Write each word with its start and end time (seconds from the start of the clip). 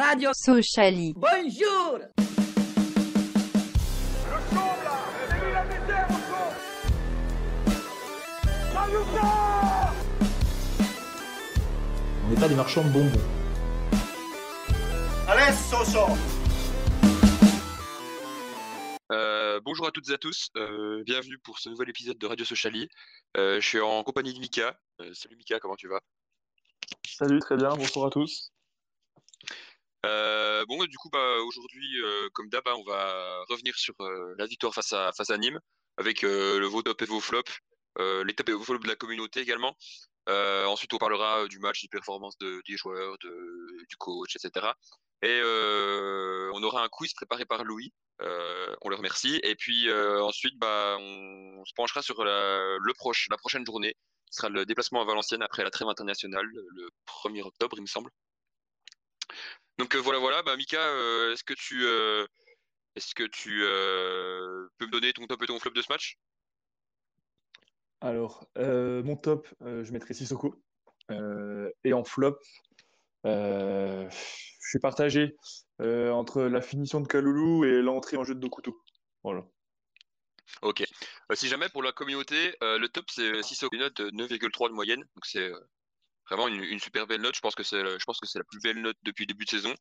Radio 0.00 0.30
Sociali. 0.32 1.12
Bonjour 1.16 1.98
On 12.24 12.30
n'est 12.30 12.36
pas 12.36 12.48
des 12.48 12.54
marchands 12.54 12.84
de 12.84 12.90
bonbons. 12.90 13.10
Euh, 19.10 19.60
bonjour 19.64 19.88
à 19.88 19.90
toutes 19.90 20.10
et 20.10 20.12
à 20.12 20.18
tous, 20.18 20.50
euh, 20.56 21.02
bienvenue 21.02 21.38
pour 21.38 21.58
ce 21.58 21.70
nouvel 21.70 21.88
épisode 21.88 22.18
de 22.18 22.26
Radio 22.28 22.44
Sociali. 22.44 22.88
Euh, 23.36 23.60
je 23.60 23.66
suis 23.66 23.80
en 23.80 24.04
compagnie 24.04 24.32
de 24.32 24.38
Mika. 24.38 24.78
Euh, 25.00 25.12
salut 25.12 25.34
Mika, 25.34 25.58
comment 25.58 25.74
tu 25.74 25.88
vas? 25.88 26.00
Salut, 27.04 27.40
très 27.40 27.56
bien, 27.56 27.70
bonsoir 27.70 28.06
à 28.06 28.10
tous. 28.10 28.52
Euh, 30.06 30.64
Bon, 30.66 30.84
du 30.84 30.96
coup, 30.98 31.08
bah, 31.10 31.38
aujourd'hui, 31.46 32.02
euh, 32.02 32.28
comme 32.34 32.48
d'hab, 32.48 32.66
hein, 32.68 32.74
on 32.78 32.84
va 32.84 33.44
revenir 33.48 33.76
sur 33.76 33.94
euh, 34.00 34.34
la 34.38 34.46
victoire 34.46 34.74
face 34.74 34.92
à, 34.92 35.38
Nîmes, 35.38 35.60
avec 35.96 36.22
le 36.22 36.64
vos 36.66 36.82
top 36.82 37.02
et 37.02 37.06
vos 37.06 37.20
flops, 37.20 37.58
les 37.98 38.34
top 38.34 38.48
et 38.50 38.52
vos 38.52 38.64
flops 38.64 38.84
de 38.84 38.88
la 38.88 38.96
communauté 38.96 39.40
également. 39.40 39.76
Ensuite, 40.28 40.92
on 40.94 40.98
parlera 40.98 41.46
du 41.48 41.58
match, 41.58 41.82
des 41.82 41.88
performances 41.88 42.38
de- 42.38 42.62
des 42.68 42.76
joueurs, 42.76 43.16
du 43.18 43.96
coach, 43.98 44.36
etc. 44.36 44.66
Et 45.22 45.40
on 46.54 46.62
aura 46.62 46.84
un 46.84 46.88
quiz 46.88 47.12
préparé 47.14 47.44
par 47.46 47.64
Louis. 47.64 47.92
On 48.20 48.88
le 48.88 48.96
remercie. 48.96 49.40
Et 49.42 49.54
puis 49.56 49.90
ensuite, 49.92 50.56
bah, 50.58 50.96
on, 51.00 51.64
se 51.64 51.72
penchera 51.74 52.02
sur 52.02 52.24
la 52.24 52.78
prochaine 53.38 53.66
journée. 53.66 53.94
Ce 54.30 54.38
sera 54.42 54.48
le 54.50 54.66
déplacement 54.66 55.00
à 55.02 55.04
Valenciennes 55.04 55.42
après 55.42 55.64
la 55.64 55.70
trêve 55.70 55.88
internationale, 55.88 56.46
le 56.46 56.90
1er 57.06 57.42
octobre, 57.42 57.76
il 57.78 57.82
me 57.82 57.86
semble. 57.86 58.10
Donc 59.78 59.94
euh, 59.94 59.98
voilà, 59.98 60.18
voilà. 60.18 60.42
Bah, 60.42 60.56
Mika, 60.56 60.80
euh, 60.80 61.32
est-ce 61.32 61.44
que 61.44 61.54
tu, 61.54 61.84
euh, 61.84 62.26
est-ce 62.96 63.14
que 63.14 63.24
tu 63.24 63.60
peux 64.78 64.86
me 64.86 64.90
donner 64.90 65.12
ton 65.12 65.26
top 65.26 65.42
et 65.42 65.46
ton 65.46 65.58
flop 65.58 65.72
de 65.72 65.82
ce 65.82 65.90
match? 65.90 66.18
Alors, 68.00 68.48
mon 68.56 69.16
top, 69.16 69.48
je 69.60 69.90
mettrai 69.92 70.14
Sissoko. 70.14 70.54
Et 71.84 71.92
en 71.92 72.04
flop, 72.04 72.38
je 73.24 74.08
suis 74.60 74.78
partagé 74.80 75.36
entre 75.80 76.42
la 76.42 76.60
finition 76.60 77.00
de 77.00 77.06
Kaloulou 77.06 77.64
et 77.64 77.82
l'entrée 77.82 78.16
en 78.16 78.24
jeu 78.24 78.34
de 78.34 78.40
Dokuto. 78.40 78.80
Voilà. 79.22 79.44
Ok. 80.62 80.82
Euh, 81.30 81.34
si 81.34 81.48
jamais 81.48 81.68
pour 81.68 81.82
la 81.82 81.92
communauté, 81.92 82.56
euh, 82.62 82.78
le 82.78 82.88
top 82.88 83.04
c'est 83.10 83.42
Sissoko, 83.42 83.74
une 83.76 83.82
note 83.82 84.00
de 84.00 84.10
9,3 84.10 84.68
de 84.68 84.74
moyenne. 84.74 85.00
Donc 85.00 85.24
c'est 85.24 85.50
euh, 85.50 85.60
vraiment 86.30 86.48
une, 86.48 86.78
super 86.78 87.06
belle 87.06 87.20
note. 87.20 87.34
Je 87.34 87.40
pense 87.40 87.54
que 87.54 87.62
c'est, 87.62 87.82
la 87.82 88.44
plus 88.44 88.60
belle 88.62 88.80
note 88.80 88.96
depuis 89.02 89.22
le 89.22 89.28
début 89.28 89.44
de 89.44 89.50
saison. 89.50 89.74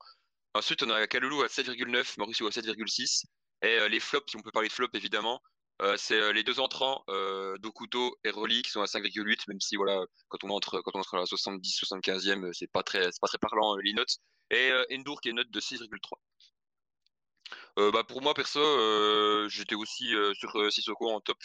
Ensuite, 0.54 0.84
on 0.84 0.90
a 0.90 1.06
Kaloulou 1.08 1.42
à 1.44 1.48
7,9, 1.48 2.16
Mauricio 2.18 2.48
à 2.48 2.50
7,6. 2.52 3.26
Et 3.64 3.80
euh, 3.80 3.88
les 3.88 4.00
flops, 4.00 4.30
si 4.30 4.38
on 4.38 4.42
peut 4.42 4.52
parler 4.52 4.68
de 4.70 4.74
flops 4.74 4.96
évidemment, 4.96 5.42
euh, 5.82 5.96
c'est 5.98 6.20
euh, 6.20 6.32
les 6.32 6.44
deux 6.44 6.60
entrants, 6.60 7.04
Dokuto 7.60 8.18
et 8.24 8.30
Rolly, 8.30 8.62
qui 8.62 8.72
sont 8.72 8.82
à 8.82 8.86
5,8, 8.86 9.44
même 9.48 9.60
si 9.60 9.76
voilà, 9.76 10.04
quand 10.30 10.44
on 10.44 10.50
entre, 10.50 10.82
quand 10.82 10.92
on 10.96 11.02
à 11.02 11.20
la 11.20 11.26
70, 11.26 11.82
75e, 11.84 12.46
euh, 12.46 12.54
c'est 12.54 12.72
pas 12.72 12.84
très, 12.84 13.10
pas 13.22 13.28
très 13.28 13.38
parlant 13.38 13.76
les 13.78 13.94
notes. 13.94 14.18
Et 14.50 14.72
Endur 14.92 15.20
qui 15.22 15.28
est 15.28 15.32
une 15.32 15.38
note 15.38 15.52
de 15.52 15.60
6,3. 15.60 16.20
Euh, 17.80 17.92
bah 17.92 18.04
pour 18.04 18.22
moi 18.22 18.34
perso, 18.34 18.60
j'étais 19.50 19.76
aussi 19.76 20.14
sur 20.34 20.72
Sissoko 20.72 21.10
en 21.12 21.20
top, 21.22 21.38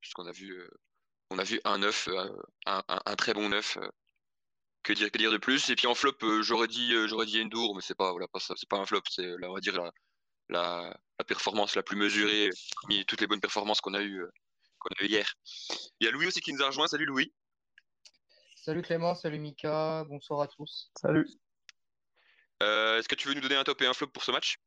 puisqu'on 0.00 0.26
a 0.26 0.32
vu, 0.32 0.68
on 1.30 1.38
a 1.38 1.44
vu 1.44 1.60
un 1.64 1.78
9, 1.78 2.08
euh, 2.08 2.28
un, 2.66 2.82
un- 2.88 3.00
un 3.04 3.16
très 3.16 3.34
bon 3.34 3.48
9. 3.48 3.78
Que 4.82 4.92
dire, 4.92 5.10
que 5.10 5.18
dire 5.18 5.30
de 5.32 5.38
plus? 5.38 5.70
Et 5.70 5.76
puis 5.76 5.86
en 5.86 5.94
flop, 5.94 6.16
euh, 6.22 6.42
j'aurais 6.42 6.68
dit, 6.68 6.94
euh, 6.94 7.06
j'aurais 7.08 7.26
dit 7.26 7.40
Endur, 7.40 7.74
mais 7.74 7.82
c'est 7.82 7.94
pas, 7.94 8.10
voilà, 8.12 8.28
pas 8.28 8.40
ça, 8.40 8.54
c'est 8.56 8.68
pas 8.68 8.78
un 8.78 8.86
flop, 8.86 9.02
c'est 9.10 9.26
là, 9.38 9.50
on 9.50 9.54
va 9.54 9.60
dire 9.60 9.76
la, 9.76 9.92
la, 10.48 11.00
la 11.18 11.24
performance 11.24 11.74
la 11.76 11.82
plus 11.82 11.96
mesurée 11.96 12.50
parmi 12.80 13.04
toutes 13.06 13.20
les 13.20 13.26
bonnes 13.26 13.40
performances 13.40 13.80
qu'on 13.80 13.94
a 13.94 14.02
eues, 14.02 14.22
euh, 14.22 14.30
qu'on 14.78 14.90
a 14.98 15.04
eues 15.04 15.08
hier. 15.08 15.34
Il 16.00 16.06
y 16.06 16.08
a 16.08 16.10
Louis 16.10 16.26
aussi 16.26 16.40
qui 16.40 16.52
nous 16.52 16.62
a 16.62 16.66
rejoint. 16.66 16.86
Salut 16.86 17.06
Louis. 17.06 17.32
Salut 18.56 18.82
Clément, 18.82 19.14
salut 19.14 19.38
Mika, 19.38 20.04
bonsoir 20.08 20.42
à 20.42 20.48
tous. 20.48 20.90
Salut. 21.00 21.26
Euh, 22.62 22.98
est-ce 22.98 23.08
que 23.08 23.14
tu 23.14 23.28
veux 23.28 23.34
nous 23.34 23.40
donner 23.40 23.54
un 23.54 23.64
top 23.64 23.80
et 23.82 23.86
un 23.86 23.94
flop 23.94 24.08
pour 24.08 24.24
ce 24.24 24.30
match? 24.30 24.58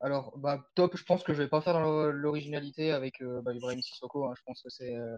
Alors, 0.00 0.36
bah, 0.38 0.66
top, 0.74 0.96
je 0.96 1.04
pense 1.04 1.22
que 1.22 1.34
je 1.34 1.42
vais 1.42 1.48
pas 1.48 1.60
faire 1.60 1.74
dans 1.74 2.06
l'originalité 2.06 2.90
avec 2.90 3.20
euh, 3.20 3.42
bah, 3.42 3.52
Ibrahim 3.52 3.82
Sissoko. 3.82 4.24
hein. 4.24 4.34
Je 4.36 4.42
pense 4.44 4.62
que 4.62 4.70
c'est 4.70 4.96
euh, 4.96 5.16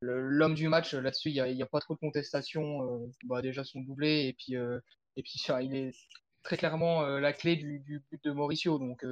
l'homme 0.00 0.54
du 0.54 0.68
match. 0.68 0.94
Là-dessus, 0.94 1.30
il 1.30 1.36
y 1.36 1.62
a, 1.62 1.66
pas 1.66 1.80
trop 1.80 1.94
de 1.94 2.00
contestation. 2.00 2.82
euh, 2.82 3.06
bah, 3.24 3.42
déjà 3.42 3.64
son 3.64 3.80
doublé 3.80 4.26
et 4.26 4.32
puis 4.34 4.56
euh, 4.56 4.78
et 5.16 5.22
puis 5.22 5.40
il 5.62 5.74
est 5.74 5.94
très 6.42 6.56
clairement 6.56 7.04
euh, 7.04 7.20
la 7.20 7.32
clé 7.32 7.56
du, 7.56 7.78
but 8.10 8.24
de 8.24 8.32
Mauricio. 8.32 8.78
Donc 8.78 9.04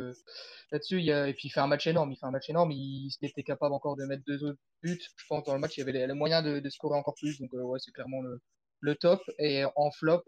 là-dessus, 0.70 1.00
il 1.00 1.10
et 1.10 1.34
puis 1.34 1.48
il 1.48 1.50
fait 1.50 1.60
un 1.60 1.66
match 1.66 1.86
énorme. 1.86 2.12
Il 2.12 2.16
fait 2.16 2.26
un 2.26 2.30
match 2.30 2.50
énorme. 2.50 2.72
Il, 2.72 3.10
était 3.22 3.42
capable 3.42 3.74
encore 3.74 3.96
de 3.96 4.04
mettre 4.04 4.24
deux 4.26 4.44
autres 4.44 4.58
buts. 4.82 5.00
Je 5.16 5.24
pense 5.28 5.44
dans 5.44 5.54
le 5.54 5.60
match, 5.60 5.76
il 5.76 5.80
y 5.80 5.82
avait 5.82 5.92
les, 5.92 6.06
les 6.06 6.14
moyens 6.14 6.44
de, 6.44 6.68
scorer 6.70 6.98
encore 6.98 7.14
plus. 7.14 7.40
Donc 7.40 7.50
ouais, 7.52 7.78
c'est 7.80 7.92
clairement 7.92 8.22
le, 8.22 8.40
le 8.80 8.94
top. 8.96 9.22
Et 9.38 9.64
en 9.76 9.90
flop, 9.90 10.22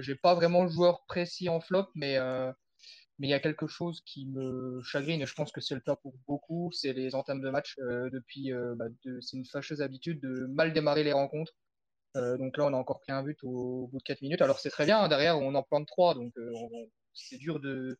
j'ai 0.00 0.16
pas 0.16 0.34
vraiment 0.34 0.64
le 0.64 0.70
joueur 0.70 1.04
précis 1.06 1.48
en 1.48 1.60
flop, 1.60 1.86
mais 1.94 2.18
mais 3.18 3.28
il 3.28 3.30
y 3.30 3.34
a 3.34 3.40
quelque 3.40 3.66
chose 3.66 4.02
qui 4.04 4.26
me 4.26 4.80
chagrine, 4.82 5.20
et 5.22 5.26
je 5.26 5.34
pense 5.34 5.52
que 5.52 5.60
c'est 5.60 5.74
le 5.74 5.80
cas 5.80 5.96
pour 5.96 6.14
beaucoup, 6.26 6.70
c'est 6.72 6.92
les 6.92 7.14
entames 7.14 7.40
de 7.40 7.50
match. 7.50 7.76
euh, 7.80 8.10
depuis, 8.10 8.52
euh, 8.52 8.74
bah, 8.76 8.86
c'est 9.20 9.36
une 9.36 9.46
fâcheuse 9.46 9.82
habitude 9.82 10.20
de 10.20 10.46
mal 10.46 10.72
démarrer 10.72 11.04
les 11.04 11.12
rencontres. 11.12 11.52
Euh, 12.16 12.36
donc 12.38 12.56
là, 12.58 12.64
on 12.66 12.74
a 12.74 12.76
encore 12.76 13.00
pris 13.00 13.12
un 13.12 13.22
but 13.22 13.38
au, 13.44 13.88
bout 13.92 13.98
de 13.98 14.02
4 14.04 14.22
minutes. 14.22 14.42
Alors 14.42 14.60
c'est 14.60 14.70
très 14.70 14.86
bien, 14.86 15.00
hein, 15.00 15.08
derrière, 15.08 15.38
on 15.38 15.54
en 15.54 15.62
plante 15.62 15.86
3, 15.88 16.14
donc 16.14 16.32
on- 16.38 16.90
c'est 17.14 17.38
dur 17.38 17.60
de, 17.60 17.98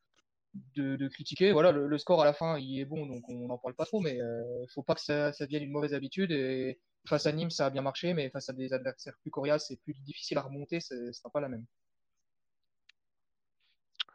de, 0.77 1.09
critiquer. 1.09 1.53
Voilà, 1.53 1.73
le, 1.73 1.99
score 1.99 2.23
à 2.23 2.25
la 2.25 2.33
fin, 2.33 2.59
il 2.59 2.81
est 2.81 2.85
bon, 2.85 3.07
donc 3.07 3.29
on 3.29 3.47
n'en 3.49 3.59
parle 3.59 3.75
pas 3.75 3.85
trop, 3.87 4.01
mais 4.01 4.17
il 4.17 4.67
faut 4.75 4.83
pas 4.83 4.95
que 4.95 5.01
ça, 5.03 5.33
devienne 5.41 5.65
une 5.65 5.71
mauvaise 5.73 5.95
habitude. 5.95 6.31
Et 6.33 6.81
face 7.07 7.27
à 7.27 7.33
Nîmes, 7.33 7.51
ça 7.51 7.67
a 7.67 7.71
bien 7.71 7.83
marché, 7.83 8.15
mais 8.15 8.31
face 8.31 8.49
à 8.49 8.53
des 8.53 8.73
adversaires 8.73 9.17
plus 9.23 9.31
coriaces 9.31 9.71
et 9.71 9.77
plus 9.79 9.95
difficiles 10.01 10.39
à 10.39 10.43
remonter, 10.43 10.81
c'est- 10.81 10.97
ce 11.09 11.13
sera 11.13 11.31
pas 11.31 11.41
la 11.41 11.49
même. 11.49 11.67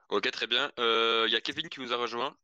Ok, 0.09 0.31
très 0.31 0.47
bien. 0.47 0.72
Euh, 0.79 1.25
Il 1.28 1.34
y 1.34 1.35
a 1.35 1.41
Kevin 1.41 1.68
qui 1.69 1.81
nous 1.81 1.91
a 1.91 1.97
rejoint. 1.97 2.35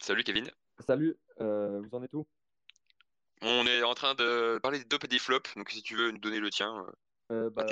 Salut 0.00 0.24
Kevin. 0.24 0.50
Salut, 0.86 1.16
euh, 1.40 1.80
vous 1.80 1.94
en 1.96 2.02
êtes 2.02 2.14
où? 2.14 2.26
On 3.42 3.66
est 3.66 3.82
en 3.82 3.94
train 3.94 4.14
de 4.14 4.58
parler 4.62 4.78
des 4.78 4.86
top 4.86 5.04
et 5.04 5.08
des 5.08 5.18
flops. 5.18 5.54
Donc 5.56 5.70
si 5.70 5.82
tu 5.82 5.96
veux 5.96 6.10
nous 6.10 6.18
donner 6.18 6.40
le 6.40 6.50
tien, 6.50 6.86
euh, 6.86 6.92
Euh, 7.30 7.50
bah, 7.50 7.66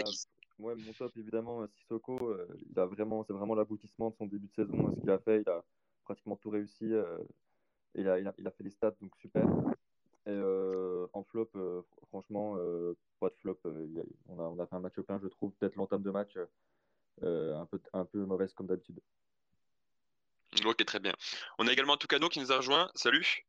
ouais, 0.59 0.75
mon 0.75 0.93
top 0.93 1.17
évidemment, 1.17 1.63
euh, 1.63 1.67
Sissoko, 1.79 2.31
euh, 2.31 2.47
il 2.71 2.79
a 2.79 2.87
vraiment, 2.87 3.25
c'est 3.25 3.33
vraiment 3.33 3.55
l'aboutissement 3.55 4.11
de 4.11 4.17
son 4.17 4.27
début 4.27 4.49
de 4.49 4.53
saison. 4.55 4.89
euh, 4.89 4.95
Ce 4.95 5.01
qu'il 5.01 5.11
a 5.11 5.19
fait, 5.19 5.41
il 5.41 5.49
a 5.49 5.65
pratiquement 6.05 6.37
tout 6.37 6.51
réussi. 6.51 6.93
euh, 6.93 7.19
et 7.95 8.01
il 8.03 8.09
a, 8.09 8.19
il 8.19 8.27
a, 8.29 8.35
il 8.39 8.47
a 8.47 8.51
fait 8.51 8.65
les 8.65 8.71
stats, 8.71 8.95
donc 9.01 9.15
super. 9.17 9.47
Et 10.27 10.31
euh, 10.31 11.07
en 11.15 11.25
flop, 11.25 11.49
euh, 11.57 11.81
fr- 11.83 12.07
franchement, 12.09 12.57
euh, 12.59 12.95
pas 13.19 13.29
de 13.29 13.35
flop. 13.37 13.59
euh, 13.67 13.87
a- 13.99 14.33
on 14.33 14.39
a, 14.39 14.43
on 14.45 14.59
a 14.59 14.67
fait 14.67 14.77
un 14.77 14.81
match 14.81 14.95
plein, 15.01 15.19
je 15.23 15.29
trouve. 15.29 15.53
Peut-être 15.55 15.77
l'entame 15.77 16.03
de 16.03 16.11
match 16.11 16.37
euh, 16.37 16.47
un 17.21 17.67
peu, 17.67 17.81
un 17.93 18.05
peu 18.05 18.25
mauvaise 18.25 18.53
comme 18.55 18.67
d'habitude. 18.67 19.01
Ok, 20.65 20.85
très 20.85 21.01
bien. 21.01 21.13
On 21.59 21.67
a 21.67 21.73
également 21.73 21.97
Tucano 21.97 22.29
qui 22.29 22.41
nous 22.41 22.53
a 22.53 22.57
rejoint. 22.57 22.91
Salut. 22.95 23.47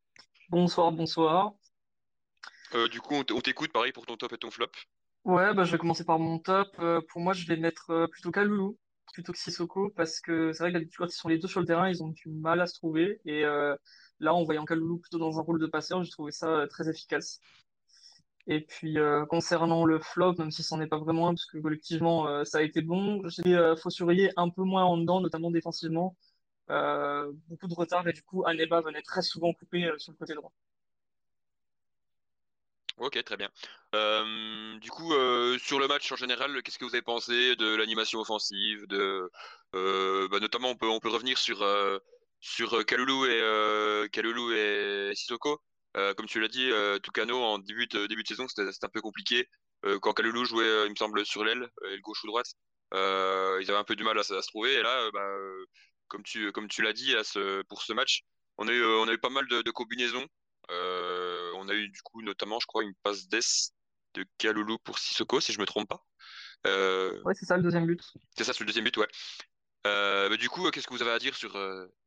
Bonsoir, 0.50 0.92
bonsoir. 0.92 1.54
Euh, 2.76 2.88
du 2.88 3.02
coup, 3.02 3.16
on 3.16 3.42
t'écoute, 3.42 3.72
pareil 3.72 3.92
pour 3.92 4.06
ton 4.06 4.18
top 4.18 4.34
et 4.34 4.38
ton 4.38 4.52
flop. 4.52 4.72
Ouais, 5.26 5.54
bah, 5.54 5.64
je 5.64 5.72
vais 5.72 5.78
commencer 5.78 6.06
par 6.06 6.20
mon 6.20 6.40
top. 6.40 6.68
Euh, 6.80 7.02
pour 7.10 7.22
moi, 7.22 7.34
je 7.34 7.46
vais 7.46 7.56
mettre 7.56 7.92
euh, 7.92 8.08
plutôt 8.08 8.32
Kaloulou 8.32 8.78
plutôt 9.14 9.32
que 9.32 9.38
Sissoko 9.38 9.90
parce 9.96 10.20
que 10.20 10.52
c'est 10.54 10.64
vrai 10.64 10.72
que 10.72 10.74
d'habitude, 10.74 10.98
quand 10.98 11.06
ils 11.06 11.16
sont 11.16 11.30
les 11.30 11.38
deux 11.38 11.48
sur 11.48 11.60
le 11.60 11.68
terrain, 11.68 11.88
ils 11.88 12.04
ont 12.04 12.10
du 12.10 12.30
mal 12.30 12.60
à 12.62 12.68
se 12.68 12.74
trouver. 12.74 13.22
Et 13.26 13.46
euh, 13.46 13.76
là, 14.20 14.34
en 14.34 14.44
voyant 14.44 14.66
Kaloulou 14.66 14.98
plutôt 14.98 15.20
dans 15.20 15.40
un 15.40 15.42
rôle 15.44 15.60
de 15.60 15.68
passeur, 15.68 16.04
j'ai 16.04 16.10
trouvé 16.10 16.32
ça 16.32 16.48
euh, 16.48 16.68
très 16.68 16.90
efficace. 16.90 17.40
Et 18.48 18.62
puis, 18.62 19.00
euh, 19.00 19.26
concernant 19.26 19.86
le 19.86 20.00
flop, 20.00 20.36
même 20.38 20.52
si 20.52 20.64
c'en 20.64 20.82
est 20.82 20.88
pas 20.88 20.98
vraiment 20.98 21.30
un, 21.30 21.34
parce 21.34 21.46
que 21.46 21.58
collectivement, 21.60 22.28
euh, 22.28 22.44
ça 22.44 22.58
a 22.58 22.62
été 22.62 22.82
bon, 22.82 23.22
j'ai 23.30 23.56
euh, 23.56 23.76
faut 23.78 23.90
surveiller 23.90 24.32
un 24.36 24.50
peu 24.50 24.64
moins 24.64 24.84
en 24.84 24.98
dedans, 24.98 25.22
notamment 25.22 25.50
défensivement. 25.50 26.18
Euh, 26.70 27.32
beaucoup 27.48 27.68
de 27.68 27.74
retard 27.74 28.08
et 28.08 28.14
du 28.14 28.22
coup, 28.24 28.44
Aneba 28.46 28.82
venait 28.82 29.02
très 29.02 29.22
souvent 29.22 29.54
couper 29.54 29.90
sur 29.98 30.12
le 30.12 30.18
côté 30.18 30.34
droit. 30.34 30.52
Ok, 32.98 33.22
très 33.24 33.38
bien. 33.38 33.50
Du 34.80 34.90
coup, 34.92 35.14
sur 35.58 35.80
le 35.80 35.88
match 35.88 36.12
en 36.12 36.16
général, 36.16 36.62
qu'est-ce 36.64 36.78
que 36.78 36.86
vous 36.86 36.96
avez 36.96 37.02
pensé 37.02 37.56
de 37.56 37.76
l'animation 37.76 38.20
offensive, 38.20 38.86
de, 38.88 39.32
bah, 39.74 40.40
notamment 40.40 40.70
on 40.70 40.76
peut 40.76 40.88
on 40.88 41.00
peut 41.00 41.10
revenir 41.10 41.38
sur 41.38 41.66
sur 42.40 42.80
et 42.80 42.86
Kaloulou 44.12 44.52
et 44.52 45.12
Sissoko. 45.16 45.60
Euh, 45.96 46.14
comme 46.16 46.26
tu 46.26 46.40
l'as 46.40 46.48
dit, 46.48 46.72
euh, 46.72 46.98
Tucano 47.00 47.38
en 47.38 47.60
début 47.60 47.88
de 47.88 48.08
début 48.08 48.24
de 48.24 48.28
saison, 48.28 48.48
c'était 48.48 48.64
un 48.64 48.90
peu 48.90 49.02
compliqué. 49.02 49.48
Euh, 49.86 50.00
quand 50.00 50.14
Kaloulou 50.14 50.46
jouait, 50.46 50.66
euh, 50.66 50.86
il 50.86 50.92
me 50.92 50.96
semble, 50.96 51.26
sur 51.26 51.44
l'aile, 51.44 51.70
aile 51.86 52.02
gauche 52.02 52.24
ou 52.24 52.28
droite, 52.28 52.52
ils 52.94 52.98
avaient 53.70 53.76
un 53.76 53.84
peu 53.84 53.96
du 53.96 54.04
mal 54.04 54.18
à, 54.18 54.24
se 54.24 54.34
à 54.34 54.42
se 54.42 54.48
trouver. 54.48 54.74
Et 54.74 54.82
là, 54.82 55.12
bah, 55.12 55.28
comme 56.08 56.24
tu 56.24 56.52
comme 56.52 56.68
tu 56.68 56.82
l'as 56.82 56.94
dit, 56.94 57.16
à 57.16 57.24
ce, 57.24 57.62
pour 57.64 57.84
ce 57.84 57.94
match, 57.94 58.24
on 58.58 58.68
a 58.68 58.72
eu 58.72 58.84
on 58.84 59.08
a 59.08 59.14
eu 59.14 59.20
pas 59.20 59.30
mal 59.30 59.48
de, 59.48 59.62
de 59.62 59.72
combinaisons. 59.72 60.26
On 60.70 61.70
a 61.70 61.74
eu 61.74 61.90
du 61.90 62.02
coup 62.02 62.22
notamment, 62.22 62.60
je 62.60 62.66
crois, 62.66 62.84
une 62.84 62.96
passe 63.04 63.28
d'ess 63.28 63.72
de 64.16 64.26
Kaloulou 64.38 64.78
pour 64.80 65.00
Sissoko, 65.00 65.42
si 65.42 65.54
je 65.54 65.60
me 65.60 65.66
trompe 65.66 65.90
pas. 65.90 66.04
Ouais, 66.66 67.34
c'est 67.36 67.46
ça 67.46 67.58
le 67.58 67.64
deuxième 67.64 67.86
but. 67.86 68.02
c'est 68.36 68.44
ça, 68.44 68.54
c'est 68.54 68.62
le 68.62 68.66
deuxième 68.66 68.86
but, 68.86 68.98
ouais. 68.98 69.08
Bah, 69.84 70.38
du 70.38 70.50
coup, 70.50 70.70
qu'est-ce 70.72 70.88
que 70.88 70.94
vous 70.94 71.02
avez 71.02 71.12
à 71.12 71.20
dire 71.20 71.36
sur, 71.36 71.54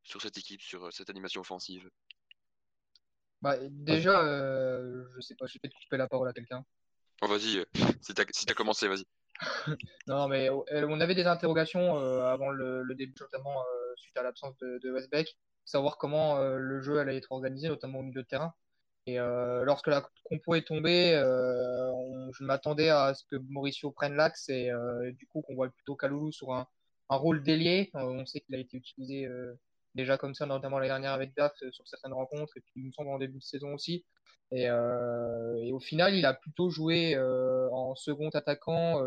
sur 0.02 0.22
cette 0.22 0.38
équipe, 0.38 0.62
sur 0.62 0.92
cette 0.92 1.10
animation 1.10 1.40
offensive? 1.42 1.88
Bah, 3.42 3.56
Déjà, 3.70 4.22
je 4.22 5.20
sais 5.20 5.34
pas, 5.34 5.46
je 5.46 5.54
vais 5.54 5.60
peut-être 5.60 5.74
couper 5.74 5.96
la 5.96 6.08
parole 6.08 6.28
à 6.28 6.32
quelqu'un. 6.32 6.64
Oh, 7.22 7.28
vas-y, 7.28 7.64
si 8.00 8.12
t'as 8.14 8.24
si 8.30 8.46
as 8.48 8.54
commencé, 8.54 8.88
vas-y. 8.88 9.04
non, 10.06 10.28
mais 10.28 10.48
on 10.50 11.00
avait 11.00 11.14
des 11.14 11.26
interrogations 11.26 11.96
avant 12.24 12.50
le, 12.50 12.94
début, 12.94 13.14
notamment 13.20 13.62
suite 13.96 14.16
à 14.16 14.22
l'absence 14.22 14.56
de, 14.58 14.78
de 14.82 14.92
Westbeck, 14.92 15.36
savoir 15.64 15.98
comment 15.98 16.38
le 16.38 16.80
jeu 16.80 16.98
allait 16.98 17.16
être 17.16 17.32
organisé, 17.32 17.68
notamment 17.68 18.00
au 18.00 18.02
milieu 18.02 18.22
de 18.22 18.26
terrain. 18.26 18.54
Et 19.06 19.20
euh, 19.20 19.64
lorsque 19.64 19.86
la 19.86 20.04
compo 20.24 20.56
est 20.56 20.66
tombée, 20.66 21.14
euh, 21.14 21.92
je 22.32 22.42
m'attendais 22.42 22.88
à 22.88 23.14
ce 23.14 23.22
que 23.30 23.36
Mauricio 23.36 23.92
prenne 23.92 24.14
l'axe 24.14 24.48
et 24.48 24.70
euh, 24.70 25.12
du 25.12 25.26
coup 25.28 25.42
qu'on 25.42 25.54
voit 25.54 25.68
plutôt 25.68 25.94
Kaloulou 25.94 26.32
sur 26.32 26.52
un, 26.52 26.66
un 27.08 27.16
rôle 27.16 27.42
d'ailier. 27.44 27.90
on 27.94 28.26
sait 28.26 28.40
qu'il 28.40 28.56
a 28.56 28.58
été 28.58 28.76
utilisé 28.76 29.28
déjà 29.96 30.18
comme 30.18 30.34
ça, 30.34 30.46
notamment 30.46 30.78
l'année 30.78 30.90
dernière 30.90 31.12
avec 31.12 31.34
DAF 31.34 31.52
sur 31.70 31.88
certaines 31.88 32.12
rencontres 32.12 32.56
et 32.56 32.60
puis 32.60 32.72
il 32.76 32.86
me 32.86 32.92
semble 32.92 33.10
en 33.10 33.18
début 33.18 33.38
de 33.38 33.44
saison 33.44 33.74
aussi. 33.74 34.04
Et, 34.52 34.64
et 34.64 35.72
au 35.72 35.80
final, 35.80 36.14
il 36.14 36.24
a 36.24 36.34
plutôt 36.34 36.70
joué 36.70 37.18
en 37.18 37.94
second 37.96 38.28
attaquant 38.28 39.02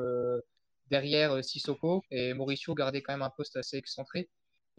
derrière 0.90 1.44
Sissoko 1.44 2.04
et 2.12 2.34
Mauricio 2.34 2.74
gardait 2.76 3.02
quand 3.02 3.14
même 3.14 3.22
un 3.22 3.30
poste 3.30 3.56
assez 3.56 3.78
excentré. 3.78 4.30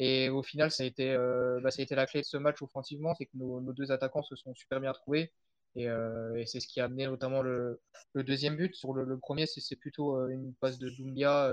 Et 0.03 0.31
au 0.31 0.43
final, 0.43 0.71
ça 0.71 0.83
a 0.83 0.87
été, 0.87 1.11
euh, 1.11 1.61
bah, 1.61 1.71
ça 1.71 1.83
a 1.83 1.85
été 1.85 1.95
la 1.95 2.07
clé 2.07 2.23
de 2.23 2.27
ce 2.27 2.39
match 2.39 2.62
offensivement, 2.62 3.15
c'est 3.17 3.27
que 3.27 3.37
nos, 3.37 3.61
deux 3.75 3.93
attaquants 3.93 4.23
se 4.23 4.35
sont 4.35 4.55
super 4.55 4.81
bien 4.81 4.95
trouvés. 4.95 5.31
Et, 5.77 5.89
euh, 5.89 6.43
c'est 6.47 6.59
ce 6.59 6.67
qui 6.67 6.81
a 6.81 6.87
amené 6.87 7.07
notamment 7.07 7.43
le, 7.43 7.83
deuxième 8.15 8.57
but. 8.57 8.75
Sur 8.75 8.95
le, 8.95 9.19
premier, 9.19 9.45
c'est 9.47 9.77
plutôt 9.77 10.17
euh, 10.17 10.29
une 10.29 10.55
passe 10.55 10.79
de 10.79 10.89
Doumbia 10.89 11.53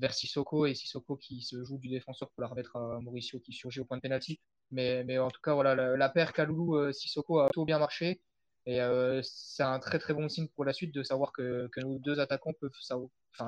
vers 0.00 0.14
Sissoko 0.14 0.66
et 0.66 0.74
Sissoko 0.74 1.16
qui 1.16 1.42
se 1.42 1.62
joue 1.64 1.78
du 1.78 1.88
défenseur 1.88 2.30
pour 2.30 2.42
la 2.42 2.48
remettre 2.48 2.76
à 2.76 3.00
Mauricio 3.00 3.38
qui 3.40 3.52
surgit 3.52 3.80
au 3.80 3.84
point 3.84 3.98
de 3.98 4.02
pénalty. 4.02 4.40
Mais, 4.70 5.18
en 5.18 5.30
tout 5.30 5.40
cas, 5.42 5.54
voilà, 5.54 5.74
la, 5.74 6.08
paire 6.08 6.32
Kaloulou-Sissoko 6.32 7.40
a 7.40 7.46
plutôt 7.46 7.64
bien 7.64 7.78
marché. 7.78 8.20
Et 8.66 8.78
c'est 9.22 9.62
un 9.62 9.78
très 9.78 9.98
très 9.98 10.14
bon 10.14 10.28
signe 10.28 10.48
pour 10.48 10.64
la 10.64 10.72
suite 10.72 10.94
de 10.94 11.02
savoir 11.02 11.32
que, 11.32 11.68
nos 11.78 11.98
deux 11.98 12.20
attaquants 12.20 12.52
peuvent, 12.60 12.70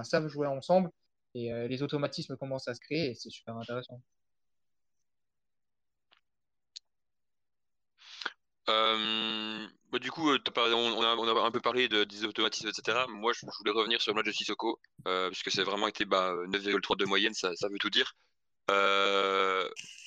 savent 0.02 0.28
jouer 0.28 0.46
ensemble 0.46 0.90
et 1.34 1.52
euh, 1.52 1.68
les 1.68 1.82
automatismes 1.82 2.36
commencent 2.36 2.68
à 2.68 2.74
se 2.74 2.80
créer 2.80 3.10
et 3.10 3.14
c'est 3.14 3.30
super 3.30 3.56
intéressant. 3.56 4.00
Euh, 8.68 9.66
bah, 9.92 9.98
du 9.98 10.10
coup, 10.10 10.30
euh, 10.30 10.38
on, 10.56 11.02
a, 11.02 11.46
un 11.46 11.50
peu 11.50 11.60
parlé 11.60 11.88
de, 11.88 12.04
des 12.04 12.24
automatismes, 12.24 12.68
etc. 12.68 13.04
Moi, 13.08 13.32
je, 13.32 13.46
voulais 13.58 13.70
revenir 13.70 14.00
sur 14.00 14.12
le 14.12 14.16
match 14.16 14.26
de 14.26 14.32
Sissoko, 14.32 14.80
puisque 15.30 15.50
c'est 15.50 15.64
vraiment 15.64 15.88
été 15.88 16.04
bah, 16.04 16.34
9,3 16.48 16.96
de 16.96 17.04
moyenne, 17.04 17.34
ça, 17.34 17.50
veut 17.68 17.78
tout 17.78 17.90
dire. 17.90 18.14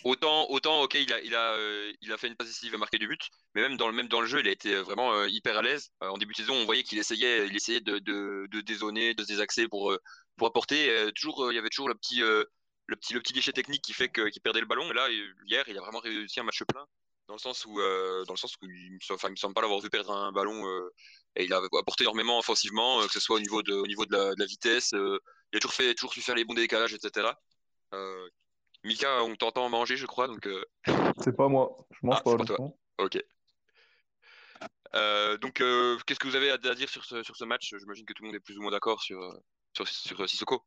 autant, 0.04 0.50
autant, 0.50 0.82
ok, 0.84 0.96
il 0.96 1.14
a, 1.14 1.22
il 1.22 1.36
a, 1.36 1.58
il 2.02 2.12
a 2.12 2.18
fait 2.18 2.28
une 2.28 2.36
passe 2.36 2.48
décisive, 2.48 2.76
a 2.76 2.78
marqué 2.78 2.98
du 2.98 3.08
but, 3.08 3.30
mais 3.54 3.62
même 3.62 3.78
dans 3.78 4.22
le, 4.22 4.28
jeu, 4.28 4.40
il 4.40 4.48
a 4.48 4.52
été 4.52 4.76
vraiment 4.76 5.24
hyper 5.26 5.58
à 5.58 5.62
l'aise. 5.62 5.92
en 6.02 6.18
début 6.18 6.34
de 6.34 6.38
saison, 6.38 6.56
on 6.56 6.66
voyait 6.66 6.84
qu'il 6.84 7.00
essayait, 7.00 7.48
il 7.48 7.56
essayait 7.56 7.82
de, 7.82 8.00
de, 8.00 8.48
de 8.52 8.62
dézoner, 8.62 9.14
de 9.14 9.24
se 9.24 9.28
désaxer 9.28 9.68
pour, 9.68 9.96
apporter. 10.44 10.90
Euh, 10.90 11.12
toujours, 11.12 11.46
euh, 11.46 11.54
il 11.54 11.56
y 11.56 11.60
avait 11.60 11.70
toujours 11.70 11.90
euh, 11.90 12.46
le 12.88 12.96
petit 12.96 13.34
déchet 13.34 13.54
technique 13.54 13.82
qui 13.82 13.94
fait 13.94 14.10
qu'il 14.10 14.42
perdait 14.42 14.60
le 14.60 14.66
ballon. 14.66 14.90
Et 14.92 14.94
là, 14.94 15.08
hier, 15.46 15.64
il 15.68 15.78
a 15.78 15.82
vraiment 15.82 16.00
réussi 16.00 16.40
un 16.40 16.44
match 16.44 16.64
plein 16.64 16.86
dans 17.28 17.36
le 17.36 17.40
sens 17.40 17.66
où, 17.66 17.76
dans 17.76 18.34
le 18.34 18.38
sens 18.38 18.56
où 18.62 18.66
il 18.66 18.92
me, 18.92 19.30
me 19.30 19.36
semble 19.36 19.54
pas 19.54 19.62
l'avoir 19.62 19.80
vu 19.80 19.90
perdre 19.90 20.12
un 20.12 20.32
ballon 20.32 20.64
et 21.36 21.46
il 21.46 21.54
a 21.54 21.62
apporté 21.80 22.04
énormément 22.04 22.40
offensivement, 22.40 23.02
que 23.02 23.12
ce 23.12 23.20
soit 23.20 23.38
au 23.38 23.40
niveau 23.40 23.62
de, 23.62 23.74
au 23.74 23.88
niveau 23.88 24.06
de 24.06 24.34
la, 24.38 24.46
vitesse. 24.46 24.92
il 24.94 25.58
a 25.58 25.60
toujours 25.60 25.74
fait, 25.74 25.94
toujours 25.96 26.14
su 26.14 26.22
faire 26.22 26.36
les 26.36 26.46
bons 26.46 26.54
décalages, 26.54 26.94
etc. 26.94 27.30
Mika, 28.84 29.24
on 29.24 29.36
t'entend 29.36 29.68
manger, 29.70 29.98
je 29.98 30.06
crois, 30.06 30.28
donc. 30.28 30.48
C'est 31.24 31.36
pas 31.36 31.48
moi, 31.48 31.76
je 31.92 32.06
mange 32.06 32.18
ah, 32.20 32.38
pas. 32.38 32.46
toi. 32.46 32.58
Ok. 33.00 33.18
donc, 35.42 35.54
qu'est-ce 36.06 36.20
que 36.20 36.28
vous 36.28 36.36
avez 36.36 36.52
à, 36.52 36.58
dire 36.58 36.90
sur 36.90 37.04
ce, 37.04 37.24
sur 37.24 37.36
ce 37.36 37.46
match? 37.46 37.74
J'imagine 37.78 38.06
que 38.06 38.14
tout 38.14 38.24
le 38.24 38.28
monde 38.28 38.36
est 38.36 38.40
plus 38.40 38.58
ou 38.58 38.62
moins 38.62 38.72
d'accord 38.72 39.02
sur, 39.02 39.20
sur, 39.84 40.30
Sissoko 40.30 40.64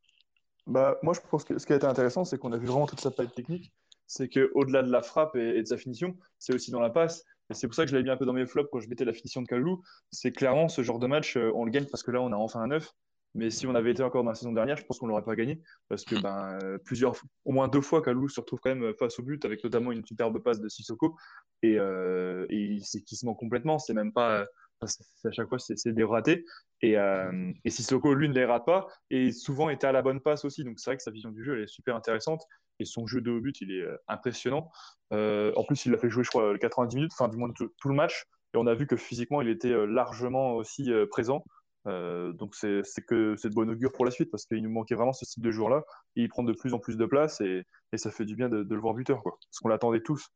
bah, 0.67 0.97
Moi, 1.01 1.13
je 1.13 1.21
pense 1.29 1.43
que 1.43 1.57
ce 1.57 1.65
qui 1.65 1.73
a 1.73 1.77
été 1.77 1.85
intéressant, 1.85 2.25
c'est 2.25 2.37
qu'on 2.37 2.51
a 2.51 2.57
vu 2.57 2.67
vraiment 2.67 2.87
toute 2.87 2.99
sa 2.99 3.11
palette 3.11 3.33
technique. 3.33 3.71
C'est 4.09 4.27
qu'au-delà 4.27 4.81
de 4.81 4.91
la 4.91 5.03
frappe 5.03 5.35
et, 5.35 5.61
de 5.61 5.67
sa 5.67 5.77
finition, 5.77 6.17
c'est 6.39 6.53
aussi 6.53 6.71
dans 6.71 6.79
la 6.79 6.89
passe. 6.89 7.23
Et 7.51 7.53
c'est 7.53 7.67
pour 7.67 7.75
ça 7.75 7.83
que 7.83 7.89
je 7.89 7.95
l'avais 7.95 8.03
mis 8.03 8.09
un 8.09 8.17
peu 8.17 8.25
dans 8.25 8.33
mes 8.33 8.47
flops 8.47 8.69
quand 8.71 8.79
je 8.79 8.89
mettais 8.89 9.05
la 9.05 9.13
finition 9.13 9.43
de 9.43 9.47
Kalou. 9.47 9.83
C'est 10.11 10.31
clairement 10.31 10.67
ce 10.67 10.81
genre 10.81 10.97
de 10.97 11.05
match, 11.05 11.37
euh, 11.37 11.51
on 11.53 11.63
le 11.63 11.71
gagne 11.71 11.85
parce 11.85 12.01
que 12.01 12.09
là, 12.09 12.19
on 12.21 12.31
a 12.31 12.35
enfin 12.35 12.59
un 12.61 12.67
9. 12.67 12.91
Mais 13.35 13.51
si 13.51 13.67
on 13.67 13.75
avait 13.75 13.91
été 13.91 14.01
encore 14.01 14.23
dans 14.23 14.31
la 14.31 14.35
saison 14.35 14.51
dernière, 14.51 14.77
je 14.77 14.83
pense 14.83 14.97
qu'on 14.97 15.05
l'aurait 15.05 15.23
pas 15.23 15.35
gagné 15.35 15.61
parce 15.87 16.03
que 16.03 16.19
ben, 16.19 16.57
euh, 16.63 16.79
plusieurs, 16.79 17.13
au 17.45 17.51
moins 17.51 17.67
deux 17.67 17.81
fois, 17.81 18.01
Kalou 18.01 18.27
se 18.27 18.39
retrouve 18.39 18.59
quand 18.59 18.73
même 18.73 18.95
face 18.95 19.19
au 19.19 19.23
but 19.23 19.45
avec 19.45 19.63
notamment 19.63 19.91
une 19.91 20.03
superbe 20.03 20.39
passe 20.39 20.59
de 20.59 20.67
Sissoko 20.67 21.15
et, 21.61 21.77
euh, 21.77 22.47
et 22.49 22.57
il 22.57 22.83
ment 23.23 23.35
complètement. 23.35 23.77
C'est 23.77 23.93
même 23.93 24.11
pas, 24.11 24.47
à 24.81 25.31
chaque 25.31 25.49
fois, 25.49 25.59
c'est 25.59 25.93
des 25.93 26.03
ratés. 26.03 26.45
Et, 26.81 26.97
euh, 26.97 27.51
Sissoko, 27.65 28.13
lui, 28.13 28.29
ne 28.29 28.33
les 28.33 28.45
rate 28.45 28.65
pas. 28.65 28.87
Et 29.09 29.31
souvent, 29.31 29.69
était 29.69 29.87
à 29.87 29.91
la 29.91 30.01
bonne 30.01 30.21
passe 30.21 30.45
aussi. 30.45 30.63
Donc, 30.63 30.79
c'est 30.79 30.89
vrai 30.89 30.97
que 30.97 31.03
sa 31.03 31.11
vision 31.11 31.31
du 31.31 31.43
jeu, 31.43 31.55
elle 31.55 31.63
est 31.63 31.67
super 31.67 31.95
intéressante. 31.95 32.43
Et 32.79 32.85
son 32.85 33.07
jeu 33.07 33.21
de 33.21 33.31
haut 33.31 33.41
but, 33.41 33.59
il 33.61 33.71
est 33.71 33.81
euh, 33.81 33.97
impressionnant. 34.07 34.71
Euh, 35.13 35.53
en 35.55 35.63
plus, 35.63 35.85
il 35.85 35.91
l'a 35.91 35.97
fait 35.97 36.09
jouer, 36.09 36.23
je 36.23 36.29
crois, 36.29 36.57
90 36.57 36.95
minutes, 36.95 37.11
enfin, 37.13 37.27
du 37.27 37.37
moins 37.37 37.51
tout, 37.51 37.69
le 37.85 37.93
match. 37.93 38.25
Et 38.53 38.57
on 38.57 38.67
a 38.67 38.73
vu 38.73 38.87
que 38.87 38.95
physiquement, 38.95 39.41
il 39.41 39.49
était 39.49 39.73
largement 39.85 40.55
aussi 40.55 40.91
présent. 41.11 41.43
donc, 41.85 42.55
c'est 42.55 42.83
que 43.05 43.35
c'est 43.37 43.49
de 43.49 43.53
bon 43.53 43.69
augure 43.69 43.91
pour 43.91 44.05
la 44.05 44.11
suite 44.11 44.31
parce 44.31 44.45
qu'il 44.45 44.63
nous 44.63 44.71
manquait 44.71 44.95
vraiment 44.95 45.13
ce 45.13 45.25
type 45.25 45.43
de 45.43 45.51
joueur-là. 45.51 45.83
Et 46.15 46.23
il 46.23 46.29
prend 46.29 46.43
de 46.43 46.53
plus 46.53 46.73
en 46.73 46.79
plus 46.79 46.97
de 46.97 47.05
place 47.05 47.41
et, 47.41 47.63
ça 47.95 48.09
fait 48.09 48.25
du 48.25 48.35
bien 48.35 48.49
de, 48.49 48.65
le 48.67 48.79
voir 48.79 48.95
buteur, 48.95 49.21
quoi. 49.21 49.37
Parce 49.39 49.59
qu'on 49.59 49.67
l'attendait 49.67 50.01
tous. 50.01 50.29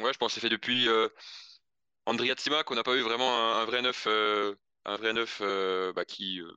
Ouais, 0.00 0.12
je 0.12 0.18
pense 0.18 0.28
que 0.28 0.34
c'est 0.34 0.40
fait 0.40 0.48
depuis. 0.48 0.88
Andrea 2.06 2.34
Tima, 2.36 2.62
qu'on 2.64 2.74
n'a 2.74 2.82
pas 2.82 2.96
eu 2.96 3.00
vraiment 3.00 3.56
un, 3.56 3.64
vrai 3.64 3.82
neuf, 3.82 4.06
un 4.84 4.96
vrai 4.96 5.12
neuf 5.12 5.40
euh, 5.40 5.46
euh, 5.46 5.92
bah, 5.92 6.04
qui, 6.04 6.40
euh, 6.40 6.50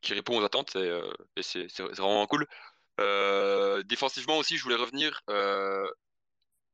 qui 0.00 0.14
répond 0.14 0.38
aux 0.38 0.44
attentes 0.44 0.76
et, 0.76 1.42
c'est 1.42 1.80
vraiment 1.80 2.26
cool. 2.26 2.46
défensivement 3.84 4.38
aussi, 4.38 4.56
je 4.56 4.62
voulais 4.62 4.76
revenir 4.76 5.20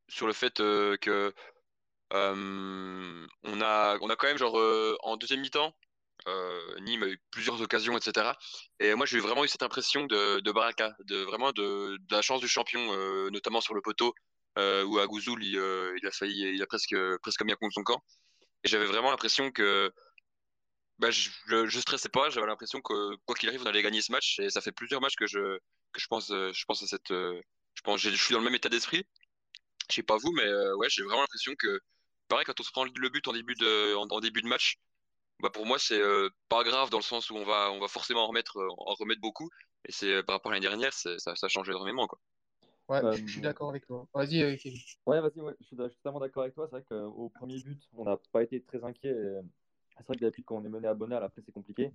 sur 0.08 0.26
le 0.26 0.32
fait 0.32 0.54
que 0.54 1.32
on 2.10 3.60
a, 3.60 3.98
on 4.00 4.10
a 4.10 4.16
quand 4.16 4.26
même 4.26 4.38
genre 4.38 4.58
en 5.02 5.16
deuxième 5.16 5.40
mi-temps, 5.40 5.74
Nîmes 6.80 7.02
a 7.02 7.08
eu 7.08 7.20
plusieurs 7.30 7.60
occasions, 7.60 7.96
etc. 7.96 8.32
Et 8.80 8.94
moi, 8.94 9.06
j'ai 9.06 9.20
vraiment 9.20 9.44
eu 9.44 9.48
cette 9.48 9.62
impression 9.62 10.04
de, 10.06 10.40
de 10.40 10.52
Baraka, 10.52 10.94
de 11.04 11.16
vraiment 11.22 11.52
de, 11.52 11.98
la 12.10 12.22
chance 12.22 12.40
du 12.40 12.48
champion, 12.48 12.80
notamment 13.30 13.60
sur 13.60 13.74
le 13.74 13.80
poteau 13.80 14.14
euh, 14.58 14.84
où 14.84 14.98
à 14.98 15.06
Gouzoul, 15.06 15.42
il, 15.44 15.56
euh, 15.56 15.96
a 16.04 16.10
failli, 16.10 16.52
il 16.54 16.62
a 16.62 16.66
presque, 16.66 16.94
presque 17.22 17.42
à 17.42 17.56
contre 17.56 17.72
son 17.72 17.82
camp. 17.82 18.02
Et 18.64 18.68
j'avais 18.68 18.84
vraiment 18.84 19.10
l'impression 19.10 19.50
que 19.50 19.92
bah, 21.02 21.10
je, 21.10 21.30
je, 21.66 21.80
stressais 21.80 22.08
pas, 22.08 22.30
j'avais 22.30 22.46
l'impression 22.46 22.80
que 22.80 23.16
quoi 23.26 23.34
qu'il 23.34 23.48
arrive, 23.48 23.62
on 23.62 23.66
allait 23.66 23.82
gagner 23.82 24.00
ce 24.00 24.12
match. 24.12 24.38
Et 24.38 24.50
ça 24.50 24.60
fait 24.60 24.70
plusieurs 24.70 25.00
matchs 25.00 25.16
que 25.16 25.26
je, 25.26 25.58
que 25.92 26.00
je 26.00 26.06
pense, 26.06 26.30
euh, 26.30 26.52
je 26.54 26.64
pense 26.64 26.80
à 26.82 26.86
cette, 26.86 27.10
euh, 27.10 27.42
je 27.74 27.82
pense, 27.82 28.00
je 28.00 28.10
suis 28.10 28.32
dans 28.32 28.38
le 28.38 28.44
même 28.44 28.54
état 28.54 28.68
d'esprit. 28.68 29.04
Je 29.90 29.96
sais 29.96 30.04
pas 30.04 30.16
vous, 30.16 30.32
mais 30.32 30.48
ouais, 30.76 30.88
j'ai 30.88 31.02
vraiment 31.02 31.20
l'impression 31.20 31.54
que, 31.58 31.80
pareil, 32.28 32.46
quand 32.46 32.58
on 32.60 32.62
se 32.62 32.70
prend 32.70 32.84
le 32.84 33.08
but 33.10 33.26
en 33.26 33.32
début 33.32 33.54
de, 33.56 33.94
en, 33.96 34.20
début 34.20 34.42
de 34.42 34.46
match, 34.46 34.76
bah 35.40 35.50
pour 35.50 35.66
moi 35.66 35.78
c'est 35.78 36.00
pas 36.48 36.62
grave 36.62 36.88
dans 36.90 36.98
le 36.98 37.02
sens 37.02 37.30
où 37.30 37.36
on 37.36 37.44
va, 37.44 37.72
on 37.72 37.80
va 37.80 37.88
forcément 37.88 38.22
en 38.24 38.28
remettre, 38.28 38.56
en 38.78 38.94
remettre 38.94 39.20
beaucoup. 39.20 39.50
Et 39.86 39.92
c'est 39.92 40.22
par 40.22 40.36
rapport 40.36 40.52
à 40.52 40.54
l'année 40.54 40.68
dernière, 40.68 40.92
ça, 40.92 41.18
ça 41.18 41.48
change 41.48 41.68
énormément 41.68 42.06
quoi. 42.06 42.20
Ouais, 42.88 43.16
je 43.16 43.26
suis 43.26 43.40
d'accord 43.40 43.70
avec 43.70 43.86
toi. 43.86 44.06
Vas-y, 44.14 44.42
euh, 44.42 44.56
Kevin. 44.56 44.78
Ouais, 45.06 45.20
vas-y, 45.20 45.40
ouais, 45.40 45.54
je 45.60 45.66
suis 45.66 45.76
totalement 45.76 46.20
d'accord 46.20 46.42
avec 46.42 46.54
toi. 46.54 46.66
C'est 46.66 46.76
vrai 46.76 46.84
qu'au 46.88 47.28
premier 47.30 47.58
but, 47.60 47.82
on 47.94 48.04
n'a 48.04 48.18
pas 48.32 48.42
été 48.42 48.62
très 48.62 48.84
inquiet. 48.84 49.14
C'est 50.02 50.08
vrai 50.08 50.16
que 50.16 50.20
d'habitude, 50.20 50.44
quand 50.44 50.56
on 50.56 50.64
est 50.64 50.68
mené 50.68 50.88
à 50.88 50.94
Bonal, 50.94 51.22
après, 51.22 51.42
c'est 51.42 51.52
compliqué. 51.52 51.92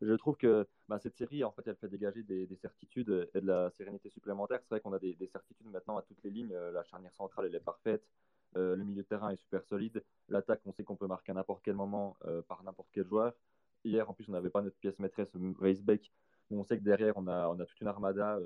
Je 0.00 0.12
trouve 0.14 0.36
que 0.36 0.66
bah, 0.88 0.98
cette 0.98 1.16
série, 1.16 1.42
en 1.42 1.52
fait, 1.52 1.62
elle 1.66 1.76
fait 1.76 1.88
dégager 1.88 2.22
des, 2.22 2.48
certitudes 2.56 3.28
et 3.34 3.40
de 3.40 3.46
la 3.46 3.70
sérénité 3.70 4.10
supplémentaire. 4.10 4.60
C'est 4.62 4.70
vrai 4.70 4.80
qu'on 4.80 4.92
a 4.92 4.98
des, 4.98 5.16
certitudes 5.32 5.68
maintenant 5.70 5.96
à 5.96 6.02
toutes 6.02 6.22
les 6.22 6.30
lignes. 6.30 6.52
Euh, 6.52 6.70
la 6.72 6.84
charnière 6.84 7.14
centrale, 7.14 7.46
elle 7.46 7.54
est 7.54 7.60
parfaite. 7.60 8.02
Euh, 8.56 8.76
le 8.76 8.84
milieu 8.84 9.02
de 9.02 9.08
terrain 9.08 9.30
est 9.30 9.36
super 9.36 9.64
solide. 9.64 10.02
L'attaque, 10.28 10.60
on 10.66 10.72
sait 10.72 10.84
qu'on 10.84 10.96
peut 10.96 11.06
marquer 11.06 11.32
à 11.32 11.34
n'importe 11.34 11.62
quel 11.64 11.74
moment 11.74 12.16
par 12.48 12.62
n'importe 12.62 12.88
quel 12.92 13.06
joueur. 13.06 13.32
Hier, 13.84 14.08
en 14.08 14.14
plus, 14.14 14.28
on 14.28 14.32
n'avait 14.32 14.50
pas 14.50 14.62
notre 14.62 14.76
pièce 14.76 14.98
maîtresse, 14.98 15.28
Reisbeck. 15.60 16.12
On 16.50 16.64
sait 16.64 16.78
que 16.78 16.84
derrière, 16.84 17.16
on 17.16 17.26
a, 17.26 17.54
toute 17.66 17.80
une 17.80 17.88
armada 17.88 18.38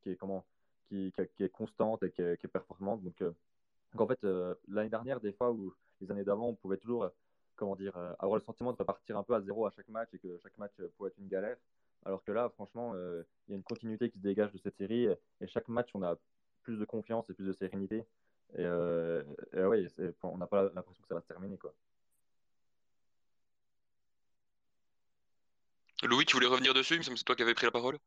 qui 0.00 0.10
est 0.10 1.48
constante 1.50 2.02
et 2.02 2.10
qui 2.10 2.22
est, 2.22 2.48
performante. 2.48 3.02
Donc, 3.02 3.20
euh, 3.22 3.32
en 3.96 4.06
fait, 4.06 4.22
euh, 4.24 4.54
l'année 4.68 4.90
dernière, 4.90 5.20
des 5.20 5.32
fois, 5.32 5.50
ou 5.50 5.74
les 6.00 6.10
années 6.10 6.24
d'avant, 6.24 6.48
on 6.48 6.54
pouvait 6.54 6.76
toujours 6.76 7.04
euh, 7.04 7.08
comment 7.58 7.76
dire, 7.76 7.94
avoir 8.18 8.38
le 8.38 8.44
sentiment 8.44 8.72
de 8.72 8.78
repartir 8.78 9.18
un 9.18 9.22
peu 9.22 9.34
à 9.34 9.42
zéro 9.42 9.66
à 9.66 9.70
chaque 9.70 9.88
match 9.88 10.08
et 10.14 10.18
que 10.18 10.38
chaque 10.42 10.56
match 10.56 10.72
pouvait 10.96 11.10
être 11.10 11.18
une 11.18 11.28
galère. 11.28 11.56
Alors 12.04 12.22
que 12.22 12.32
là, 12.32 12.48
franchement, 12.50 12.94
il 12.94 13.50
y 13.50 13.52
a 13.52 13.56
une 13.56 13.62
continuité 13.62 14.08
qui 14.08 14.18
se 14.18 14.22
dégage 14.22 14.52
de 14.52 14.58
cette 14.58 14.76
série 14.76 15.08
et 15.40 15.46
chaque 15.46 15.68
match, 15.68 15.90
on 15.94 16.02
a 16.02 16.16
plus 16.62 16.78
de 16.78 16.84
confiance 16.84 17.28
et 17.28 17.34
plus 17.34 17.46
de 17.46 17.52
sérénité. 17.52 18.04
Et, 18.56 18.64
ouais, 18.64 19.86
on 20.22 20.38
n'a 20.38 20.46
pas 20.46 20.70
l'impression 20.74 21.02
que 21.02 21.08
ça 21.08 21.14
va 21.16 21.20
se 21.20 21.26
terminer. 21.26 21.58
Quoi. 21.58 21.74
Louis, 26.04 26.24
tu 26.24 26.36
voulais 26.36 26.46
revenir 26.46 26.72
dessus? 26.72 26.94
Il 26.94 26.98
me 26.98 27.02
semble 27.02 27.14
que 27.14 27.18
c'est 27.18 27.24
toi 27.24 27.36
qui 27.36 27.42
avais 27.42 27.54
pris 27.54 27.66
la 27.66 27.72
parole. 27.72 27.98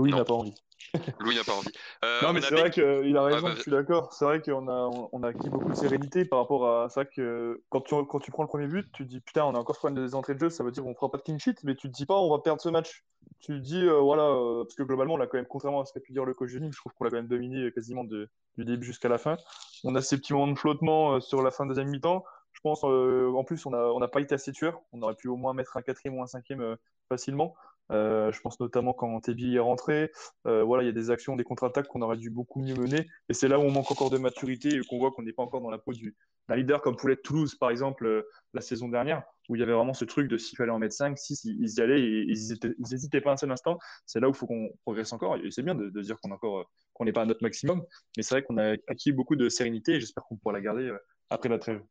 Louis 0.00 0.12
n'a 0.12 0.24
pas 0.24 0.32
envie. 0.34 0.54
Louis 1.20 1.36
n'a 1.36 1.44
pas 1.44 1.52
envie. 1.52 1.68
Euh, 2.04 2.22
Non, 2.22 2.32
mais 2.32 2.40
c'est 2.40 2.54
vrai 2.54 2.70
qu'il 2.70 3.16
a 3.16 3.22
raison, 3.22 3.46
bah, 3.48 3.52
je 3.54 3.60
suis 3.62 3.70
d'accord. 3.70 4.12
C'est 4.14 4.24
vrai 4.24 4.40
qu'on 4.40 4.66
a, 4.66 4.88
on 5.12 5.22
a 5.22 5.28
acquis 5.28 5.50
beaucoup 5.50 5.68
de 5.68 5.74
sérénité 5.74 6.24
par 6.24 6.38
rapport 6.38 6.66
à. 6.66 6.86
Vrai 6.86 7.06
que 7.06 7.62
quand 7.68 7.82
tu, 7.82 7.94
quand 8.08 8.18
tu 8.18 8.30
prends 8.30 8.42
le 8.42 8.48
premier 8.48 8.66
but, 8.66 8.90
tu 8.92 9.04
te 9.04 9.08
dis 9.08 9.20
putain, 9.20 9.44
on 9.44 9.54
a 9.54 9.58
encore 9.58 9.76
problème 9.76 10.02
des 10.02 10.14
entrées 10.14 10.34
de 10.34 10.40
jeu, 10.40 10.48
ça 10.48 10.64
veut 10.64 10.70
dire 10.70 10.82
qu'on 10.82 10.94
fera 10.94 11.10
pas 11.10 11.18
de 11.18 11.22
clean 11.22 11.38
sheet, 11.38 11.56
mais 11.64 11.74
tu 11.74 11.88
te 11.88 11.92
dis 11.94 12.06
pas 12.06 12.18
on 12.18 12.30
va 12.30 12.38
perdre 12.38 12.62
ce 12.62 12.70
match. 12.70 13.04
Tu 13.40 13.52
te 13.52 13.58
dis, 13.58 13.84
euh, 13.86 14.00
voilà, 14.00 14.22
euh, 14.22 14.64
parce 14.64 14.74
que 14.74 14.82
globalement, 14.82 15.14
on 15.14 15.20
a 15.20 15.26
quand 15.26 15.36
même, 15.36 15.46
contrairement 15.46 15.82
à 15.82 15.84
ce 15.84 15.92
qu'a 15.92 16.00
pu 16.00 16.12
dire 16.12 16.24
le 16.24 16.32
coach 16.32 16.52
Denis, 16.52 16.72
je 16.72 16.78
trouve 16.78 16.92
qu'on 16.94 17.04
l'a 17.04 17.10
quand 17.10 17.16
même 17.16 17.28
dominé 17.28 17.70
quasiment 17.72 18.04
de- 18.04 18.28
du 18.56 18.64
début 18.64 18.86
jusqu'à 18.86 19.08
la 19.10 19.18
fin. 19.18 19.36
On 19.84 19.94
a 19.94 20.00
ces 20.00 20.16
petits 20.16 20.32
moments 20.32 20.52
de 20.52 20.58
flottement 20.58 21.16
euh, 21.16 21.20
sur 21.20 21.42
la 21.42 21.50
fin 21.50 21.64
de 21.64 21.70
deuxième 21.70 21.88
mi-temps. 21.90 22.24
Je 22.52 22.60
pense, 22.62 22.82
en 22.82 23.44
plus, 23.44 23.64
on 23.66 23.70
n'a 23.70 23.78
on 23.78 24.02
a 24.02 24.08
pas 24.08 24.20
été 24.20 24.34
assez 24.34 24.52
tueur. 24.52 24.80
On 24.92 25.00
aurait 25.02 25.14
pu 25.14 25.28
au 25.28 25.36
moins 25.36 25.54
mettre 25.54 25.76
un 25.76 25.82
quatrième 25.82 26.18
ou 26.18 26.22
un 26.22 26.26
cinquième 26.26 26.76
facilement. 27.08 27.54
Euh, 27.90 28.30
je 28.32 28.40
pense 28.40 28.58
notamment 28.60 28.92
quand 28.92 29.20
Tebi 29.20 29.56
est 29.56 29.58
rentré. 29.60 30.10
Euh, 30.46 30.62
voilà, 30.62 30.82
il 30.82 30.86
y 30.86 30.88
a 30.88 30.92
des 30.92 31.10
actions, 31.10 31.36
des 31.36 31.44
contre-attaques 31.44 31.88
qu'on 31.88 32.02
aurait 32.02 32.16
dû 32.16 32.30
beaucoup 32.30 32.60
mieux 32.60 32.74
mener. 32.76 33.06
Et 33.28 33.34
c'est 33.34 33.48
là 33.48 33.58
où 33.58 33.62
on 33.62 33.70
manque 33.70 33.90
encore 33.90 34.10
de 34.10 34.18
maturité 34.18 34.68
et 34.76 34.80
qu'on 34.88 34.98
voit 34.98 35.10
qu'on 35.10 35.22
n'est 35.22 35.32
pas 35.32 35.42
encore 35.42 35.60
dans 35.60 35.70
la 35.70 35.78
peau 35.78 35.92
du- 35.92 36.14
d'un 36.48 36.56
leader 36.56 36.82
comme 36.82 36.96
pouvait 36.96 37.12
être 37.14 37.22
Toulouse, 37.22 37.54
par 37.56 37.70
exemple, 37.70 38.06
euh, 38.06 38.22
la 38.54 38.60
saison 38.60 38.88
dernière, 38.88 39.22
où 39.48 39.56
il 39.56 39.60
y 39.60 39.62
avait 39.62 39.72
vraiment 39.72 39.94
ce 39.94 40.04
truc 40.04 40.28
de 40.28 40.36
s'il 40.38 40.56
fallait 40.56 40.70
en 40.72 40.78
mettre 40.78 40.94
5, 40.94 41.18
6, 41.18 41.44
ils, 41.44 41.56
ils 41.60 41.78
y 41.78 41.80
allaient 41.80 42.00
et 42.00 42.24
ils 42.28 42.56
n'hésitaient 42.78 43.20
pas 43.20 43.32
un 43.32 43.36
seul 43.36 43.50
instant. 43.50 43.78
C'est 44.06 44.20
là 44.20 44.28
où 44.28 44.30
il 44.32 44.36
faut 44.36 44.46
qu'on 44.46 44.70
progresse 44.82 45.12
encore. 45.12 45.36
Et 45.36 45.50
c'est 45.50 45.62
bien 45.62 45.74
de, 45.74 45.90
de 45.90 46.00
dire 46.02 46.18
qu'on 46.20 46.30
est 46.30 46.34
encore, 46.34 46.58
euh, 46.60 46.64
qu'on 46.94 47.04
n'est 47.04 47.12
pas 47.12 47.22
à 47.22 47.26
notre 47.26 47.42
maximum. 47.42 47.82
Mais 48.16 48.22
c'est 48.22 48.34
vrai 48.36 48.42
qu'on 48.42 48.56
a 48.58 48.74
acquis 48.88 49.12
beaucoup 49.12 49.36
de 49.36 49.48
sérénité 49.48 49.92
et 49.94 50.00
j'espère 50.00 50.24
qu'on 50.24 50.36
pourra 50.36 50.52
la 50.54 50.60
garder 50.60 50.84
euh, 50.88 50.98
après 51.28 51.48
la 51.48 51.58
trêve. 51.58 51.82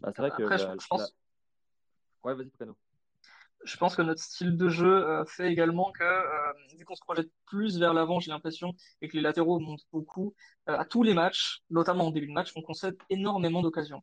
Bah, 0.00 0.12
c'est 0.14 0.20
vrai 0.22 0.30
que 0.30 0.42
Après, 0.44 0.58
je, 0.58 0.64
la- 0.64 0.76
je 0.78 0.86
pense, 0.88 1.00
la- 1.00 2.30
Ouais, 2.30 2.34
vas-y, 2.34 2.48
Preno. 2.50 2.74
Je 3.64 3.76
pense 3.76 3.96
que 3.96 4.02
notre 4.02 4.22
style 4.22 4.56
de 4.56 4.68
jeu 4.68 5.06
euh, 5.06 5.24
fait 5.24 5.50
également 5.50 5.90
que, 5.92 6.04
euh, 6.04 6.52
vu 6.78 6.84
qu'on 6.84 6.94
se 6.94 7.00
projette 7.00 7.30
plus 7.46 7.78
vers 7.78 7.94
l'avant, 7.94 8.20
j'ai 8.20 8.30
l'impression, 8.30 8.74
et 9.00 9.08
que 9.08 9.16
les 9.16 9.22
latéraux 9.22 9.58
montent 9.58 9.86
beaucoup, 9.92 10.34
euh, 10.68 10.78
à 10.78 10.84
tous 10.84 11.02
les 11.02 11.14
matchs, 11.14 11.60
notamment 11.70 12.06
en 12.06 12.10
début 12.10 12.28
de 12.28 12.32
match, 12.32 12.52
on 12.56 12.62
concède 12.62 12.96
énormément 13.10 13.62
d'occasions. 13.62 14.02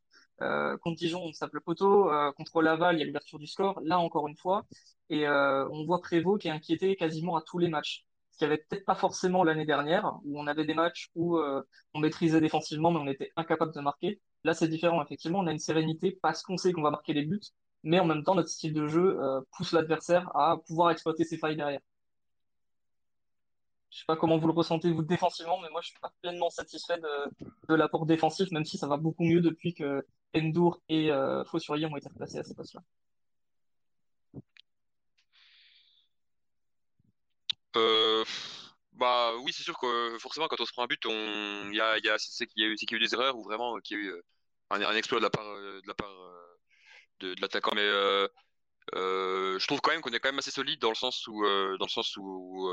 Contre 0.82 0.98
Dijon, 0.98 1.22
on 1.24 1.32
tape 1.32 1.54
le 1.54 1.60
poteau. 1.60 2.10
contre 2.36 2.64
Laval, 2.64 2.96
il 2.96 3.00
y 3.00 3.04
a 3.04 3.06
l'ouverture 3.06 3.38
du 3.38 3.46
score. 3.46 3.80
Là, 3.84 4.00
encore 4.00 4.28
une 4.28 4.36
fois. 4.36 4.66
Et 5.12 5.28
on 5.30 5.86
voit 5.86 6.02
Prévost 6.02 6.42
qui 6.42 6.48
est 6.48 6.52
inquiété 6.52 6.96
quasiment 6.96 7.36
à 7.36 7.44
tous 7.44 7.60
les 7.60 7.68
matchs. 7.70 8.06
Ce 8.32 8.40
qu'il 8.40 8.48
avait 8.48 8.58
peut-être 8.58 8.86
pas 8.86 8.96
forcément 8.96 9.44
l'année 9.44 9.68
dernière, 9.68 10.16
où 10.26 10.42
on 10.42 10.48
avait 10.48 10.66
des 10.66 10.74
matchs 10.74 11.10
où 11.14 11.40
on 11.94 12.00
maîtrisait 12.00 12.42
défensivement, 12.42 12.90
mais 12.90 13.00
on 13.00 13.08
était 13.08 13.32
incapable 13.36 13.72
de 13.76 13.82
marquer. 13.82 14.20
Là, 14.44 14.56
c'est 14.56 14.68
différent. 14.68 15.04
Effectivement, 15.04 15.40
on 15.40 15.48
a 15.48 15.52
une 15.52 15.60
sérénité 15.60 16.18
parce 16.24 16.42
qu'on 16.42 16.58
sait 16.58 16.74
qu'on 16.74 16.82
va 16.82 16.90
marquer 16.90 17.14
les 17.14 17.24
buts, 17.24 17.40
mais 17.84 18.00
en 18.00 18.06
même 18.06 18.24
temps, 18.24 18.36
notre 18.36 18.50
style 18.50 18.74
de 18.74 18.88
jeu 18.88 19.20
euh, 19.20 19.42
pousse 19.56 19.72
l'adversaire 19.74 20.30
à 20.36 20.58
pouvoir 20.58 20.92
exploiter 20.92 21.24
ses 21.24 21.38
failles 21.38 21.56
derrière. 21.56 21.82
Je 23.92 24.00
sais 24.00 24.06
pas 24.08 24.16
comment 24.16 24.38
vous 24.38 24.48
le 24.48 24.54
ressentez, 24.54 24.92
vous, 24.92 25.04
défensivement, 25.04 25.60
mais 25.62 25.70
moi, 25.70 25.82
je 25.82 25.90
suis 25.90 26.00
pas 26.00 26.14
pleinement 26.22 26.50
satisfait 26.50 26.98
de, 26.98 27.46
de 27.68 27.76
l'apport 27.76 28.06
défensif, 28.06 28.50
même 28.52 28.64
si 28.64 28.78
ça 28.78 28.88
va 28.88 28.98
beaucoup 28.98 29.24
mieux 29.26 29.42
depuis 29.42 29.74
que 29.74 30.06
Endur 30.34 30.82
et 30.88 31.12
euh, 31.12 31.44
Fosurier 31.46 31.88
ont 31.88 31.98
été 31.98 32.08
replacés 32.08 32.40
à 32.40 32.44
ces 32.44 32.56
postes-là. 32.56 32.82
Euh, 37.76 38.24
bah 38.94 39.34
oui, 39.44 39.52
c'est 39.54 39.64
sûr 39.64 39.78
que 39.78 40.18
forcément, 40.20 40.48
quand 40.48 40.60
on 40.62 40.66
se 40.66 40.72
prend 40.72 40.84
un 40.84 40.88
but, 40.88 41.02
il 41.06 41.76
y 41.76 41.82
a, 41.82 41.98
il 41.98 42.06
y 42.06 42.10
a, 42.10 42.18
c'est 42.18 42.48
qu'il 42.48 42.64
y 42.64 42.66
a 42.66 42.70
eu, 42.70 42.78
c'est 42.78 42.86
qu'il 42.86 42.98
y 42.98 43.02
a 43.02 43.04
eu 43.04 43.06
des 43.06 43.14
erreurs 43.14 43.38
ou 43.38 43.44
vraiment 43.44 43.76
euh, 43.76 43.80
qu'il 43.82 43.98
y 43.98 44.02
a 44.02 44.04
eu 44.04 44.22
un, 44.70 44.82
un 44.82 44.96
exploit 44.96 45.20
de 45.20 45.24
la 45.24 45.30
part, 45.30 45.44
de 45.44 45.88
la 45.88 45.94
part 45.94 46.16
de, 47.22 47.36
l'attaquant. 47.42 47.72
Mais 47.76 47.82
euh, 47.82 48.28
euh, 48.96 49.60
je 49.60 49.68
trouve 49.68 49.82
quand 49.82 49.92
même 49.92 50.02
qu'on 50.02 50.12
est 50.12 50.20
quand 50.20 50.30
même 50.30 50.40
assez 50.40 50.52
solide 50.52 50.80
dans 50.80 50.90
le 50.90 50.96
sens 50.96 51.28
où, 51.28 51.46
euh, 51.46 51.78
dans 51.78 51.86
le 51.86 51.92
sens 51.92 52.16
où 52.18 52.70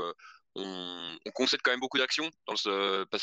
on, 0.55 1.17
on 1.25 1.31
concède 1.31 1.61
quand 1.61 1.71
même 1.71 1.79
beaucoup 1.79 1.97
d'actions 1.97 2.29
parce 2.45 2.63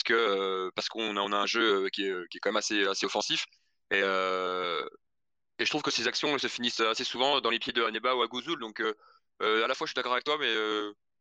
que 0.03 0.71
parce 0.77 0.89
qu'on 0.89 1.17
a, 1.17 1.21
on 1.21 1.33
a 1.33 1.37
un 1.37 1.47
jeu 1.47 1.89
qui 1.91 2.07
est, 2.07 2.29
qui 2.31 2.39
est 2.39 2.41
quand 2.41 2.51
même 2.51 2.57
assez, 2.57 2.87
assez 2.87 3.07
offensif. 3.07 3.47
Et, 3.91 4.01
et 4.01 5.65
je 5.65 5.71
trouve 5.71 5.83
que 5.83 5.91
ces 5.91 6.07
actions 6.09 6.37
se 6.39 6.49
finissent 6.49 6.81
assez 6.81 7.05
souvent 7.05 7.41
dans 7.41 7.51
les 7.51 7.59
pieds 7.59 7.73
de 7.73 7.83
Haneba 7.83 8.15
ou 8.15 8.23
Agouzoul. 8.23 8.61
Donc 8.61 8.81
à 8.81 9.45
la 9.67 9.75
fois 9.75 9.87
je 9.87 9.91
suis 9.93 9.95
d'accord 9.97 10.13
avec 10.13 10.25
toi, 10.25 10.39
mais 10.39 10.55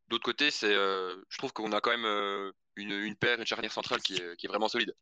d'autre 0.07 0.23
côté, 0.23 0.51
c'est, 0.51 0.73
je 0.73 1.37
trouve 1.37 1.53
qu'on 1.53 1.71
a 1.71 1.81
quand 1.81 1.97
même 1.97 2.51
une, 2.75 2.91
une 2.91 3.15
paire, 3.15 3.39
une 3.39 3.45
charnière 3.45 3.73
centrale 3.73 4.01
qui 4.01 4.15
est, 4.17 4.35
qui 4.37 4.45
est 4.45 4.49
vraiment 4.49 4.67
solide. 4.69 4.93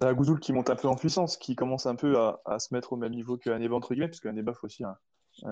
T'as 0.00 0.12
Gouzoul 0.14 0.40
qui 0.40 0.52
monte 0.52 0.70
un 0.70 0.76
peu 0.76 0.88
en 0.88 0.96
puissance, 0.96 1.36
qui 1.36 1.54
commence 1.54 1.86
un 1.86 1.94
peu 1.94 2.18
à, 2.18 2.58
se 2.58 2.74
mettre 2.74 2.92
au 2.92 2.96
même 2.96 3.12
niveau 3.12 3.36
qu'Aneba, 3.36 3.74
entre 3.74 3.94
guillemets, 3.94 4.08
parce 4.08 4.20
qu'Aneba 4.20 4.52
fait 4.52 4.64
aussi 4.64 4.84
un, 4.84 4.96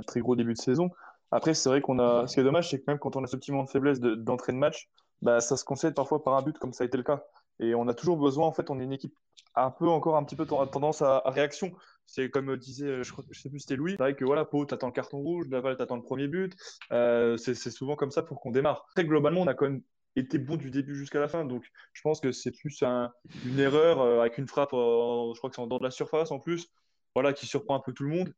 très 0.06 0.20
gros 0.20 0.36
début 0.36 0.54
de 0.54 0.58
saison. 0.58 0.90
Après, 1.30 1.54
c'est 1.54 1.68
vrai 1.68 1.80
qu'on 1.80 1.98
a. 1.98 2.26
Ce 2.26 2.34
qui 2.34 2.40
est 2.40 2.44
dommage, 2.44 2.70
c'est 2.70 2.78
que 2.78 2.84
même 2.86 2.98
quand 2.98 3.16
on 3.16 3.24
a 3.24 3.26
ce 3.26 3.36
petit 3.36 3.52
moment 3.52 3.64
de 3.64 3.70
faiblesse 3.70 4.00
de- 4.00 4.14
d'entrée 4.14 4.52
de, 4.52 4.58
match, 4.58 4.88
bah, 5.22 5.40
ça 5.40 5.56
se 5.56 5.64
concède 5.64 5.94
parfois 5.94 6.22
par 6.22 6.34
un 6.34 6.42
but, 6.42 6.58
comme 6.58 6.72
ça 6.72 6.84
a 6.84 6.86
été 6.86 6.96
le 6.96 7.02
cas. 7.02 7.24
Et 7.60 7.74
on 7.74 7.88
a 7.88 7.94
toujours 7.94 8.16
besoin, 8.16 8.46
en 8.46 8.52
fait, 8.52 8.70
on 8.70 8.80
est 8.80 8.84
une 8.84 8.92
équipe 8.92 9.14
un 9.54 9.70
peu 9.70 9.88
encore 9.88 10.16
un 10.16 10.24
petit 10.24 10.36
peu 10.36 10.46
ten- 10.46 10.68
tendance 10.70 11.02
à, 11.02 11.22
réaction. 11.26 11.72
C'est 12.06 12.28
comme 12.28 12.56
disait, 12.56 13.02
je, 13.02 13.12
crois, 13.12 13.24
je 13.30 13.40
sais 13.40 13.48
plus 13.48 13.60
c'était 13.60 13.76
Louis, 13.76 13.92
c'est 13.92 14.02
vrai 14.02 14.14
que 14.14 14.24
voilà, 14.24 14.44
Pau, 14.44 14.66
t'attends 14.66 14.88
le 14.88 14.92
carton 14.92 15.18
rouge, 15.18 15.46
Laval, 15.48 15.76
t'attends 15.76 15.96
le 15.96 16.02
premier 16.02 16.28
but. 16.28 16.54
Euh, 16.92 17.36
c'est 17.36 17.54
souvent 17.54 17.96
comme 17.96 18.10
ça 18.10 18.22
pour 18.22 18.40
qu'on 18.40 18.50
démarre. 18.50 18.84
Après, 18.90 19.04
globalement, 19.04 19.40
on 19.40 19.46
a 19.46 19.54
quand 19.54 19.66
même 19.66 19.82
été 20.16 20.38
bon 20.38 20.56
du 20.56 20.70
début 20.70 20.94
jusqu'à 20.94 21.20
la 21.20 21.28
fin, 21.28 21.44
donc 21.44 21.64
je 21.92 22.02
pense 22.02 22.20
que 22.20 22.32
c'est 22.32 22.52
plus 22.52 22.82
un, 22.82 23.12
une 23.46 23.58
erreur 23.58 24.00
euh, 24.00 24.20
avec 24.20 24.38
une 24.38 24.46
frappe, 24.46 24.72
euh, 24.72 25.32
je 25.34 25.38
crois 25.38 25.50
que 25.50 25.56
c'est 25.56 25.62
en 25.62 25.66
dehors 25.66 25.80
de 25.80 25.84
la 25.84 25.90
surface 25.90 26.30
en 26.30 26.38
plus, 26.38 26.68
voilà, 27.14 27.32
qui 27.32 27.46
surprend 27.46 27.76
un 27.76 27.80
peu 27.80 27.92
tout 27.92 28.04
le 28.04 28.10
monde. 28.10 28.32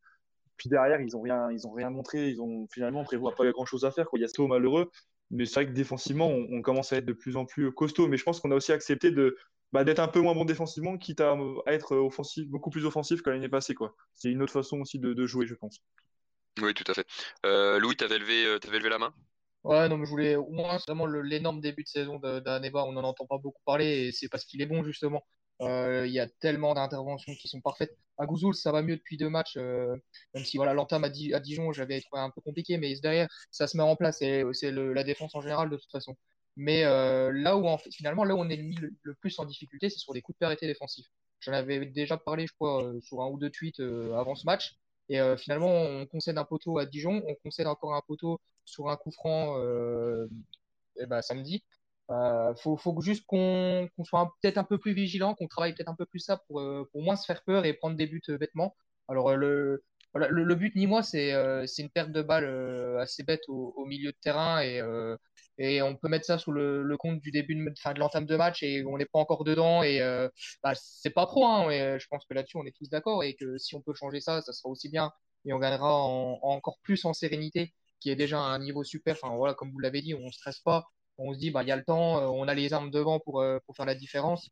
Puis 0.56 0.68
derrière, 0.68 1.00
ils 1.00 1.16
ont 1.16 1.20
rien, 1.20 1.48
rien 1.74 1.90
montré. 1.90 2.30
Ils 2.30 2.40
ont 2.40 2.66
finalement 2.72 3.04
prévu 3.04 3.22
pas 3.36 3.50
grand 3.52 3.66
chose 3.66 3.84
à 3.84 3.90
faire. 3.90 4.08
Quoi. 4.08 4.18
Il 4.18 4.22
y 4.22 4.24
a 4.24 4.28
ce 4.28 4.40
malheureux, 4.42 4.90
mais 5.30 5.44
c'est 5.44 5.54
vrai 5.54 5.66
que 5.66 5.72
défensivement, 5.72 6.28
on, 6.28 6.62
commence 6.62 6.92
à 6.92 6.96
être 6.96 7.04
de 7.04 7.12
plus 7.12 7.36
en 7.36 7.44
plus 7.44 7.72
costaud. 7.72 8.08
Mais 8.08 8.16
je 8.16 8.24
pense 8.24 8.40
qu'on 8.40 8.50
a 8.50 8.54
aussi 8.54 8.72
accepté 8.72 9.10
de 9.10 9.36
bah, 9.72 9.84
d'être 9.84 9.98
un 9.98 10.08
peu 10.08 10.20
moins 10.20 10.34
bon 10.34 10.44
défensivement, 10.44 10.96
quitte 10.96 11.20
à, 11.20 11.36
être 11.66 11.96
offensif, 11.96 12.46
beaucoup 12.48 12.70
plus 12.70 12.86
offensif 12.86 13.22
que 13.22 13.30
l'année 13.30 13.48
passée. 13.48 13.74
Quoi. 13.74 13.94
C'est 14.14 14.30
une 14.30 14.42
autre 14.42 14.52
façon 14.52 14.80
aussi 14.80 14.98
de, 14.98 15.26
jouer, 15.26 15.46
je 15.46 15.54
pense. 15.54 15.80
Oui, 16.62 16.72
tout 16.72 16.84
à 16.90 16.94
fait. 16.94 17.06
Euh, 17.44 17.78
Louis, 17.78 17.96
euh, 18.00 18.06
avais 18.06 18.78
levé 18.78 18.88
la 18.88 18.98
main? 18.98 19.12
Ouais, 19.66 19.88
non, 19.88 19.98
mais 19.98 20.06
je 20.06 20.10
voulais 20.10 20.36
au 20.36 20.48
moins 20.50 20.78
vraiment 20.86 21.06
l'énorme 21.06 21.60
début 21.60 21.82
de 21.82 21.88
saison 21.88 22.20
d'Aneba. 22.20 22.84
On 22.84 22.92
n'en 22.92 23.02
entend 23.02 23.26
pas 23.26 23.38
beaucoup 23.38 23.60
parler 23.64 24.06
et 24.06 24.12
c'est 24.12 24.28
parce 24.28 24.44
qu'il 24.44 24.62
est 24.62 24.66
bon 24.66 24.84
justement. 24.84 25.24
Il 25.58 25.66
euh, 25.66 26.06
y 26.06 26.20
a 26.20 26.28
tellement 26.28 26.72
d'interventions 26.74 27.34
qui 27.34 27.48
sont 27.48 27.60
parfaites. 27.60 27.96
À 28.16 28.26
Gouzoul, 28.26 28.54
ça 28.54 28.70
va 28.70 28.82
mieux 28.82 28.96
depuis 28.96 29.16
deux 29.16 29.28
matchs, 29.28 29.56
euh, 29.56 29.96
même 30.34 30.44
si 30.44 30.56
voilà 30.56 30.72
l'entame 30.72 31.02
à, 31.02 31.08
à, 31.08 31.40
Dijon, 31.40 31.72
j'avais 31.72 32.00
trouvé 32.00 32.22
un 32.22 32.30
peu 32.30 32.40
compliqué, 32.42 32.78
mais 32.78 32.94
derrière, 33.00 33.28
ça 33.50 33.66
se 33.66 33.76
met 33.76 33.82
en 33.82 33.96
place 33.96 34.22
et 34.22 34.44
c'est 34.52 34.70
la 34.70 35.02
défense 35.02 35.34
en 35.34 35.40
général 35.40 35.68
de 35.68 35.76
toute 35.76 35.90
façon. 35.90 36.16
Mais 36.56 36.84
euh, 36.84 37.32
là 37.32 37.56
où 37.56 37.66
en 37.66 37.76
fait, 37.78 37.90
finalement, 37.92 38.24
là 38.24 38.36
où 38.36 38.38
on 38.38 38.48
est 38.48 38.56
mis 38.58 38.76
le, 38.76 39.14
plus 39.16 39.36
en 39.40 39.46
difficulté, 39.46 39.90
c'est 39.90 39.98
sur 39.98 40.14
les 40.14 40.22
coups 40.22 40.38
de 40.38 40.46
arrêtés 40.46 40.66
défensifs. 40.68 41.08
J'en 41.40 41.52
avais 41.52 41.84
déjà 41.86 42.16
parlé, 42.16 42.46
je 42.46 42.52
crois, 42.54 42.92
sur 43.02 43.20
un 43.22 43.28
ou 43.28 43.38
deux 43.38 43.50
tweets 43.50 43.80
avant 43.80 44.36
ce 44.36 44.46
match. 44.46 44.76
Et 45.08 45.20
finalement, 45.36 45.68
on 45.70 46.06
concède 46.06 46.36
un 46.38 46.44
poteau 46.44 46.78
à 46.78 46.86
Dijon, 46.86 47.22
on 47.26 47.34
concède 47.36 47.66
encore 47.68 47.94
un 47.94 48.02
poteau 48.06 48.40
sur 48.64 48.88
un 48.88 48.96
coup 48.96 49.12
franc 49.12 49.56
et 50.98 51.06
ben, 51.06 51.22
samedi. 51.22 51.62
Euh, 52.10 52.54
faut, 52.54 52.78
juste 53.00 53.26
qu'on 53.26 53.88
qu 53.96 54.04
soit 54.04 54.32
peut-être 54.40 54.58
un 54.58 54.64
peu 54.64 54.78
plus 54.78 54.92
vigilant, 54.92 55.34
qu'on 55.34 55.48
travaille 55.48 55.74
peut-être 55.74 55.88
un 55.88 55.96
peu 55.96 56.06
plus 56.06 56.20
ça 56.20 56.36
pour, 56.46 56.60
euh, 56.60 56.88
pour 56.92 57.02
moins 57.02 57.16
se 57.16 57.24
faire 57.26 57.42
peur 57.42 57.64
et 57.64 57.72
prendre 57.72 57.96
des 57.96 58.06
buts 58.06 58.22
euh, 58.28 58.38
bêtement. 58.38 58.76
Alors 59.08 59.34
le, 59.36 59.82
but 60.54 60.74
ni 60.76 60.86
moi 60.86 61.02
c'est 61.02 61.32
euh, 61.32 61.66
une 61.78 61.90
perte 61.90 62.12
de 62.12 62.22
balle 62.22 62.44
euh, 62.44 62.98
assez 63.00 63.22
bête 63.24 63.42
au, 63.48 63.84
milieu 63.86 64.12
de 64.12 64.16
terrain 64.20 64.60
et, 64.60 64.80
euh, 64.80 65.16
et 65.58 65.82
on 65.82 65.96
peut 65.96 66.08
mettre 66.08 66.26
ça 66.26 66.38
sous 66.38 66.52
le, 66.52 66.96
compte 66.98 67.20
du 67.20 67.30
début 67.30 67.54
de, 67.54 67.74
fin, 67.78 67.94
de 67.94 67.98
l'entame 67.98 68.26
de 68.26 68.36
match 68.36 68.62
et 68.62 68.84
on 68.84 68.98
n'est 68.98 69.06
pas 69.06 69.18
encore 69.18 69.44
dedans 69.44 69.82
et 69.82 70.00
bah, 70.62 70.72
c'est 70.74 71.10
pas 71.10 71.26
trop. 71.26 71.46
Hein, 71.46 71.70
et 71.70 71.98
je 71.98 72.06
pense 72.08 72.24
que 72.26 72.34
là-dessus 72.34 72.56
on 72.58 72.64
est 72.66 72.76
tous 72.76 72.88
d'accord 72.88 73.24
et 73.24 73.34
que 73.34 73.58
si 73.58 73.74
on 73.74 73.80
peut 73.80 73.94
changer 73.94 74.20
ça, 74.20 74.42
ça 74.42 74.52
sera 74.52 74.68
aussi 74.68 74.88
bien 74.88 75.12
et 75.44 75.52
on 75.52 75.58
gagnera 75.58 75.94
en, 75.94 76.38
en 76.42 76.50
encore 76.50 76.78
plus 76.82 77.04
en 77.04 77.12
sérénité 77.12 77.72
qui 78.00 78.10
est 78.10 78.16
déjà 78.16 78.38
un 78.38 78.58
niveau 78.58 78.84
super. 78.84 79.16
Enfin 79.20 79.34
voilà, 79.36 79.54
comme 79.54 79.70
vous 79.72 79.78
l'avez 79.78 80.02
dit, 80.02 80.14
on 80.14 80.30
stresse 80.30 80.60
pas 80.60 80.86
on 81.18 81.34
se 81.34 81.38
dit 81.38 81.50
bah 81.50 81.62
il 81.62 81.68
y 81.68 81.72
a 81.72 81.76
le 81.76 81.84
temps, 81.84 82.18
euh, 82.18 82.26
on 82.26 82.48
a 82.48 82.54
les 82.54 82.72
armes 82.72 82.90
devant 82.90 83.20
pour, 83.20 83.40
euh, 83.40 83.58
pour 83.66 83.76
faire 83.76 83.86
la 83.86 83.94
différence. 83.94 84.50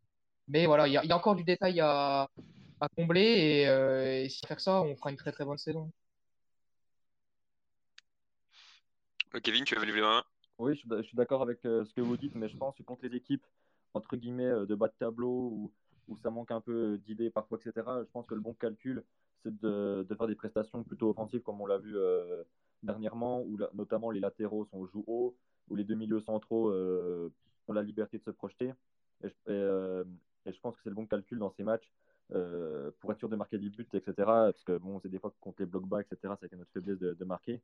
Mais 0.48 0.66
voilà, 0.66 0.86
il 0.86 0.92
y, 0.92 0.96
a 1.12 1.16
encore 1.16 1.36
du 1.36 1.44
détail 1.44 1.80
à, 1.80 2.28
à 2.80 2.88
combler 2.96 3.22
et, 3.22 3.68
euh, 3.68 4.28
si 4.28 4.40
on 4.44 4.46
fait 4.48 4.60
ça, 4.60 4.82
on 4.82 4.94
fera 4.96 5.10
une 5.10 5.16
très 5.16 5.32
très 5.32 5.44
bonne 5.44 5.56
saison. 5.58 5.90
Kevin, 9.42 9.64
tu 9.64 9.76
avais 9.76 9.86
levé 9.86 10.00
la 10.00 10.06
main 10.06 10.24
Oui, 10.58 10.74
je, 10.76 11.02
suis 11.02 11.16
d'accord 11.16 11.42
avec 11.42 11.64
euh, 11.64 11.84
ce 11.84 11.92
que 11.92 12.00
vous 12.00 12.16
dites, 12.16 12.34
mais 12.34 12.48
je 12.48 12.56
pense 12.56 12.76
que 12.76 12.82
contre 12.82 13.04
les 13.04 13.16
équipes 13.16 13.44
entre 13.92 14.16
guillemets 14.16 14.44
euh, 14.44 14.66
de 14.66 14.74
bas 14.74 14.88
de 14.88 14.94
tableau 14.98 15.48
où, 15.52 15.72
où 16.08 16.16
ça 16.18 16.30
manque 16.30 16.50
un 16.50 16.60
peu 16.60 16.98
d'idées 16.98 17.30
parfois, 17.30 17.58
etc. 17.58 17.86
Je 18.00 18.10
pense 18.12 18.26
que 18.26 18.34
le 18.34 18.40
bon 18.40 18.54
calcul, 18.54 19.04
c'est 19.42 19.58
de, 19.60 20.06
faire 20.16 20.26
des 20.26 20.34
prestations 20.34 20.82
plutôt 20.84 21.10
offensives 21.10 21.42
comme 21.42 21.60
on 21.60 21.66
l'a 21.66 21.78
vu 21.78 21.96
euh, 21.96 22.44
dernièrement, 22.82 23.42
où 23.42 23.58
notamment 23.74 24.10
les 24.10 24.20
latéraux 24.20 24.64
sont 24.66 24.86
joue 24.86 25.04
haut, 25.06 25.36
où 25.68 25.76
les 25.76 25.84
deux 25.84 25.94
milieux 25.94 26.20
centraux 26.20 26.68
euh, 26.70 27.32
ont 27.68 27.72
la 27.72 27.82
liberté 27.82 28.18
de 28.18 28.24
se 28.24 28.30
projeter. 28.30 28.72
Et 29.22 29.28
je, 29.28 29.34
euh, 29.48 30.04
pense 30.62 30.76
que 30.76 30.82
c'est 30.82 30.90
le 30.90 30.94
bon 30.94 31.06
calcul 31.06 31.38
dans 31.38 31.50
ces 31.50 31.62
matchs 31.62 31.90
euh, 32.32 32.90
pour 33.00 33.12
être 33.12 33.18
sûr 33.18 33.28
de 33.28 33.36
marquer 33.36 33.58
des 33.58 33.70
buts, 33.70 33.86
etc. 33.92 34.12
Parce 34.16 34.64
que 34.64 34.78
bon, 34.78 35.00
c'est 35.00 35.08
des 35.08 35.18
fois 35.18 35.32
contre 35.40 35.60
les 35.60 35.66
blocs 35.66 35.86
bas, 35.86 36.00
etc., 36.00 36.34
c'est 36.40 36.52
notre 36.52 36.70
faiblesse 36.72 36.98
de, 36.98 37.24
marquer. 37.24 37.60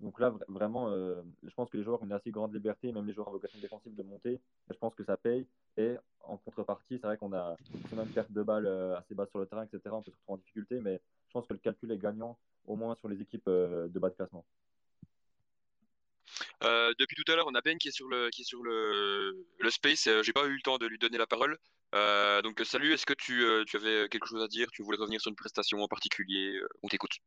Donc 0.00 0.18
là, 0.18 0.34
vraiment, 0.48 0.90
euh, 0.90 1.22
je 1.42 1.54
pense 1.54 1.70
que 1.70 1.76
les 1.76 1.84
joueurs 1.84 2.02
ont 2.02 2.04
une 2.04 2.12
assez 2.12 2.30
grande 2.30 2.52
liberté, 2.52 2.92
même 2.92 3.06
les 3.06 3.14
joueurs 3.14 3.28
en 3.28 3.32
vocation 3.32 3.58
défensive, 3.60 3.94
de 3.94 4.02
monter. 4.02 4.40
Je 4.70 4.76
pense 4.76 4.94
que 4.94 5.04
ça 5.04 5.16
paye. 5.16 5.46
Et 5.76 5.96
en 6.24 6.36
contrepartie, 6.36 6.98
c'est 7.00 7.06
vrai 7.06 7.16
qu'on 7.16 7.32
a 7.32 7.56
une 7.72 8.06
perte 8.08 8.32
de 8.32 8.42
balles 8.42 8.66
euh, 8.66 8.96
assez 8.96 9.14
basse 9.14 9.30
sur 9.30 9.38
le 9.38 9.46
terrain, 9.46 9.64
etc. 9.64 9.80
On 9.92 10.02
peut 10.02 10.10
se 10.10 10.16
retrouver 10.16 10.34
en 10.34 10.36
difficulté, 10.38 10.80
mais 10.80 11.00
je 11.28 11.32
pense 11.32 11.46
que 11.46 11.52
le 11.52 11.58
calcul 11.60 11.92
est 11.92 11.98
gagnant, 11.98 12.38
au 12.66 12.76
moins 12.76 12.96
sur 12.96 13.08
les 13.08 13.20
équipes 13.20 13.48
euh, 13.48 13.88
de 13.88 13.98
bas 13.98 14.10
de 14.10 14.14
classement. 14.14 14.44
depuis 16.98 17.16
tout 17.16 17.32
à 17.32 17.36
l'heure, 17.36 17.46
on 17.46 17.54
a 17.54 17.60
Ben 17.60 17.78
qui 17.78 17.88
est 17.88 17.92
sur 17.92 18.08
le, 18.08 18.30
qui 18.30 18.42
est 18.42 18.44
sur 18.44 18.62
le, 18.62 19.46
le 19.58 19.70
space. 19.70 20.08
J'ai 20.22 20.32
pas 20.32 20.46
eu 20.46 20.54
le 20.54 20.62
temps 20.62 20.78
de 20.78 20.86
lui 20.86 20.98
donner 20.98 21.18
la 21.18 21.26
parole. 21.26 21.56
donc 22.42 22.60
salut, 22.64 22.92
est-ce 22.92 23.06
que 23.06 23.14
tu, 23.14 23.44
tu, 23.66 23.76
avais 23.76 24.08
quelque 24.08 24.26
chose 24.26 24.42
à 24.42 24.48
dire? 24.48 24.70
Tu 24.72 24.82
voulais 24.82 24.98
revenir 24.98 25.20
sur 25.20 25.30
une 25.30 25.36
prestation 25.36 25.78
en 25.82 25.88
particulier 25.88 26.60
On 26.82 26.88
t'écoute. 26.88 27.20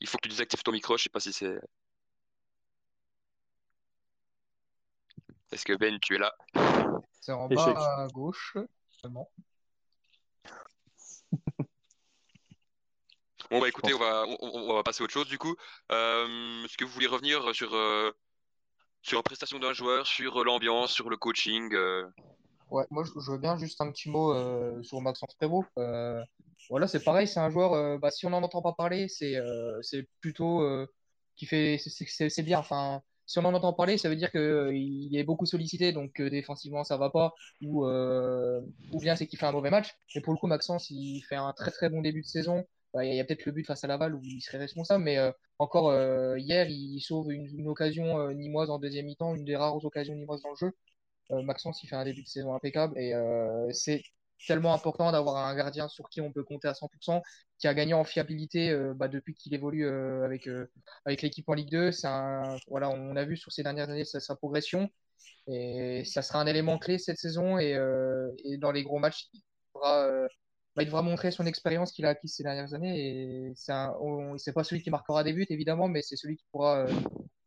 Il 0.00 0.08
faut 0.08 0.16
que 0.16 0.22
tu 0.22 0.30
désactives 0.30 0.62
ton 0.62 0.72
micro, 0.72 0.96
je 0.96 1.04
sais 1.04 1.10
pas 1.10 1.20
si 1.20 1.32
c'est. 1.32 1.60
Est-ce 5.52 5.64
que 5.64 5.76
Ben, 5.76 5.98
tu 6.00 6.14
es 6.14 6.18
là? 6.18 6.34
C'est 7.20 7.32
en 7.32 7.48
bas 7.48 7.98
à 7.98 8.06
gauche, 8.08 8.56
bon, 13.50 13.60
bah 13.60 13.68
écoutez, 13.68 13.92
on 13.94 13.98
va, 13.98 14.24
on, 14.40 14.74
va 14.74 14.82
passer 14.82 15.02
à 15.02 15.04
autre 15.04 15.12
chose 15.12 15.28
du 15.28 15.38
coup. 15.38 15.54
Euh, 15.90 16.64
est-ce 16.64 16.76
que 16.76 16.84
vous 16.84 16.92
voulez 16.92 17.06
revenir 17.06 17.54
sur, 17.54 17.74
euh, 17.74 18.10
sur 19.02 19.18
la 19.18 19.22
prestation 19.22 19.58
d'un 19.58 19.72
joueur, 19.72 20.06
sur 20.06 20.44
l'ambiance, 20.44 20.92
sur 20.92 21.10
le 21.10 21.16
coaching 21.16 21.74
euh? 21.74 22.06
Ouais, 22.70 22.86
moi 22.90 23.02
je 23.04 23.30
veux 23.30 23.38
bien 23.38 23.58
juste 23.58 23.80
un 23.80 23.90
petit 23.90 24.08
mot 24.08 24.32
sur 24.82 25.00
Maxence 25.00 25.34
Prévost. 25.34 25.68
Voilà, 26.70 26.86
c'est 26.86 27.02
pareil, 27.02 27.26
c'est 27.26 27.40
un 27.40 27.50
joueur, 27.50 27.72
euh, 27.74 27.98
bah, 27.98 28.10
si 28.12 28.26
on 28.26 28.30
n'en 28.30 28.42
entend 28.42 28.62
pas 28.62 28.72
parler, 28.72 29.08
c'est 29.08 29.36
euh, 29.36 29.80
plutôt 30.20 30.62
euh, 30.62 30.86
qui 31.36 31.46
fait, 31.46 31.78
c'est 31.78 32.42
bien. 32.44 32.60
Enfin, 32.60 33.02
si 33.26 33.38
on 33.40 33.44
en 33.44 33.54
entend 33.54 33.72
parler, 33.72 33.98
ça 33.98 34.08
veut 34.08 34.16
dire 34.16 34.30
qu'il 34.30 35.16
est 35.16 35.24
beaucoup 35.24 35.46
sollicité, 35.46 35.92
donc 35.92 36.20
défensivement 36.22 36.84
ça 36.84 36.96
va 36.96 37.10
pas, 37.10 37.34
ou, 37.62 37.86
ou 37.86 39.00
bien 39.00 39.16
c'est 39.16 39.26
qu'il 39.26 39.38
fait 39.38 39.46
un 39.46 39.52
mauvais 39.52 39.70
match. 39.70 39.94
Et 40.14 40.20
pour 40.20 40.32
le 40.32 40.38
coup, 40.38 40.46
Maxence, 40.46 40.90
il 40.90 41.22
fait 41.28 41.36
un 41.36 41.52
très 41.52 41.70
très 41.72 41.90
bon 41.90 42.02
début 42.02 42.22
de 42.22 42.26
saison. 42.26 42.64
Bah, 42.94 43.04
il 43.04 43.14
y 43.14 43.20
a, 43.20 43.24
peut-être 43.24 43.46
le 43.46 43.52
but 43.52 43.64
face 43.66 43.84
à 43.84 43.86
Laval 43.86 44.14
où 44.14 44.20
il 44.24 44.40
serait 44.40 44.58
responsable, 44.58 45.04
mais 45.04 45.18
encore 45.58 45.92
hier, 46.38 46.68
il 46.68 47.00
sauve 47.00 47.32
une, 47.32 47.46
une 47.58 47.68
occasion 47.68 48.30
nimoise 48.32 48.70
en 48.70 48.78
deuxième 48.78 49.06
mi-temps, 49.06 49.34
une 49.34 49.44
des 49.44 49.56
rares 49.56 49.84
occasions 49.84 50.14
nimoises 50.14 50.42
dans 50.42 50.50
le 50.50 50.56
jeu. 50.56 50.72
Maxence, 51.44 51.82
il 51.82 51.88
fait 51.88 51.96
un 51.96 52.04
début 52.04 52.22
de 52.22 52.28
saison 52.28 52.54
impeccable 52.54 52.98
et 52.98 53.12
c'est 53.72 54.02
tellement 54.46 54.74
important 54.74 55.12
d'avoir 55.12 55.36
un 55.36 55.54
gardien 55.54 55.88
sur 55.88 56.08
qui 56.08 56.20
on 56.20 56.32
peut 56.32 56.44
compter 56.44 56.68
à 56.68 56.72
100%, 56.72 57.22
qui 57.58 57.68
a 57.68 57.74
gagné 57.74 57.94
en 57.94 58.04
fiabilité 58.04 58.70
euh, 58.70 58.94
bah, 58.94 59.08
depuis 59.08 59.34
qu'il 59.34 59.54
évolue 59.54 59.86
euh, 59.86 60.24
avec, 60.24 60.48
euh, 60.48 60.70
avec 61.04 61.22
l'équipe 61.22 61.48
en 61.48 61.54
Ligue 61.54 61.70
2. 61.70 61.90
Un, 62.04 62.56
voilà, 62.68 62.90
on 62.90 63.16
a 63.16 63.24
vu 63.24 63.36
sur 63.36 63.52
ces 63.52 63.62
dernières 63.62 63.90
années 63.90 64.04
sa, 64.04 64.36
progression 64.36 64.88
et 65.46 66.04
ça 66.04 66.22
sera 66.22 66.40
un 66.40 66.46
élément 66.46 66.78
clé 66.78 66.98
cette 66.98 67.18
saison 67.18 67.58
et, 67.58 67.76
dans 68.58 68.72
les 68.72 68.82
gros 68.82 68.98
matchs, 68.98 69.28
il 69.34 69.42
devra, 69.74 70.08
bah, 70.76 70.82
il 70.82 70.86
devra 70.86 71.02
montrer 71.02 71.30
son 71.30 71.46
expérience 71.46 71.92
qu'il 71.92 72.06
a 72.06 72.10
acquise 72.10 72.34
ces 72.34 72.42
dernières 72.42 72.72
années 72.74 73.48
et 73.48 73.52
c'est 73.56 74.52
pas 74.52 74.64
celui 74.64 74.82
qui 74.82 74.90
marquera 74.90 75.24
des 75.24 75.32
buts 75.32 75.46
évidemment, 75.50 75.88
mais 75.88 76.02
c'est 76.02 76.16
celui 76.16 76.36
qui 76.36 76.44
pourra, 76.52 76.86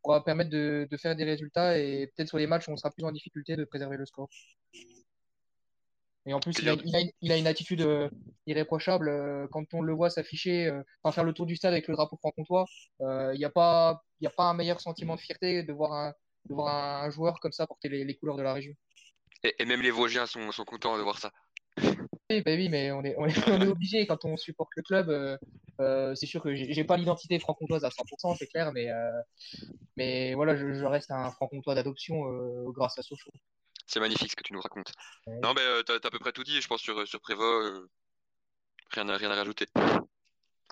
pourra 0.04 0.24
permettre 0.24 0.52
de, 0.52 0.88
de 0.90 0.98
faire 0.98 1.16
des 1.16 1.24
résultats 1.24 1.80
et 1.80 2.12
peut-être 2.16 2.28
sur 2.30 2.38
les 2.38 2.48
matchs 2.48 2.70
on 2.70 2.78
sera 2.78 2.92
plus 2.92 3.06
en 3.06 3.12
difficulté 3.12 3.56
de 3.56 3.66
préserver 3.66 3.98
le 3.98 4.06
score. 4.06 4.30
Et 6.26 6.34
en 6.34 6.40
plus, 6.40 6.56
il 6.60 7.32
a, 7.32 7.38
une 7.38 7.48
attitude 7.48 7.82
euh, 7.82 8.10
irréprochable. 8.48 9.10
Euh, 9.10 9.48
quand 9.52 9.74
on 9.74 9.82
le 9.82 9.94
voit 9.94 10.10
s'afficher, 10.10 10.68
euh, 10.68 11.12
faire 11.12 11.24
le 11.26 11.34
tour 11.34 11.46
du 11.46 11.56
stade 11.56 11.74
avec 11.74 11.88
le 11.88 11.96
drapeau 11.96 12.16
franc-comtois, 12.18 12.66
il 13.02 13.38
n'y 13.38 13.46
a, 13.46 13.50
pas, 13.50 14.02
a 14.24 14.30
pas 14.30 14.46
un 14.46 14.54
meilleur 14.54 14.80
sentiment 14.80 15.16
de 15.16 15.20
fierté 15.20 15.64
de 15.64 15.74
voir 15.74 15.92
un, 15.92 16.14
voir 16.50 17.04
un 17.04 17.10
joueur 17.10 17.40
comme 17.42 17.52
ça 17.52 17.68
porter 17.68 17.90
les, 17.90 18.16
couleurs 18.16 18.38
de 18.38 18.44
la 18.44 18.54
région. 18.54 18.74
Et, 19.44 19.66
même 19.66 19.82
les 19.82 19.92
Vosgiens 19.92 20.26
sont, 20.26 20.52
sont, 20.54 20.64
contents 20.64 20.98
de 20.98 21.04
voir 21.04 21.20
ça. 21.20 21.32
Oui, 22.30 22.42
bah 22.42 22.54
oui 22.56 22.70
mais 22.70 22.92
on 22.92 23.04
est, 23.04 23.16
on 23.18 23.28
est, 23.28 23.68
obligé 23.68 24.08
quand 24.08 24.24
on 24.24 24.38
supporte 24.38 24.72
le 24.78 24.84
club. 24.84 25.38
c'est 26.16 26.26
sûr 26.26 26.42
que 26.42 26.56
j'ai 26.56 26.84
pas 26.86 26.96
l'identité 26.96 27.38
franc-comtoise 27.38 27.84
à 27.84 27.90
100%, 27.90 28.38
c'est 28.38 28.48
clair, 28.48 28.72
mais, 28.72 28.88
mais 29.98 30.36
voilà, 30.36 30.56
je, 30.56 30.74
je, 30.74 30.86
reste 30.86 31.12
un 31.12 31.32
franc-comtois 31.32 31.76
d'adoption 31.76 32.24
grâce 32.72 32.98
à 32.98 33.02
Sochaux. 33.02 33.34
C'est 33.86 34.00
magnifique 34.00 34.32
ce 34.32 34.36
que 34.36 34.44
tu 34.44 34.54
nous 34.54 34.62
racontes. 34.62 34.92
Non, 35.28 35.54
mais 35.54 35.62
euh, 35.62 35.84
t'as 35.84 35.96
as 35.96 36.08
à 36.08 36.12
peu 36.12 36.20
près 36.20 36.32
tout 36.32 36.44
dit, 36.44 36.62
je 36.62 36.68
pense, 36.68 36.82
sur, 36.82 37.08
sur 37.08 37.20
Prévost. 37.20 37.68
Euh, 37.68 37.90
rien, 38.92 39.10
à, 39.10 39.18
rien 39.18 39.32
à 39.32 39.36
rajouter. 39.36 39.68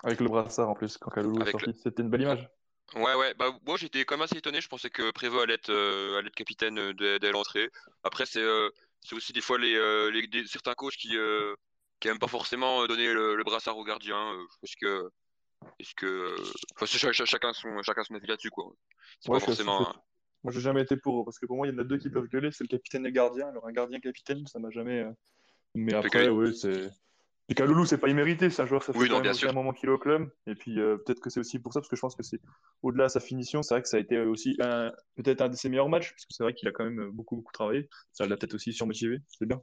Avec 0.02 0.20
le 0.20 0.28
brassard 0.28 0.68
en 0.68 0.74
plus, 0.74 0.96
quand 0.96 1.10
Kaloulou 1.10 1.42
est 1.42 1.50
sorti, 1.50 1.72
c'était 1.74 2.02
une 2.02 2.10
belle 2.10 2.22
image. 2.22 2.48
Ouais, 2.94 3.14
ouais, 3.14 3.32
bah, 3.34 3.56
moi 3.64 3.76
j'étais 3.78 4.04
quand 4.04 4.16
même 4.16 4.24
assez 4.24 4.36
étonné. 4.36 4.60
Je 4.60 4.68
pensais 4.68 4.90
que 4.90 5.10
Prévost 5.12 5.44
allait 5.44 5.54
être, 5.54 5.70
euh, 5.70 6.18
allait 6.18 6.28
être 6.28 6.34
capitaine 6.34 6.92
dès, 6.92 7.30
l'entrée. 7.30 7.70
Après, 8.02 8.26
c'est 8.26 8.44
aussi 9.12 9.32
des 9.32 9.40
fois 9.40 9.58
les, 9.58 10.10
les 10.10 10.46
certains 10.46 10.74
coachs 10.74 10.96
qui 10.96 11.16
n'aiment 12.04 12.18
pas 12.18 12.28
forcément 12.28 12.86
donner 12.86 13.12
le, 13.12 13.42
brassard 13.44 13.76
au 13.76 13.84
gardien. 13.84 14.36
parce 14.60 14.74
que. 14.74 15.10
Est-ce 15.78 15.94
que. 15.94 16.34
Enfin, 16.74 16.86
chacun, 16.86 17.52
son, 17.52 17.82
chacun 17.82 18.02
son 18.02 18.14
avis 18.14 18.26
là-dessus, 18.26 18.50
quoi. 18.50 18.72
C'est 19.20 19.30
pas 19.30 19.38
forcément. 19.38 19.94
Moi, 20.44 20.52
j'ai 20.52 20.60
jamais 20.60 20.82
été 20.82 20.96
pour, 20.96 21.24
parce 21.24 21.38
que 21.38 21.46
pour 21.46 21.56
moi, 21.56 21.66
il 21.66 21.72
y 21.72 21.76
en 21.76 21.78
a 21.78 21.84
deux 21.84 21.98
qui 21.98 22.10
peuvent 22.10 22.28
gueuler, 22.28 22.50
c'est 22.52 22.64
le 22.64 22.68
capitaine 22.68 23.02
et 23.04 23.08
le 23.08 23.14
gardien. 23.14 23.48
Alors, 23.48 23.66
un 23.66 23.72
gardien 23.72 24.00
capitaine, 24.00 24.46
ça 24.46 24.58
m'a 24.58 24.70
jamais. 24.70 25.00
Euh, 25.00 25.10
mais 25.74 25.94
après, 25.94 26.28
oui, 26.28 26.54
c'est. 26.56 26.90
Et 27.48 27.54
Kaloulou, 27.54 27.84
c'est 27.84 27.98
pas 27.98 28.08
immérité, 28.08 28.50
c'est 28.50 28.62
un 28.62 28.66
joueur, 28.66 28.82
ça 28.82 28.92
fait 28.92 29.48
un 29.48 29.52
moment 29.52 29.72
qu'il 29.72 29.88
est 29.88 29.92
au 29.92 29.98
club. 29.98 30.30
Et 30.46 30.54
puis, 30.54 30.80
euh, 30.80 30.96
peut-être 30.96 31.20
que 31.20 31.28
c'est 31.28 31.40
aussi 31.40 31.58
pour 31.58 31.72
ça, 31.72 31.80
parce 31.80 31.88
que 31.88 31.96
je 31.96 32.00
pense 32.00 32.14
que 32.14 32.22
c'est 32.22 32.40
au-delà 32.82 33.06
de 33.06 33.10
sa 33.10 33.20
finition, 33.20 33.62
c'est 33.62 33.74
vrai 33.74 33.82
que 33.82 33.88
ça 33.88 33.98
a 33.98 34.00
été 34.00 34.18
aussi 34.20 34.56
peut-être 35.16 35.42
un 35.42 35.48
de 35.48 35.56
ses 35.56 35.68
meilleurs 35.68 35.88
matchs, 35.88 36.12
parce 36.12 36.24
que 36.24 36.32
c'est 36.32 36.42
vrai 36.42 36.54
qu'il 36.54 36.68
a 36.68 36.72
quand 36.72 36.84
même 36.84 37.10
beaucoup, 37.10 37.36
beaucoup 37.36 37.52
travaillé. 37.52 37.88
Ça 38.12 38.26
l'a 38.26 38.36
peut-être 38.36 38.54
aussi 38.54 38.72
surmotivé, 38.72 39.18
c'est 39.28 39.46
bien. 39.46 39.60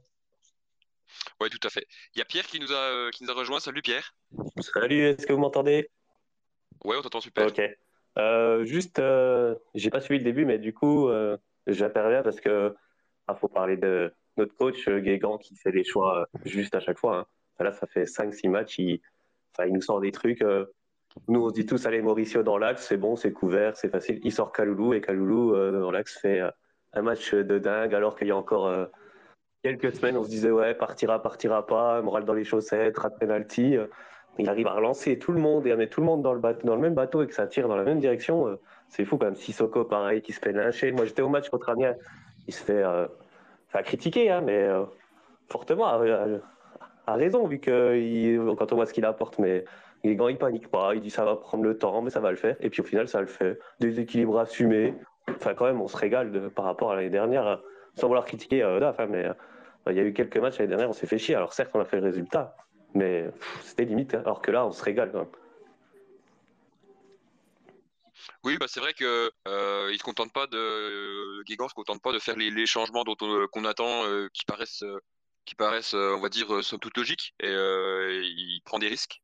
Oui, 1.40 1.48
tout 1.50 1.66
à 1.66 1.70
fait. 1.70 1.86
Il 2.14 2.18
y 2.18 2.22
a 2.22 2.24
Pierre 2.24 2.46
qui 2.46 2.60
nous 2.60 2.70
a, 2.70 2.76
euh, 2.76 3.10
qui 3.10 3.24
nous 3.24 3.30
a 3.30 3.34
rejoint. 3.34 3.60
Salut 3.60 3.82
Pierre. 3.82 4.14
Salut, 4.60 5.00
est-ce 5.00 5.26
que 5.26 5.32
vous 5.32 5.40
m'entendez? 5.40 5.90
Ouais, 6.84 6.96
on 6.96 7.02
t'entend 7.02 7.20
super. 7.20 7.46
Ok. 7.46 7.60
Euh, 8.18 8.64
juste, 8.64 8.98
euh, 8.98 9.54
j'ai 9.74 9.90
pas 9.90 10.00
suivi 10.00 10.18
le 10.18 10.24
début, 10.24 10.44
mais 10.44 10.58
du 10.58 10.74
coup, 10.74 11.08
euh, 11.08 11.36
j'interviens 11.66 12.22
parce 12.22 12.40
que 12.40 12.74
il 13.28 13.36
faut 13.36 13.48
parler 13.48 13.76
de 13.76 14.12
notre 14.36 14.54
coach 14.56 14.88
Guégan 14.88 15.38
qui 15.38 15.54
fait 15.54 15.70
des 15.70 15.84
choix 15.84 16.26
juste 16.44 16.74
à 16.74 16.80
chaque 16.80 16.98
fois. 16.98 17.18
Hein. 17.18 17.64
Là, 17.64 17.72
ça 17.72 17.86
fait 17.86 18.04
5-6 18.04 18.48
matchs, 18.48 18.78
il, 18.78 19.00
nous 19.68 19.80
sort 19.80 20.00
des 20.00 20.10
trucs. 20.10 20.42
nous, 21.28 21.44
on 21.46 21.50
dit 21.50 21.66
tous, 21.66 21.86
allez, 21.86 22.02
Mauricio 22.02 22.42
dans 22.42 22.58
l'axe, 22.58 22.86
c'est 22.88 22.96
bon, 22.96 23.14
c'est 23.14 23.32
couvert, 23.32 23.76
c'est 23.76 23.90
facile. 23.90 24.20
Il 24.24 24.32
sort 24.32 24.52
Kaloulou 24.52 24.94
et 24.94 25.00
Kaloulou 25.00 25.54
dans 25.54 25.90
l'axe 25.90 26.18
fait 26.18 26.40
un 26.92 27.02
match 27.02 27.34
de 27.34 27.58
dingue 27.58 27.94
alors 27.94 28.16
qu'il 28.16 28.28
y 28.28 28.30
a 28.32 28.36
encore 28.36 28.88
quelques 29.62 29.94
semaines, 29.94 30.16
on 30.16 30.24
se 30.24 30.30
disait, 30.30 30.50
ouais, 30.50 30.74
partira, 30.74 31.22
partira 31.22 31.66
pas, 31.66 32.02
moral 32.02 32.24
dans 32.24 32.34
les 32.34 32.44
chaussettes, 32.44 32.98
rat 32.98 33.10
penalty 33.10 33.76
il 34.38 34.48
arrive 34.48 34.66
à 34.66 34.72
relancer 34.72 35.18
tout 35.18 35.32
le 35.32 35.40
monde 35.40 35.66
et 35.66 35.72
à 35.72 35.76
mettre 35.76 35.94
tout 35.94 36.00
le 36.00 36.06
monde 36.06 36.22
dans 36.22 36.32
le, 36.32 36.80
même 36.80 36.94
bateau 36.94 37.22
et 37.22 37.26
que 37.26 37.34
ça 37.34 37.46
tire 37.46 37.68
dans 37.68 37.76
la 37.76 37.84
même 37.84 37.98
direction. 37.98 38.46
Euh, 38.46 38.60
c'est 38.88 39.04
fou 39.04 39.18
quand 39.18 39.26
même. 39.26 39.34
Sissoko, 39.34 39.84
pareil, 39.84 40.22
qui 40.22 40.32
se 40.32 40.40
fait 40.40 40.52
lyncher. 40.52 40.92
Moi, 40.92 41.04
j'étais 41.04 41.22
au 41.22 41.28
match 41.28 41.48
contre 41.48 41.68
Amiens. 41.70 41.94
Il 42.46 42.54
se 42.54 42.62
fait 42.62 42.82
euh, 42.82 43.06
critiquer, 43.84 44.30
hein, 44.30 44.40
mais 44.40 44.62
euh, 44.62 44.84
fortement, 45.48 45.86
à, 45.86 47.14
raison, 47.14 47.46
vu 47.46 47.58
que 47.58 48.54
quand 48.54 48.72
on 48.72 48.76
voit 48.76 48.86
ce 48.86 48.92
qu'il 48.92 49.04
apporte. 49.04 49.38
Mais 49.38 49.64
il, 50.04 50.12
il 50.12 50.38
panique 50.38 50.68
pas. 50.68 50.94
Il 50.94 51.00
dit 51.00 51.10
ça 51.10 51.24
va 51.24 51.36
prendre 51.36 51.64
le 51.64 51.76
temps, 51.76 52.00
mais 52.02 52.10
ça 52.10 52.20
va 52.20 52.30
le 52.30 52.36
faire. 52.36 52.56
Et 52.60 52.70
puis 52.70 52.80
au 52.80 52.84
final, 52.84 53.08
ça 53.08 53.20
le 53.20 53.26
fait. 53.26 53.58
Des 53.80 54.00
équilibres 54.00 54.38
assumés. 54.38 54.94
Enfin, 55.28 55.54
quand 55.54 55.66
même, 55.66 55.80
on 55.80 55.88
se 55.88 55.96
régale 55.96 56.50
par 56.50 56.64
rapport 56.64 56.92
à 56.92 56.96
l'année 56.96 57.10
dernière, 57.10 57.60
sans 57.94 58.06
vouloir 58.08 58.24
critiquer 58.24 58.60
DAF. 58.80 58.98
Hein, 58.98 59.06
mais 59.10 59.28
il 59.88 59.96
y 59.96 60.00
a 60.00 60.02
eu 60.02 60.12
quelques 60.12 60.38
matchs 60.38 60.58
l'année 60.58 60.70
dernière, 60.70 60.88
on 60.88 60.94
s'est 60.94 61.06
fait 61.06 61.18
chier. 61.18 61.34
Alors 61.34 61.52
certes, 61.52 61.70
on 61.74 61.80
a 61.80 61.84
fait 61.84 61.98
le 61.98 62.04
résultat. 62.04 62.56
Mais 62.94 63.30
c'était 63.62 63.84
limite, 63.84 64.14
hein. 64.14 64.22
alors 64.24 64.42
que 64.42 64.50
là, 64.50 64.66
on 64.66 64.72
se 64.72 64.82
régale 64.82 65.12
quand 65.12 65.18
même. 65.18 65.28
Oui, 68.44 68.56
bah 68.58 68.66
c'est 68.68 68.80
vrai 68.80 68.94
que 68.94 69.30
euh, 69.48 69.90
il 69.92 69.98
se 69.98 70.02
contente 70.02 70.32
pas 70.32 70.46
de 70.46 70.56
euh, 70.56 71.42
Guégan 71.44 71.68
se 71.68 71.74
contente 71.74 72.02
pas 72.02 72.12
de 72.12 72.18
faire 72.18 72.36
les, 72.36 72.66
changements 72.66 73.04
dont 73.04 73.14
qu'on 73.52 73.64
attend, 73.64 74.06
euh, 74.06 74.28
qui 74.32 74.44
paraissent, 74.44 74.82
euh, 74.82 74.98
qui 75.44 75.54
paraissent, 75.54 75.94
on 75.94 76.20
va 76.20 76.28
dire, 76.28 76.62
somme 76.64 76.80
toute 76.80 76.96
logiques. 76.96 77.34
Et 77.40 77.48
il 77.48 78.60
prend 78.64 78.78
des 78.78 78.88
risques. 78.88 79.20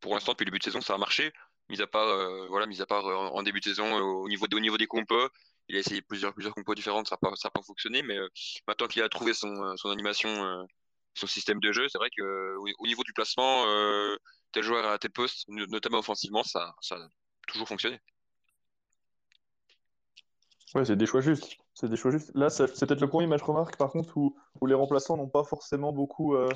Pour 0.00 0.14
l'instant, 0.14 0.32
depuis 0.32 0.44
le 0.44 0.50
début 0.50 0.58
de 0.58 0.64
saison, 0.64 0.80
ça 0.80 0.94
a 0.94 0.98
marché. 0.98 1.32
Mis 1.68 1.80
à 1.82 1.86
part, 1.86 2.06
voilà, 2.48 2.66
mis 2.66 2.80
à 2.82 2.86
part 2.86 3.06
en, 3.06 3.42
début 3.42 3.60
de 3.60 3.64
saison, 3.64 3.96
au 3.96 4.28
niveau, 4.28 4.46
au 4.50 4.60
niveau 4.60 4.78
des 4.78 4.86
compos, 4.86 5.28
il 5.68 5.76
a 5.76 5.80
essayé 5.80 6.00
plusieurs, 6.02 6.32
plusieurs 6.32 6.54
compos 6.54 6.74
différentes, 6.74 7.08
ça 7.08 7.18
n'a 7.22 7.50
pas, 7.50 7.62
fonctionné. 7.62 8.02
Mais 8.02 8.18
maintenant 8.66 8.86
qu'il 8.88 9.02
a 9.02 9.08
trouvé 9.08 9.34
son 9.34 9.74
animation 9.84 10.66
son 11.16 11.26
système 11.26 11.60
de 11.60 11.72
jeu, 11.72 11.88
c'est 11.88 11.98
vrai 11.98 12.10
que 12.16 12.56
au 12.56 12.86
niveau 12.86 13.02
du 13.02 13.12
placement, 13.12 13.64
euh, 13.66 14.16
tel 14.52 14.62
joueur 14.62 14.86
à 14.86 14.98
tel 14.98 15.10
poste, 15.10 15.48
notamment 15.48 15.98
offensivement, 15.98 16.42
ça, 16.42 16.74
ça 16.80 16.96
a 16.96 17.08
toujours 17.48 17.68
fonctionné. 17.68 18.00
Ouais, 20.74 20.84
c'est 20.84 20.96
des 20.96 21.06
choix 21.06 21.20
justes. 21.20 21.56
C'est 21.74 21.88
des 21.88 21.96
choix 21.96 22.10
justes. 22.10 22.32
Là, 22.34 22.50
c'est 22.50 22.66
peut-être 22.66 23.00
le 23.00 23.08
premier 23.08 23.26
match 23.26 23.42
remarque, 23.42 23.76
par 23.76 23.90
contre, 23.90 24.16
où, 24.16 24.36
où 24.60 24.66
les 24.66 24.74
remplaçants 24.74 25.16
n'ont 25.16 25.28
pas 25.28 25.44
forcément 25.44 25.92
beaucoup 25.92 26.34
euh, 26.34 26.48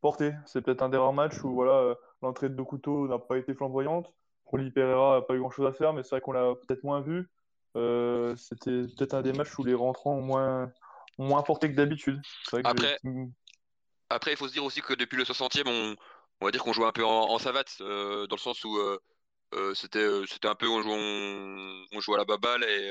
porté. 0.00 0.32
C'est 0.46 0.60
peut-être 0.62 0.82
un 0.82 0.88
des 0.88 0.96
rares 0.96 1.12
matchs 1.12 1.42
où 1.44 1.52
voilà, 1.54 1.72
euh, 1.72 1.94
l'entrée 2.22 2.48
de 2.48 2.54
Dokuto 2.54 3.06
n'a 3.06 3.18
pas 3.18 3.38
été 3.38 3.54
flamboyante. 3.54 4.12
Roli 4.46 4.70
Pereira 4.70 5.16
n'a 5.16 5.22
pas 5.22 5.34
eu 5.34 5.38
grand-chose 5.38 5.66
à 5.66 5.72
faire, 5.72 5.92
mais 5.92 6.02
c'est 6.02 6.10
vrai 6.10 6.20
qu'on 6.20 6.32
l'a 6.32 6.54
peut-être 6.54 6.82
moins 6.84 7.00
vu. 7.00 7.28
Euh, 7.76 8.34
c'était 8.36 8.82
peut-être 8.96 9.14
un 9.14 9.22
des 9.22 9.32
matchs 9.32 9.58
où 9.58 9.64
les 9.64 9.74
rentrants 9.74 10.14
ont 10.14 10.22
moins, 10.22 10.72
ont 11.18 11.26
moins 11.26 11.42
porté 11.42 11.70
que 11.70 11.76
d'habitude. 11.76 12.20
Après- 12.64 12.98
Après, 14.10 14.32
il 14.32 14.36
faut 14.36 14.48
se 14.48 14.52
dire 14.52 14.64
aussi 14.64 14.80
que 14.82 14.94
depuis 14.94 15.16
le 15.16 15.24
60e, 15.24 15.68
on, 15.68 15.96
on 16.40 16.44
va 16.46 16.50
dire 16.52 16.62
qu'on 16.62 16.72
jouait 16.72 16.86
un 16.86 16.92
peu 16.92 17.04
en, 17.04 17.30
en 17.30 17.38
savate, 17.38 17.76
euh, 17.80 18.26
dans 18.26 18.36
le 18.36 18.40
sens 18.40 18.62
où 18.64 18.76
euh, 18.78 18.98
euh, 19.54 19.74
c'était 19.74 20.08
c'était 20.28 20.48
un 20.48 20.54
peu 20.54 20.68
on 20.68 20.82
jouait, 20.82 20.92
on, 20.94 21.84
on 21.96 22.00
jouait 22.00 22.16
à 22.16 22.18
la 22.18 22.24
baballe 22.24 22.64
et, 22.64 22.90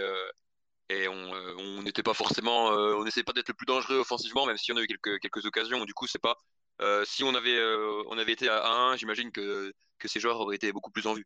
et 0.90 1.08
on 1.08 1.82
n'était 1.84 2.04
pas 2.04 2.14
forcément, 2.14 2.68
on 2.68 3.04
n'essayait 3.04 3.24
pas 3.24 3.34
d'être 3.34 3.48
le 3.50 3.54
plus 3.54 3.66
dangereux 3.66 3.98
offensivement, 4.00 4.46
même 4.46 4.58
si 4.58 4.72
on 4.72 4.78
a 4.78 4.82
eu 4.82 4.88
quelques, 4.88 5.20
quelques 5.20 5.46
occasions. 5.46 5.84
Du 5.86 5.94
coup, 5.94 6.08
c'est 6.08 6.22
pas. 6.22 6.36
euh, 6.82 7.04
si 7.06 7.24
on 7.24 7.34
avait, 7.36 7.58
euh, 7.58 8.04
on 8.10 8.18
avait 8.18 8.34
été 8.34 8.50
à 8.50 8.68
1, 8.68 8.96
j'imagine 8.98 9.32
que, 9.32 9.74
que 10.00 10.08
ces 10.08 10.20
joueurs 10.20 10.40
auraient 10.40 10.56
été 10.56 10.72
beaucoup 10.72 10.92
plus 10.92 11.08
en 11.08 11.14
vue. 11.14 11.26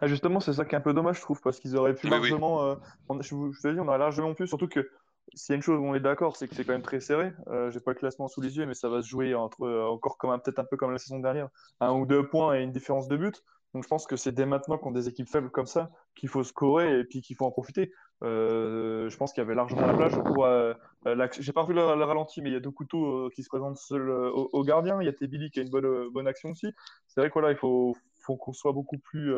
Ah, 0.00 0.06
justement, 0.06 0.40
c'est 0.40 0.52
ça 0.52 0.64
qui 0.64 0.74
est 0.74 0.78
un 0.78 0.80
peu 0.80 0.92
dommage, 0.92 1.16
je 1.16 1.22
trouve, 1.22 1.40
parce 1.40 1.58
qu'ils 1.60 1.76
auraient 1.76 1.94
pu 1.94 2.06
Oui, 2.06 2.12
oui. 2.14 2.28
largement. 2.28 2.62
euh, 2.64 2.74
on- 3.08 3.22
je, 3.22 3.34
vous- 3.34 3.52
je 3.52 3.60
te 3.60 3.68
dis, 3.68 3.80
on 3.80 3.88
aurait 3.88 3.98
largement 3.98 4.34
pu, 4.34 4.46
surtout 4.46 4.68
que 4.68 4.88
s'il 5.34 5.52
y 5.52 5.54
a 5.54 5.56
une 5.56 5.62
chose 5.62 5.78
où 5.78 5.84
on 5.84 5.94
est 5.94 6.00
d'accord, 6.00 6.36
c'est 6.36 6.48
que 6.48 6.54
c'est 6.54 6.64
quand 6.64 6.72
même 6.72 6.82
très 6.82 7.00
serré. 7.00 7.32
Euh, 7.48 7.70
J'ai 7.70 7.80
pas 7.80 7.92
le 7.92 7.98
classement 7.98 8.28
sous 8.28 8.40
les 8.40 8.56
yeux, 8.56 8.66
mais 8.66 8.74
ça 8.74 8.88
va 8.88 9.02
se 9.02 9.08
jouer 9.08 9.34
entre 9.34 9.62
euh, 9.62 9.86
encore 9.86 10.18
comme 10.18 10.38
peut-être 10.40 10.58
un 10.58 10.64
peu 10.64 10.76
comme 10.76 10.92
la 10.92 10.98
saison 10.98 11.18
dernière, 11.18 11.48
un 11.80 11.92
ou 11.92 12.06
deux 12.06 12.28
points 12.28 12.54
et 12.54 12.62
une 12.62 12.72
différence 12.72 13.08
de 13.08 13.16
but. 13.16 13.42
Donc 13.74 13.82
je 13.82 13.88
pense 13.88 14.06
que 14.06 14.16
c'est 14.16 14.30
dès 14.30 14.46
maintenant 14.46 14.78
qu'on 14.78 14.90
a 14.90 14.94
des 14.94 15.08
équipes 15.08 15.28
faibles 15.28 15.50
comme 15.50 15.66
ça 15.66 15.90
qu'il 16.14 16.28
faut 16.28 16.44
scorer 16.44 17.00
et 17.00 17.04
puis 17.04 17.20
qu'il 17.22 17.34
faut 17.34 17.44
en 17.44 17.50
profiter. 17.50 17.90
Euh, 18.22 19.10
je 19.10 19.16
pense 19.16 19.32
qu'il 19.32 19.42
y 19.42 19.44
avait 19.44 19.56
largement 19.56 19.86
la 19.86 19.94
plage. 19.94 20.12
Pour, 20.22 20.44
euh, 20.46 20.72
euh, 21.06 21.28
J'ai 21.40 21.52
pas 21.52 21.64
vu 21.64 21.74
le, 21.74 21.80
le 21.80 22.04
ralenti, 22.04 22.40
mais 22.40 22.50
il 22.50 22.52
y 22.52 22.56
a 22.56 22.60
deux 22.60 22.70
couteaux 22.70 23.28
qui 23.34 23.42
se 23.42 23.48
présentent 23.48 23.76
seul 23.76 24.08
au, 24.08 24.48
au 24.52 24.62
gardien. 24.62 25.00
Il 25.02 25.06
y 25.06 25.08
a 25.08 25.12
Tebili 25.12 25.50
qui 25.50 25.58
a 25.58 25.62
une 25.62 25.70
bonne, 25.70 26.28
action 26.28 26.50
aussi. 26.50 26.68
C'est 27.08 27.20
vrai 27.20 27.30
que 27.30 27.34
voilà, 27.34 27.50
il 27.50 27.56
faut, 27.56 27.96
qu'on 28.24 28.52
soit 28.52 28.72
beaucoup 28.72 28.98
plus 28.98 29.34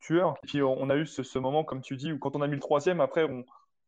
tueur. 0.00 0.34
Et 0.44 0.46
puis 0.46 0.62
on, 0.62 0.88
a 0.88 0.96
eu 0.96 1.06
ce 1.06 1.38
moment, 1.38 1.64
comme 1.64 1.82
tu 1.82 1.96
dis, 1.96 2.12
où 2.12 2.18
quand 2.18 2.36
on 2.36 2.42
a 2.42 2.46
mis 2.46 2.54
le 2.54 2.60
troisième, 2.60 3.00
après 3.00 3.24
on, 3.24 3.44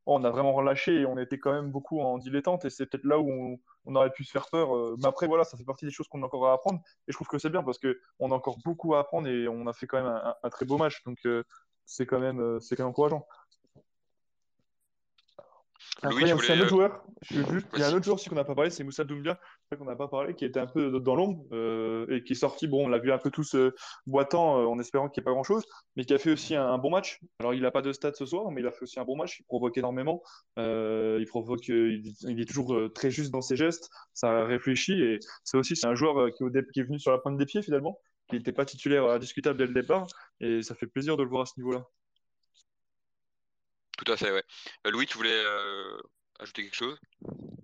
on 0.06 0.24
a 0.24 0.30
vraiment 0.30 0.52
relâché 0.52 1.00
et 1.00 1.06
on 1.06 1.18
était 1.18 1.38
quand 1.38 1.52
même 1.52 1.70
beaucoup 1.70 2.00
en 2.00 2.18
dilettante. 2.18 2.64
Et 2.64 2.70
c'est 2.70 2.86
peut-être 2.86 3.04
là 3.04 3.18
où 3.18 3.58
on, 3.84 3.94
aurait 3.94 4.10
pu 4.10 4.24
se 4.24 4.30
faire 4.30 4.48
peur. 4.50 4.74
euh, 4.76 4.96
Mais 4.98 5.06
après, 5.06 5.26
voilà, 5.26 5.44
ça 5.44 5.56
fait 5.56 5.64
partie 5.64 5.84
des 5.84 5.90
choses 5.90 6.08
qu'on 6.08 6.22
a 6.22 6.26
encore 6.26 6.46
à 6.48 6.52
apprendre. 6.54 6.80
Et 7.08 7.12
je 7.12 7.16
trouve 7.16 7.28
que 7.28 7.38
c'est 7.38 7.50
bien 7.50 7.62
parce 7.62 7.78
qu'on 7.78 8.30
a 8.30 8.34
encore 8.34 8.58
beaucoup 8.64 8.94
à 8.94 9.00
apprendre 9.00 9.28
et 9.28 9.48
on 9.48 9.66
a 9.66 9.72
fait 9.72 9.86
quand 9.86 10.02
même 10.02 10.12
un, 10.42 10.50
très 10.50 10.64
beau 10.66 10.76
match. 10.76 11.02
Donc 11.04 11.18
euh, 11.26 11.44
c'est 11.84 12.06
quand 12.06 12.20
même, 12.20 12.40
euh, 12.40 12.60
c'est 12.60 12.76
quand 12.76 12.84
même 12.84 12.90
encourageant. 12.90 13.26
Louis, 16.04 16.22
il 16.22 16.22
y 16.22 16.24
tu 16.24 16.32
a 16.32 16.34
aussi 16.34 16.50
un 16.50 16.54
voulais, 16.54 16.60
autre 16.62 16.68
joueur. 16.68 17.04
Je 17.22 17.34
suis 17.34 17.44
juste... 17.52 17.66
Il 17.74 17.78
y 17.78 17.82
a 17.82 17.88
un 17.88 17.94
autre 17.94 18.04
joueur 18.04 18.16
aussi 18.16 18.28
qu'on 18.28 18.34
n'a 18.34 18.44
pas 18.44 18.54
parlé, 18.54 18.70
c'est 18.70 18.82
Moussa 18.82 19.04
Doumbia. 19.04 19.38
Qu'on 19.78 19.84
n'a 19.84 19.96
pas 19.96 20.08
parlé, 20.08 20.34
qui 20.34 20.44
était 20.44 20.60
un 20.60 20.66
peu 20.66 21.00
dans 21.00 21.14
l'ombre 21.14 21.46
euh, 21.52 22.06
et 22.10 22.24
qui 22.24 22.32
est 22.32 22.36
sorti. 22.36 22.66
Bon, 22.66 22.84
on 22.84 22.88
l'a 22.88 22.98
vu 22.98 23.10
un 23.10 23.18
peu 23.18 23.30
tous 23.30 23.54
euh, 23.54 23.74
boitant 24.06 24.60
euh, 24.60 24.66
en 24.66 24.78
espérant 24.78 25.08
qu'il 25.08 25.20
n'y 25.20 25.24
ait 25.24 25.30
pas 25.30 25.32
grand-chose, 25.32 25.64
mais 25.96 26.04
qui 26.04 26.12
a 26.12 26.18
fait 26.18 26.32
aussi 26.32 26.54
un, 26.56 26.66
un 26.66 26.78
bon 26.78 26.90
match. 26.90 27.20
Alors, 27.38 27.54
il 27.54 27.62
n'a 27.62 27.70
pas 27.70 27.82
de 27.82 27.92
stats 27.92 28.12
ce 28.14 28.26
soir, 28.26 28.50
mais 28.50 28.60
il 28.60 28.66
a 28.66 28.72
fait 28.72 28.82
aussi 28.82 29.00
un 29.00 29.04
bon 29.04 29.16
match. 29.16 29.38
Il 29.40 29.44
provoque 29.44 29.78
énormément. 29.78 30.22
Il 30.56 31.24
provoque, 31.28 31.68
il, 31.68 32.02
il 32.22 32.40
est 32.40 32.44
toujours 32.44 32.92
très 32.92 33.10
juste 33.10 33.30
dans 33.30 33.40
ses 33.40 33.56
gestes. 33.56 33.88
Ça 34.12 34.44
réfléchit 34.44 35.00
et 35.00 35.20
c'est 35.44 35.56
aussi 35.56 35.76
c'est 35.76 35.86
un 35.86 35.94
joueur 35.94 36.30
qui 36.34 36.44
est 36.44 36.82
venu 36.82 36.98
sur 36.98 37.12
la 37.12 37.18
pointe 37.18 37.38
des 37.38 37.46
pieds 37.46 37.62
finalement, 37.62 37.98
qui 38.28 38.36
n'était 38.36 38.52
pas 38.52 38.64
titulaire 38.64 39.06
indiscutable 39.06 39.58
dès 39.58 39.66
le 39.66 39.72
départ. 39.74 40.06
Et 40.40 40.62
ça 40.62 40.74
fait 40.74 40.86
plaisir 40.86 41.16
de 41.16 41.22
le 41.22 41.28
voir 41.28 41.42
à 41.42 41.46
ce 41.46 41.54
niveau-là. 41.58 41.86
Tout 44.04 44.12
à 44.12 44.16
fait, 44.16 44.32
ouais. 44.32 44.42
Euh, 44.86 44.90
Louis, 44.90 45.06
tu 45.06 45.16
voulais 45.16 45.30
euh, 45.30 45.96
ajouter 46.40 46.62
quelque 46.62 46.74
chose? 46.74 46.98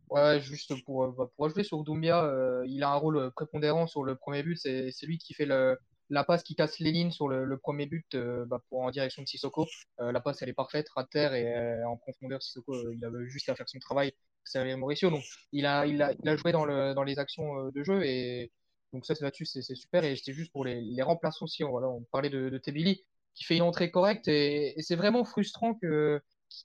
Ouais, 0.08 0.40
juste 0.40 0.72
pour, 0.84 1.04
euh, 1.04 1.14
bah, 1.16 1.28
pour 1.34 1.46
ajouter 1.46 1.64
sur 1.64 1.82
Doumbia, 1.82 2.30
il 2.66 2.82
a 2.82 2.90
un 2.90 2.96
rôle 2.96 3.32
prépondérant 3.32 3.86
sur 3.86 4.04
le 4.04 4.14
premier 4.14 4.42
but. 4.42 4.56
C'est 4.56 5.06
lui 5.06 5.18
qui 5.18 5.34
fait 5.34 5.46
la 5.46 6.24
passe 6.24 6.42
qui 6.42 6.54
casse 6.54 6.78
les 6.78 6.92
lignes 6.92 7.10
sur 7.10 7.28
le, 7.28 7.58
premier 7.58 7.86
but 7.86 8.16
bah, 8.16 8.62
en 8.70 8.90
direction 8.90 9.22
de 9.22 9.26
Sissoko. 9.26 9.66
La 9.98 10.20
passe, 10.20 10.42
elle 10.42 10.48
est 10.48 10.54
parfaite, 10.54 10.86
à 10.96 11.04
terre 11.04 11.34
et 11.34 11.82
en 11.84 11.96
profondeur. 11.96 12.42
Sissoko, 12.42 12.92
il 12.92 13.04
avait 13.04 13.26
juste 13.28 13.48
à 13.48 13.56
faire 13.56 13.68
son 13.68 13.78
travail. 13.78 14.12
C'est 14.44 14.76
Mauricio. 14.76 15.10
Donc, 15.10 15.24
il 15.52 15.66
a, 15.66 15.86
joué 16.36 16.52
dans, 16.52 16.64
le, 16.64 16.94
dans 16.94 17.02
les 17.02 17.18
actions 17.18 17.70
de 17.70 17.82
jeu. 17.82 18.04
Et 18.04 18.52
donc, 18.92 19.04
ça, 19.06 19.14
c'est 19.14 19.24
là-dessus, 19.24 19.46
c'est 19.46 19.62
super. 19.74 20.04
Et 20.04 20.14
c'était 20.14 20.32
juste 20.32 20.52
pour 20.52 20.64
les, 20.64 20.80
les 20.80 21.02
remplaçants 21.02 21.46
aussi. 21.46 21.64
On 21.64 22.04
parlait 22.12 22.30
de, 22.30 22.48
de 22.48 22.58
Tebili 22.58 23.04
qui 23.38 23.44
fait 23.44 23.56
une 23.56 23.62
entrée 23.62 23.90
correcte. 23.90 24.28
Et, 24.28 24.74
c'est 24.80 24.96
vraiment 24.96 25.24
frustrant 25.24 25.74
que 25.74 26.20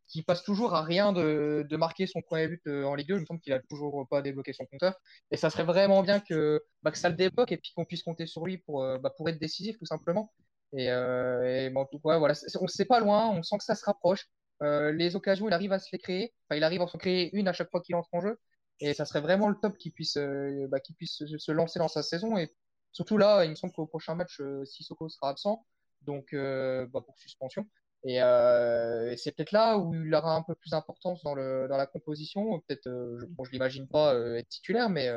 qui 0.08 0.24
passe 0.24 0.44
toujours 0.44 0.74
à 0.76 0.82
rien 0.82 1.12
de, 1.12 1.66
de 1.70 1.78
marquer 1.78 2.08
son 2.08 2.22
premier 2.22 2.48
but 2.48 2.62
euh, 2.68 2.86
en 2.86 2.96
Ligue 2.96 3.10
2. 3.10 3.16
Il 3.16 3.22
me 3.22 3.26
semble 3.26 3.42
qu'il 3.42 3.54
a 3.54 3.60
toujours 3.60 4.08
pas 4.10 4.22
débloqué 4.22 4.54
son 4.54 4.66
compteur. 4.66 4.96
Et 5.30 5.38
ça 5.38 5.50
serait 5.50 5.66
vraiment 5.66 6.02
bien 6.04 6.20
que, 6.22 6.64
bah, 6.84 6.92
que 6.92 6.98
ça 6.98 7.10
le 7.10 7.16
débloque 7.16 7.52
et 7.52 7.58
puis 7.58 7.74
qu'on 7.76 7.86
puisse 7.86 8.02
compter 8.02 8.26
sur 8.26 8.46
lui 8.46 8.58
pour, 8.60 8.82
euh, 8.82 8.98
bah, 8.98 9.12
pour 9.16 9.28
être 9.30 9.40
décisif, 9.40 9.78
tout 9.78 9.86
simplement. 9.86 10.34
Et, 10.76 10.90
euh, 10.90 11.70
bon, 11.72 11.86
tout- 11.86 12.00
ouais, 12.06 12.18
voilà, 12.18 12.34
on 12.62 12.68
sait 12.68 12.86
pas 12.86 13.00
loin, 13.02 13.30
on 13.30 13.44
sent 13.44 13.58
que 13.58 13.64
ça 13.66 13.76
se 13.76 13.86
rapproche. 13.86 14.28
Les 14.62 15.18
occasions, 15.18 15.50
il 15.50 15.54
arrive 15.54 15.74
à 15.74 15.80
se 15.80 15.90
les 15.92 16.00
créer. 16.00 16.34
Enfin, 16.48 16.56
il 16.58 16.64
arrive 16.64 16.80
à 16.80 16.86
en 16.86 16.88
créer 16.88 17.36
une 17.36 17.50
à 17.50 17.54
chaque 17.54 17.70
fois 17.70 17.82
qu'il 17.82 17.96
entre 17.96 18.08
en 18.14 18.22
jeu. 18.22 18.40
Et 18.80 18.94
ça 18.94 19.04
serait 19.06 19.20
vraiment 19.20 19.50
le 19.50 19.56
top 19.62 19.78
qu'il 19.78 19.92
puisse, 19.92 20.16
euh, 20.16 20.68
bah, 20.70 20.78
puisse 20.98 21.18
se, 21.26 21.52
lancer 21.52 21.80
dans 21.80 21.90
sa 21.90 22.02
saison. 22.02 22.38
Et 22.38 22.50
surtout 22.94 23.18
là, 23.18 23.44
il 23.44 23.52
me 23.52 23.56
semble 23.56 23.74
qu'au 23.74 23.86
prochain 23.86 24.16
match, 24.16 24.42
Sissoko 24.64 25.10
sera 25.10 25.30
absent. 25.30 25.66
Donc, 26.06 26.34
euh, 26.34 26.86
bah, 26.88 27.02
pour 27.02 27.18
suspension. 27.18 27.68
Et, 28.06 28.22
euh, 28.22 29.12
et 29.12 29.18
c'est 29.18 29.32
peut-être 29.32 29.54
là 29.54 29.78
où 29.78 29.94
il 29.94 30.14
aura 30.14 30.36
un 30.36 30.42
peu 30.42 30.56
plus 30.56 30.72
d'importance 30.72 31.24
dans 31.24 31.36
la 31.36 31.86
composition. 31.88 32.60
Peut-être, 32.68 32.88
euh, 32.88 33.18
je, 33.22 33.26
bon, 33.28 33.46
je 33.46 33.52
l'imagine 33.52 33.88
pas 33.88 34.14
être 34.38 34.50
titulaire, 34.50 34.90
mais, 34.90 35.08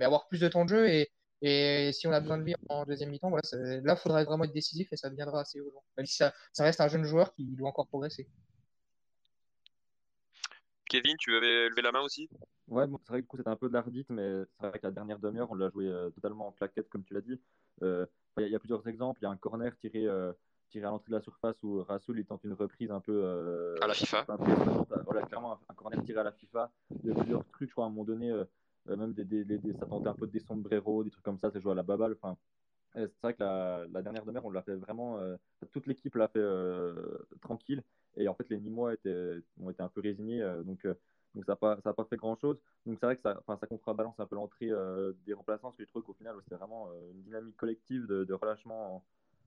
avoir 0.00 0.28
plus 0.28 0.40
de 0.40 0.48
temps 0.48 0.64
de 0.64 0.70
jeu. 0.70 0.88
Et, 1.42 1.92
si 1.92 2.06
on 2.06 2.12
a 2.12 2.20
besoin 2.20 2.38
de 2.38 2.44
lui 2.44 2.54
en 2.68 2.84
deuxième 2.84 3.10
mi-temps, 3.10 3.30
voilà, 3.30 3.42
là, 3.52 3.94
il 3.94 4.00
faudra 4.00 4.24
vraiment 4.24 4.44
être 4.44 4.52
décisif 4.52 4.92
et 4.92 4.96
ça 4.96 5.10
deviendra 5.10 5.40
assez 5.40 5.58
urgent. 5.58 5.82
Même 5.96 6.06
ça 6.06 6.32
reste 6.58 6.80
un 6.80 6.88
jeune 6.88 7.04
joueur 7.04 7.34
qui 7.34 7.44
doit 7.56 7.68
encore 7.68 7.88
progresser. 7.88 8.28
Kevin, 10.88 11.16
tu 11.18 11.34
avais 11.36 11.68
levé 11.68 11.82
la 11.82 11.92
main 11.92 12.00
aussi? 12.00 12.28
Ouais, 12.68 12.86
bon, 12.86 12.98
c'est 13.04 13.10
vrai 13.10 13.18
que 13.20 13.22
du 13.22 13.28
coup, 13.28 13.36
c'était 13.36 13.48
un 13.48 13.56
peu 13.56 13.68
de 13.68 13.74
l'ardite, 13.74 14.10
mais 14.10 14.42
c'est 14.60 14.68
vrai 14.68 14.78
que 14.78 14.86
la 14.86 14.90
dernière 14.90 15.18
demi-heure, 15.18 15.50
on 15.50 15.54
l'a 15.54 15.70
joué 15.70 15.86
euh, 15.86 16.10
totalement 16.10 16.48
en 16.48 16.52
claquette, 16.52 16.88
comme 16.88 17.04
tu 17.04 17.14
l'as 17.14 17.20
dit. 17.20 17.40
Euh, 17.82 18.06
Il 18.38 18.42
y, 18.42 18.44
a- 18.44 18.48
il 18.48 18.52
y 18.52 18.56
a 18.56 18.58
plusieurs 18.58 18.86
exemples. 18.88 19.20
Il 19.20 19.24
y 19.24 19.26
a 19.26 19.30
un 19.30 19.36
corner 19.36 19.76
tiré, 19.78 20.06
euh, 20.06 20.32
tiré 20.68 20.84
à 20.86 20.90
l'entrée 20.90 21.10
de 21.10 21.14
la 21.16 21.20
surface 21.22 21.62
où 21.62 21.82
Rassoul 21.84 22.18
il 22.18 22.26
tente 22.26 22.42
une 22.44 22.52
reprise 22.54 22.90
un 22.90 23.00
peu. 23.00 23.76
À 23.80 23.86
la 23.86 23.94
FIFA. 23.94 24.26
impressionnante. 24.28 24.88
Voilà, 25.04 25.22
clairement, 25.22 25.52
un, 25.52 25.58
un 25.68 25.74
corner 25.74 26.02
tiré 26.04 26.18
à 26.20 26.24
la 26.24 26.32
FIFA. 26.32 26.70
Il 27.04 27.08
y 27.08 27.12
a 27.12 27.14
plusieurs 27.14 27.44
trucs, 27.46 27.68
je 27.68 27.74
crois, 27.74 27.84
à 27.84 27.86
un 27.86 27.90
moment 27.90 28.04
donné, 28.04 28.32
même 28.86 29.12
des, 29.14 29.24
des, 29.24 29.44
des- 29.44 29.72
ça 29.74 29.86
tentait 29.86 30.08
un 30.08 30.14
peu 30.14 30.26
des 30.26 30.40
sombreros, 30.40 31.04
des 31.04 31.10
trucs 31.10 31.24
comme 31.24 31.38
ça, 31.38 31.50
c'est 31.52 31.60
joué 31.60 31.72
à 31.72 31.76
la 31.76 31.82
baballe. 31.84 32.16
Enfin, 32.20 32.36
c'est 32.94 33.10
vrai 33.22 33.34
que 33.34 33.42
la, 33.42 33.86
la 33.92 34.02
dernière 34.02 34.24
demi-heure, 34.24 34.44
on 34.44 34.50
l'a 34.50 34.62
fait 34.62 34.74
vraiment. 34.74 35.18
euh, 35.18 35.36
toute 35.72 35.86
l'équipe 35.86 36.14
l'a 36.16 36.28
fait 36.28 36.38
euh, 36.40 37.18
tranquille. 37.40 37.82
Et 38.16 38.28
en 38.28 38.34
fait, 38.34 38.48
les 38.48 38.58
Nîmois 38.58 38.94
étaient, 38.94 39.36
ont 39.60 39.70
été 39.70 39.82
un 39.82 39.88
peu 39.88 40.00
résignés. 40.00 40.42
euh, 40.42 40.62
donc, 40.62 40.84
euh, 40.84 40.94
donc 41.34 41.44
ça 41.44 41.52
n'a 41.52 41.56
pas, 41.56 41.78
ça 41.82 41.90
a 41.90 41.92
pas 41.92 42.04
fait 42.04 42.16
grand-chose. 42.16 42.58
Donc 42.86 42.96
c'est 42.98 43.06
vrai 43.06 43.16
que 43.16 43.22
ça, 43.22 43.40
ça 43.46 43.66
contrebalance 43.66 44.18
un 44.18 44.26
peu 44.26 44.36
l'entrée 44.36 44.70
euh, 44.70 45.12
des 45.26 45.34
remplaçants, 45.34 45.68
parce 45.68 45.76
que 45.76 45.84
je 45.84 45.88
trouve 45.90 46.02
qu'au 46.02 46.14
final, 46.14 46.34
c'était 46.42 46.56
vraiment 46.56 46.88
euh, 46.88 47.12
une 47.12 47.22
dynamique 47.22 47.56
collective 47.56 48.06
de, 48.06 48.32
relâchement 48.32 49.04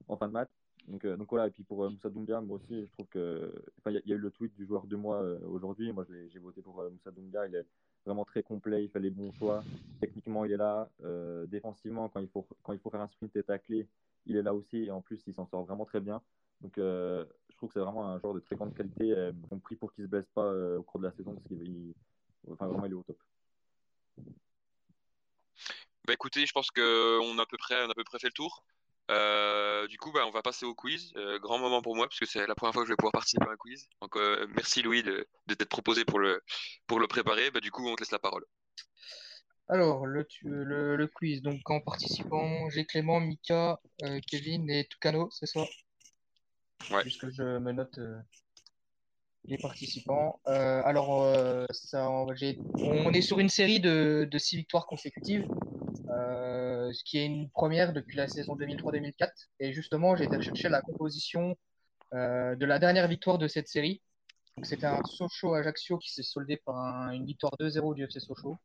en, 0.08 0.17
fin 0.17 0.27
de 0.27 0.34
match. 0.34 0.49
Donc, 0.88 1.03
euh, 1.05 1.17
donc 1.17 1.29
voilà, 1.29 1.47
et 1.47 1.51
puis 1.51 1.63
pour 1.63 1.84
euh, 1.84 1.89
Moussa 1.89 2.10
Doumbia, 2.10 2.41
moi 2.41 2.58
aussi, 2.58 2.86
je 2.86 2.91
trouve 2.91 3.08
que. 3.08 3.51
Enfin, 3.79 3.91
il 3.91 4.01
y, 4.05 4.13
a- 4.13 4.15
eu 4.15 4.19
le 4.19 4.32
tweet 4.32 4.55
du 4.55 4.65
joueur 4.65 4.86
de 4.88 4.95
moi 4.95 5.21
euh, 5.21 5.39
aujourd'hui. 5.47 5.91
Moi, 5.91 6.05
j'ai 6.32 6.39
voté 6.39 6.62
pour 6.62 6.79
euh, 6.79 6.89
Moussa 6.89 7.12
Doumbia. 7.12 7.47
Il 7.47 7.55
est 7.55 7.65
vraiment 8.05 8.25
très 8.25 8.43
complet, 8.43 8.86
il 8.86 8.89
fait 8.89 8.99
les 8.99 9.10
bons 9.10 9.32
choix. 9.34 9.63
Techniquement, 9.99 10.45
il 10.45 10.51
est 10.51 10.58
là. 10.58 10.89
Euh, 11.03 11.45
défensivement, 11.47 12.08
quand 12.10 12.19
il, 12.21 12.29
faut, 12.29 12.47
quand 12.63 12.73
il 12.73 12.79
faut 12.79 12.89
faire 12.89 13.01
un 13.01 13.08
sprint 13.08 13.36
et 13.36 13.43
tacler, 13.43 13.88
il 14.25 14.36
est 14.36 14.41
là 14.41 14.53
aussi. 14.53 14.86
Et 14.86 14.91
en 14.91 15.01
plus, 15.01 15.21
il 15.27 15.34
s'en 15.34 15.47
sort 15.47 15.65
vraiment 15.65 15.86
très 15.86 15.99
bien. 15.99 16.21
Donc, 16.62 16.77
euh, 16.77 17.25
trouve 17.60 17.69
que 17.69 17.74
c'est 17.74 17.86
vraiment 17.86 18.08
un 18.08 18.19
joueur 18.19 18.34
de 18.34 18.39
très 18.39 18.56
grande 18.56 18.74
qualité. 18.74 19.12
Euh, 19.12 19.32
on 19.52 19.60
prie 19.60 19.76
pour 19.76 19.93
qu'il 19.93 20.06
se 20.06 20.10
blesse 20.10 20.30
pas 20.34 20.45
euh, 20.45 20.78
au 20.80 20.84
cours 20.84 21.00
de 21.00 21.06
la 21.08 21.12
saison 21.13 21.34
parce 21.34 21.48
qu'il 21.48 21.62
il- 21.62 21.93
enfin, 22.52 22.67
vraiment, 22.67 22.86
il 22.86 22.91
est 22.91 22.95
au 22.95 23.04
top. 23.04 23.17
Bah 26.06 26.13
écoutez, 26.13 26.45
je 26.45 26.52
pense 26.54 26.72
qu'on 26.72 27.38
a 27.38 27.41
à 27.41 27.45
peu 27.45 27.58
près, 27.58 27.76
on 27.84 27.88
a 27.88 27.91
à 27.91 27.95
peu 27.95 28.04
près 28.04 28.19
fait 28.19 28.28
le 28.28 28.34
tour. 28.34 28.63
Euh, 29.12 29.88
du 29.88 29.98
coup, 29.98 30.12
bah, 30.12 30.26
on 30.28 30.32
va 30.32 30.41
passer 30.41 30.65
au 30.65 30.74
quiz. 30.74 31.12
Euh, 31.15 31.39
grand 31.39 31.60
moment 31.60 31.82
pour 31.82 31.95
moi, 31.95 32.08
parce 32.08 32.19
que 32.19 32.26
c'est 32.26 32.45
la 32.48 32.56
première 32.56 32.74
fois 32.74 32.84
que 32.84 32.88
je 32.88 32.93
vais 32.93 32.98
pouvoir 32.98 33.12
participer 33.12 33.45
à 33.48 33.52
un 33.52 33.58
quiz. 33.58 33.89
Donc, 34.02 34.15
euh, 34.15 34.48
merci 34.56 34.82
Louis 34.82 35.04
de, 35.04 35.28
de 35.48 35.54
t'être 35.54 35.69
proposé 35.69 36.06
pour 36.06 36.19
le, 36.19 36.41
pour 36.88 37.00
le 37.00 37.08
préparer. 37.08 37.52
Bah, 37.52 37.60
du 37.60 37.72
coup, 37.72 37.88
on 37.88 37.95
te 37.95 38.02
laisse 38.02 38.12
la 38.12 38.19
parole. 38.19 38.45
Alors, 39.67 40.06
le, 40.06 40.26
tu- 40.26 40.48
le, 40.48 40.95
le 40.95 41.08
quiz. 41.08 41.41
Donc, 41.41 41.69
en 41.69 41.82
participant, 41.82 42.69
j'ai 42.69 42.86
Clément, 42.86 43.19
Mika, 43.19 43.80
euh, 44.04 44.19
Kevin 44.28 44.69
et 44.69 44.88
Tucano, 44.88 45.30
c'est 45.32 45.45
ça? 45.48 45.65
Ouais. 46.92 47.04
Juste 47.04 47.22
que 47.22 47.30
je 47.30 47.44
me 47.44 47.72
note 47.72 47.98
euh, 48.00 48.18
les 49.46 49.58
participants. 49.58 50.39
Euh, 50.48 50.82
alors, 50.84 51.24
euh, 51.24 51.65
on, 51.94 53.13
est 53.13 53.22
sur 53.22 53.39
une 53.39 53.50
série 53.50 53.80
de, 53.80 54.28
de 54.30 54.38
six 54.38 54.58
victoires 54.58 54.88
consécutives, 54.88 55.46
ce 56.08 57.04
qui 57.04 57.20
est 57.20 57.26
une 57.26 57.50
première 57.50 57.94
depuis 57.94 58.18
la 58.18 58.28
saison 58.28 58.56
2003-2004. 58.56 59.30
Et 59.60 59.74
justement, 59.74 60.15
j'ai 60.15 60.26
été 60.26 60.38
rechercher 60.38 60.70
la 60.70 60.82
composition 60.82 61.56
de 62.12 62.65
la 62.65 62.80
dernière 62.80 63.08
victoire 63.08 63.38
de 63.38 63.48
cette 63.48 63.68
série. 63.68 64.02
C'était 64.63 64.88
un 64.88 65.02
Sochaux-Ajaccio 65.06 66.00
qui 66.00 66.12
s'est 66.12 66.24
soldé 66.24 66.58
par 66.58 66.76
un- 66.76 67.12
une 67.12 67.26
victoire 67.26 67.54
2-0 67.60 67.94
du 67.94 68.04
FC 68.04 68.20
Sochaux. 68.20 68.58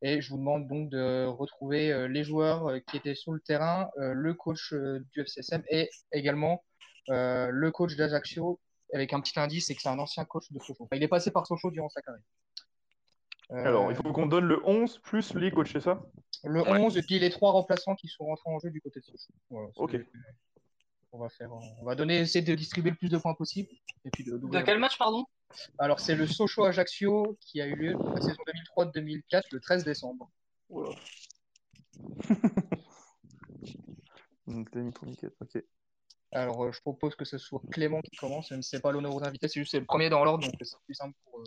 Et 0.00 0.22
je 0.22 0.30
vous 0.30 0.38
demande 0.38 0.66
donc 0.66 0.88
de 0.88 1.26
retrouver 1.26 2.08
les 2.08 2.24
joueurs 2.24 2.72
qui 2.86 2.96
étaient 2.96 3.14
sur 3.14 3.32
le 3.32 3.40
terrain, 3.40 3.90
le 3.96 4.32
coach 4.32 4.72
du 4.72 5.20
FCSM 5.20 5.62
et 5.70 5.90
également 6.12 6.64
euh, 7.10 7.48
le 7.50 7.70
coach 7.70 7.96
d'Ajaccio, 7.96 8.60
avec 8.92 9.12
un 9.12 9.20
petit 9.20 9.38
indice, 9.38 9.66
c'est 9.66 9.74
que 9.74 9.82
c'est 9.82 9.88
un 9.88 9.98
ancien 9.98 10.24
coach 10.24 10.50
de 10.50 10.58
Sochaux. 10.58 10.84
Enfin, 10.84 10.96
il 10.96 11.02
est 11.02 11.08
passé 11.08 11.30
par 11.30 11.46
Sochaux 11.46 11.70
durant 11.70 11.88
sa 11.88 12.02
carrière. 12.02 12.22
Euh, 13.50 13.64
Alors, 13.64 13.90
il 13.90 13.96
faut 13.96 14.12
qu'on 14.12 14.26
donne 14.26 14.44
le 14.44 14.60
11 14.66 14.98
plus 14.98 15.34
les 15.34 15.50
coachs, 15.50 15.68
c'est 15.68 15.80
ça? 15.80 16.02
Le 16.44 16.62
Ouais. 16.62 16.78
11 16.80 16.96
et 16.96 17.02
puis 17.02 17.18
les 17.18 17.30
trois 17.30 17.50
remplaçants 17.52 17.94
qui 17.96 18.08
sont 18.08 18.24
rentrés 18.26 18.50
en 18.50 18.58
jeu 18.58 18.70
du 18.70 18.80
côté 18.80 19.00
de 19.00 19.04
Sochaux. 19.06 19.34
Voilà, 19.50 19.68
Ok. 19.76 19.96
On 21.10 21.18
va 21.18 21.30
faire, 21.30 21.50
on 21.52 21.84
va 21.86 21.94
donner, 21.94 22.18
essayer 22.18 22.44
de 22.44 22.54
distribuer 22.54 22.90
le 22.90 22.96
plus 22.96 23.08
de 23.08 23.16
points 23.16 23.32
possible. 23.32 23.70
Et 24.04 24.10
puis 24.10 24.24
de, 24.24 24.38
quel 24.62 24.78
match, 24.78 24.98
pardon? 24.98 25.24
Alors, 25.78 26.00
c'est 26.00 26.14
le 26.14 26.26
Sochaux 26.26 26.64
Ajaccio 26.66 27.38
qui 27.40 27.62
a 27.62 27.66
eu 27.66 27.74
lieu 27.74 27.96
la 28.14 28.20
saison 28.20 28.42
2003-2004 28.76 29.44
le 29.52 29.60
13 29.60 29.84
décembre. 29.84 30.30
Oula. 30.68 30.90
Donc, 34.46 34.70
t'as 34.70 34.80
mis 34.80 34.92
pour 34.92 35.06
Mickey, 35.06 35.28
Ok. 35.40 35.64
Alors, 36.32 36.64
euh, 36.64 36.72
je 36.72 36.80
propose 36.80 37.14
que 37.16 37.24
ce 37.24 37.38
soit 37.38 37.62
Clément 37.70 38.00
qui 38.02 38.16
commence, 38.16 38.50
même 38.50 38.62
si 38.62 38.70
c'est 38.70 38.80
pas 38.80 38.92
l'honneur 38.92 39.14
aux 39.14 39.24
invités, 39.24 39.48
c'est 39.48 39.60
juste 39.60 39.74
le 39.74 39.84
premier 39.84 40.10
dans 40.10 40.24
l'ordre, 40.24 40.44
donc 40.46 40.54
c'est 40.60 40.78
plus 40.84 40.94
simple 40.94 41.16
pour. 41.24 41.40
euh, 41.40 41.44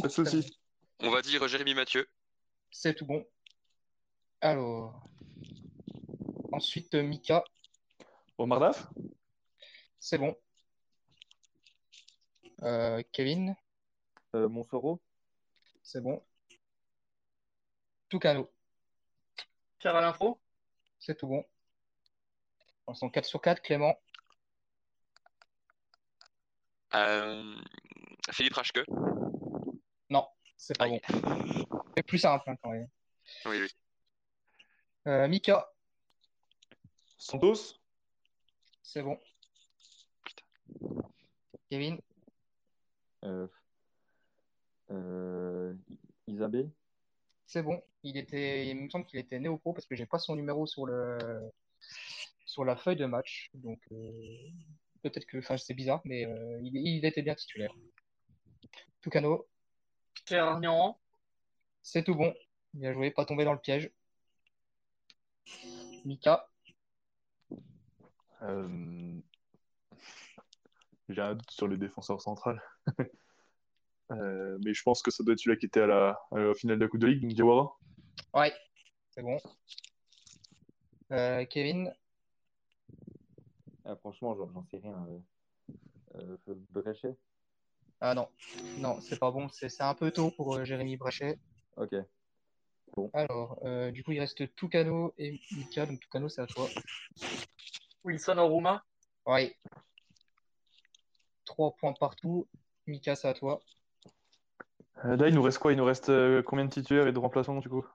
Pas 0.00 0.08
de 0.08 0.12
soucis. 0.12 0.58
On 1.00 1.10
va 1.10 1.22
dire 1.22 1.46
Jérémy 1.48 1.74
Mathieu. 1.74 2.08
C'est 2.70 2.94
tout 2.94 3.06
bon. 3.06 3.26
Alors. 4.40 5.08
Ensuite, 6.52 6.94
euh, 6.94 7.02
Mika, 7.02 7.42
Omar 8.38 8.60
Daf 8.60 8.86
c'est 9.98 10.18
bon. 10.18 10.36
Euh, 12.62 13.02
Kevin, 13.12 13.56
Euh, 14.34 14.48
Montsoreau, 14.48 15.00
c'est 15.82 16.00
bon. 16.00 16.22
Toucano, 18.08 18.50
Pierre 19.78 19.96
Alain 19.96 20.12
Pro? 20.12 20.40
c'est 20.98 21.16
tout 21.16 21.26
bon. 21.26 21.44
On 22.86 22.94
sont 22.94 23.10
4 23.10 23.24
sur 23.24 23.40
4. 23.40 23.60
Clément, 23.62 23.96
Euh, 26.94 27.54
Philippe 28.30 28.54
Rachke. 28.54 28.84
c'est 30.56 30.78
pas 30.78 30.88
bon. 30.88 31.00
C'est 31.96 32.02
plus 32.04 32.18
simple 32.18 32.44
hein, 32.48 32.56
quand 32.62 32.70
même. 32.70 32.88
Oui, 33.46 33.58
oui. 33.60 33.68
Euh, 35.06 35.26
Mika, 35.26 35.68
Santos 37.18 37.82
c'est 38.82 39.02
bon. 39.02 39.18
Kevin, 41.70 41.98
euh, 43.24 43.46
euh, 44.90 45.74
Isabé, 46.26 46.68
c'est 47.46 47.62
bon. 47.62 47.82
Il 48.02 48.16
était, 48.18 48.66
il 48.66 48.76
me 48.76 48.90
semble 48.90 49.06
qu'il 49.06 49.18
était 49.18 49.38
néo-pro 49.38 49.72
parce 49.72 49.86
que 49.86 49.94
j'ai 49.94 50.04
pas 50.04 50.18
son 50.18 50.36
numéro 50.36 50.66
sur 50.66 50.84
le, 50.86 51.18
sur 52.44 52.64
la 52.64 52.76
feuille 52.76 52.96
de 52.96 53.06
match. 53.06 53.50
Donc, 53.54 53.80
euh, 53.92 54.50
peut-être 55.02 55.26
que, 55.26 55.38
enfin, 55.38 55.56
c'est 55.56 55.74
bizarre, 55.74 56.00
mais 56.04 56.26
euh, 56.26 56.60
il, 56.62 56.76
il 56.76 57.04
était 57.04 57.22
bien 57.22 57.34
titulaire. 57.34 57.74
Arnian? 60.30 60.98
c'est 61.82 62.04
tout 62.04 62.14
bon. 62.14 62.32
Bien 62.74 62.92
joué, 62.92 63.10
pas 63.10 63.24
tombé 63.26 63.44
dans 63.44 63.52
le 63.52 63.58
piège. 63.58 63.90
Mika, 66.04 66.48
Euh, 68.42 69.20
J'ai 71.08 71.20
un 71.20 71.34
doute 71.34 71.50
sur 71.50 71.68
le 71.68 71.76
défenseur 71.76 72.20
central. 72.20 72.62
Euh, 74.10 74.58
mais 74.62 74.74
je 74.74 74.82
pense 74.82 75.00
que 75.00 75.10
ça 75.10 75.24
doit 75.24 75.32
être 75.32 75.38
celui-là 75.38 75.56
qui 75.58 75.64
était 75.64 75.80
à 75.80 75.86
la, 75.86 76.20
à 76.32 76.38
la 76.38 76.52
finale 76.52 76.78
de 76.78 76.84
la 76.84 76.88
Coupe 76.90 77.00
de 77.00 77.06
Ligue, 77.06 77.22
donc 77.22 77.32
Diawara. 77.32 77.78
ouais, 78.34 78.52
c'est 79.08 79.22
bon. 79.22 79.38
Euh, 81.12 81.46
Kevin, 81.46 81.90
ah, 83.84 83.96
franchement, 83.96 84.34
j'en 84.36 84.64
sais 84.70 84.78
rien. 84.78 85.06
Euh, 86.16 86.36
euh, 86.48 86.54
Bréchet, 86.70 87.16
ah 88.04 88.14
non, 88.14 88.26
non, 88.78 89.00
c'est 89.00 89.20
pas 89.20 89.30
bon. 89.30 89.48
C'est 89.52 89.80
un 89.80 89.94
peu 89.94 90.10
tôt 90.10 90.32
pour 90.32 90.56
euh, 90.56 90.64
Jérémy 90.64 90.96
Bréchet. 90.96 91.38
ok. 91.76 91.94
Alors, 93.14 93.60
euh, 93.64 93.92
du 93.92 94.02
coup, 94.02 94.10
il 94.10 94.18
reste 94.18 94.52
Toucano 94.56 95.14
et 95.18 95.40
Mika. 95.56 95.86
Donc, 95.86 96.00
Toucano, 96.00 96.28
c'est 96.28 96.42
à 96.42 96.46
toi. 96.48 96.66
Wilson 98.02 98.38
Oruma? 98.38 98.82
Ouais. 99.24 99.56
Trois 101.44 101.76
points 101.76 101.92
partout. 101.92 102.48
Mika, 102.88 103.14
c'est 103.14 103.28
à 103.28 103.34
toi. 103.34 103.60
Euh, 105.04 105.16
là, 105.16 105.28
il 105.28 105.34
nous 105.36 105.42
reste 105.42 105.58
quoi? 105.58 105.72
Il 105.72 105.76
nous 105.76 105.84
reste 105.84 106.08
euh, 106.08 106.42
combien 106.42 106.64
de 106.64 106.70
titulaires 106.70 107.06
et 107.06 107.12
de 107.12 107.18
remplaçants, 107.20 107.60
du 107.60 107.68
coup? 107.68 107.86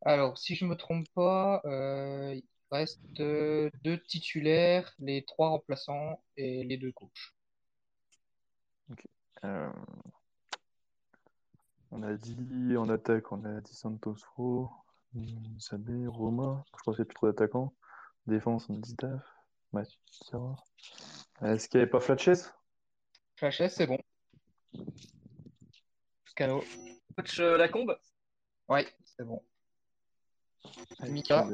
Alors, 0.00 0.38
si 0.38 0.54
je 0.54 0.64
me 0.64 0.76
trompe 0.76 1.06
pas, 1.14 1.60
euh, 1.66 2.40
reste 2.72 3.20
euh, 3.20 3.70
deux 3.84 4.00
titulaires, 4.02 4.92
les 4.98 5.24
trois 5.24 5.50
remplaçants 5.50 6.22
et 6.36 6.64
les 6.64 6.76
deux 6.76 6.92
coachs. 6.92 7.34
Euh, 9.44 9.70
On 11.90 12.02
a 12.02 12.14
dit 12.14 12.76
en 12.76 12.88
attaque, 12.88 13.32
on 13.32 13.44
a 13.44 13.60
dit 13.60 13.74
Santos 13.74 14.16
Fro, 14.16 14.70
Sabé, 15.58 16.06
Roma. 16.06 16.64
Je 16.78 16.82
qu'il 16.84 16.92
n'y 16.94 17.00
a 17.02 17.04
plus 17.04 17.14
trop 17.14 17.26
d'attaquants. 17.26 17.74
Défense, 18.26 18.66
on 18.70 18.76
a 18.76 18.78
dit 18.78 18.94
Daf, 18.94 19.22
Mathieu. 19.72 19.98
Sarah. 20.10 20.56
Est-ce 21.42 21.68
qu'il 21.68 21.78
n'y 21.78 21.82
avait 21.82 21.90
pas 21.90 22.00
Flatches? 22.00 22.48
Flashes, 23.36 23.68
c'est 23.68 23.86
bon. 23.86 23.98
Toucano, 26.24 26.64
Coach 27.16 27.40
euh, 27.40 27.58
Lacombe? 27.58 27.98
ouais, 28.68 28.86
c'est 29.04 29.24
bon. 29.24 29.42
Mika, 31.08 31.46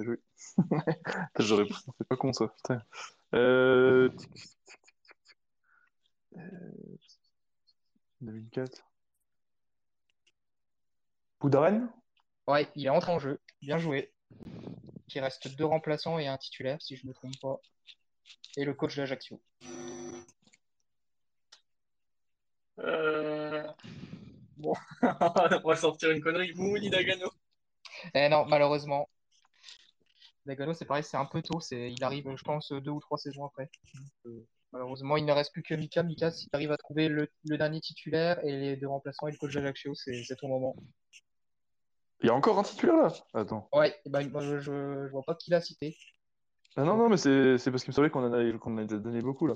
J'aurais 1.38 1.66
c'est 1.68 2.08
pas 2.08 2.16
con 2.16 2.32
ça, 2.32 2.48
putain. 2.48 2.82
Euh... 3.34 4.08
tic, 4.10 4.34
tic, 4.34 4.50
tic, 4.64 4.80
tic, 5.02 5.24
tic. 5.24 5.36
Euh, 6.36 6.98
2004. 8.20 8.84
Poudaren? 11.38 11.88
ouais, 12.48 12.68
il 12.74 12.86
est 12.86 12.90
entré 12.90 13.12
en 13.12 13.18
jeu. 13.18 13.40
Bien 13.62 13.78
joué. 13.78 14.12
Il 15.14 15.20
reste 15.20 15.56
deux 15.56 15.64
remplaçants 15.64 16.18
et 16.18 16.26
un 16.26 16.36
titulaire, 16.36 16.80
si 16.82 16.96
je 16.96 17.04
ne 17.04 17.08
me 17.08 17.14
trompe 17.14 17.38
pas. 17.40 17.60
Et 18.56 18.64
le 18.64 18.74
coach 18.74 18.96
d'Ajaccio. 18.96 19.40
Euh... 22.80 23.66
Bon, 24.56 24.74
on 25.02 25.68
va 25.68 25.76
sortir 25.76 26.10
une 26.10 26.20
connerie. 26.20 26.52
Moumouni 26.54 26.90
Dagano. 26.90 27.30
Eh 28.14 28.28
non, 28.28 28.44
malheureusement. 28.46 29.08
Dagano, 30.46 30.72
c'est 30.72 30.86
pareil, 30.86 31.04
c'est 31.04 31.16
un 31.16 31.26
peu 31.26 31.42
tôt. 31.42 31.60
C'est, 31.60 31.92
il 31.92 32.02
arrive, 32.02 32.34
je 32.34 32.42
pense, 32.42 32.72
deux 32.72 32.90
ou 32.90 33.00
trois 33.00 33.18
saisons 33.18 33.44
après. 33.44 33.70
Euh, 34.26 34.46
malheureusement, 34.72 35.16
il 35.16 35.26
ne 35.26 35.32
reste 35.32 35.52
plus 35.52 35.62
que 35.62 35.74
Mika. 35.74 36.02
Mika, 36.02 36.30
si 36.30 36.48
tu 36.48 36.50
arrives 36.56 36.72
à 36.72 36.78
trouver 36.78 37.08
le, 37.08 37.28
le 37.44 37.58
dernier 37.58 37.80
titulaire 37.80 38.42
et 38.44 38.52
les 38.52 38.76
deux 38.76 38.88
remplaçants 38.88 39.26
et 39.26 39.32
le 39.32 39.36
coach 39.36 39.54
d'Ajaccio, 39.54 39.94
c'est, 39.94 40.22
c'est 40.24 40.36
ton 40.36 40.48
moment. 40.48 40.74
Il 42.22 42.26
y 42.26 42.30
a 42.30 42.34
encore 42.34 42.58
un 42.58 42.62
titulaire 42.62 42.96
là? 42.96 43.12
Attends. 43.34 43.68
Ouais, 43.72 43.94
eh 44.04 44.10
ben, 44.10 44.28
moi, 44.30 44.40
je, 44.40 44.58
je, 44.58 45.06
je 45.06 45.10
vois 45.12 45.22
pas 45.22 45.34
qui 45.34 45.50
l'a 45.50 45.60
cité. 45.60 45.96
Ah 46.76 46.84
non, 46.84 46.96
non, 46.96 47.08
mais 47.08 47.16
c'est 47.16 47.58
c'est 47.58 47.70
parce 47.70 47.82
qu'il 47.82 47.90
me 47.90 47.94
semblait 47.94 48.10
qu'on 48.10 48.24
en 48.24 48.32
a, 48.32 48.58
qu'on 48.58 48.74
en 48.74 48.78
a 48.78 48.84
déjà 48.84 48.98
donné 48.98 49.20
beaucoup 49.20 49.46
là. 49.46 49.54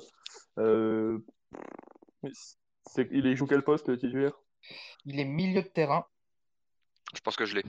Euh... 0.59 1.19
mais 2.23 2.31
c'est- 2.85 3.09
Il 3.13 3.27
est- 3.27 3.33
il 3.33 3.37
joue 3.37 3.47
quel 3.47 3.63
poste 3.63 3.89
le 3.89 3.99
titulaire? 3.99 4.33
Il 5.05 5.19
est 5.19 5.25
milieu 5.25 5.63
de 5.63 5.69
terrain. 5.69 6.05
Je 7.15 7.21
pense 7.21 7.37
que 7.37 7.45
je 7.47 7.57
l'ai. 7.57 7.65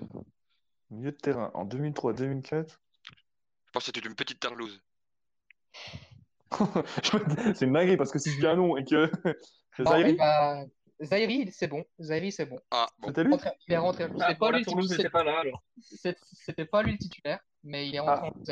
Milieu 0.93 1.11
de 1.11 1.17
terrain 1.17 1.51
en 1.53 1.65
2003-2004. 1.65 2.49
Je 2.69 3.71
pense 3.71 3.83
que 3.83 3.91
c'était 3.93 4.07
une 4.07 4.15
petite 4.15 4.39
tarlouse. 4.39 4.81
C'est 7.55 7.65
une 7.65 7.73
dinguerie 7.73 7.97
parce 7.97 8.11
que 8.11 8.19
si 8.19 8.29
je 8.31 8.39
dis 8.39 8.45
un 8.47 8.55
nom 8.55 8.77
et 8.77 8.83
que. 8.85 9.09
Eh 9.79 10.13
ben, 10.13 10.67
Zaïri, 11.01 11.51
c'est 11.51 11.67
bon. 11.67 11.83
Zaïri, 11.99 12.31
c'est 12.31 12.45
bon. 12.45 12.59
Ah, 12.69 12.85
bon. 12.99 13.07
C'était 13.07 13.23
lui? 13.23 13.33
Il 13.67 13.73
est 13.73 13.77
rentré. 13.77 14.03
Ah, 14.03 14.07
bon, 14.33 14.37
pas 14.37 14.51
la 14.51 14.59
lui, 14.59 14.87
c'était 14.87 15.09
pas 16.65 16.83
lui 16.83 16.91
le 16.91 16.97
titulaire, 16.99 17.39
mais 17.63 17.89
il 17.89 17.95
est 17.95 17.99
rentré 17.99 18.27
en 18.27 18.31
Parce 18.33 18.47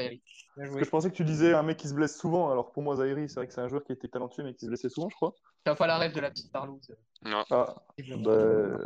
joué. 0.67 0.79
que 0.79 0.83
je 0.83 0.89
pensais 0.89 1.11
que 1.11 1.15
tu 1.15 1.23
disais 1.23 1.53
un 1.53 1.61
mec 1.61 1.77
qui 1.77 1.87
se 1.87 1.93
blesse 1.93 2.17
souvent. 2.17 2.49
Alors 2.51 2.71
pour 2.71 2.81
moi, 2.81 2.95
Zaïri, 2.95 3.29
c'est 3.29 3.35
vrai 3.35 3.45
que 3.47 3.53
c'est 3.53 3.61
un 3.61 3.67
joueur 3.67 3.83
qui 3.83 3.91
était 3.91 4.07
talentueux 4.07 4.43
mais 4.43 4.55
qui 4.55 4.61
se 4.65 4.69
blessait 4.69 4.89
souvent, 4.89 5.09
je 5.09 5.15
crois. 5.15 5.35
T'as 5.63 5.75
pas 5.75 5.85
la 5.85 5.99
rêve 5.99 6.13
de 6.13 6.19
la 6.21 6.31
petite 6.31 6.51
Tarlouse. 6.51 6.91
Non. 7.21 7.45
Ah, 7.51 7.75
bah. 8.17 8.77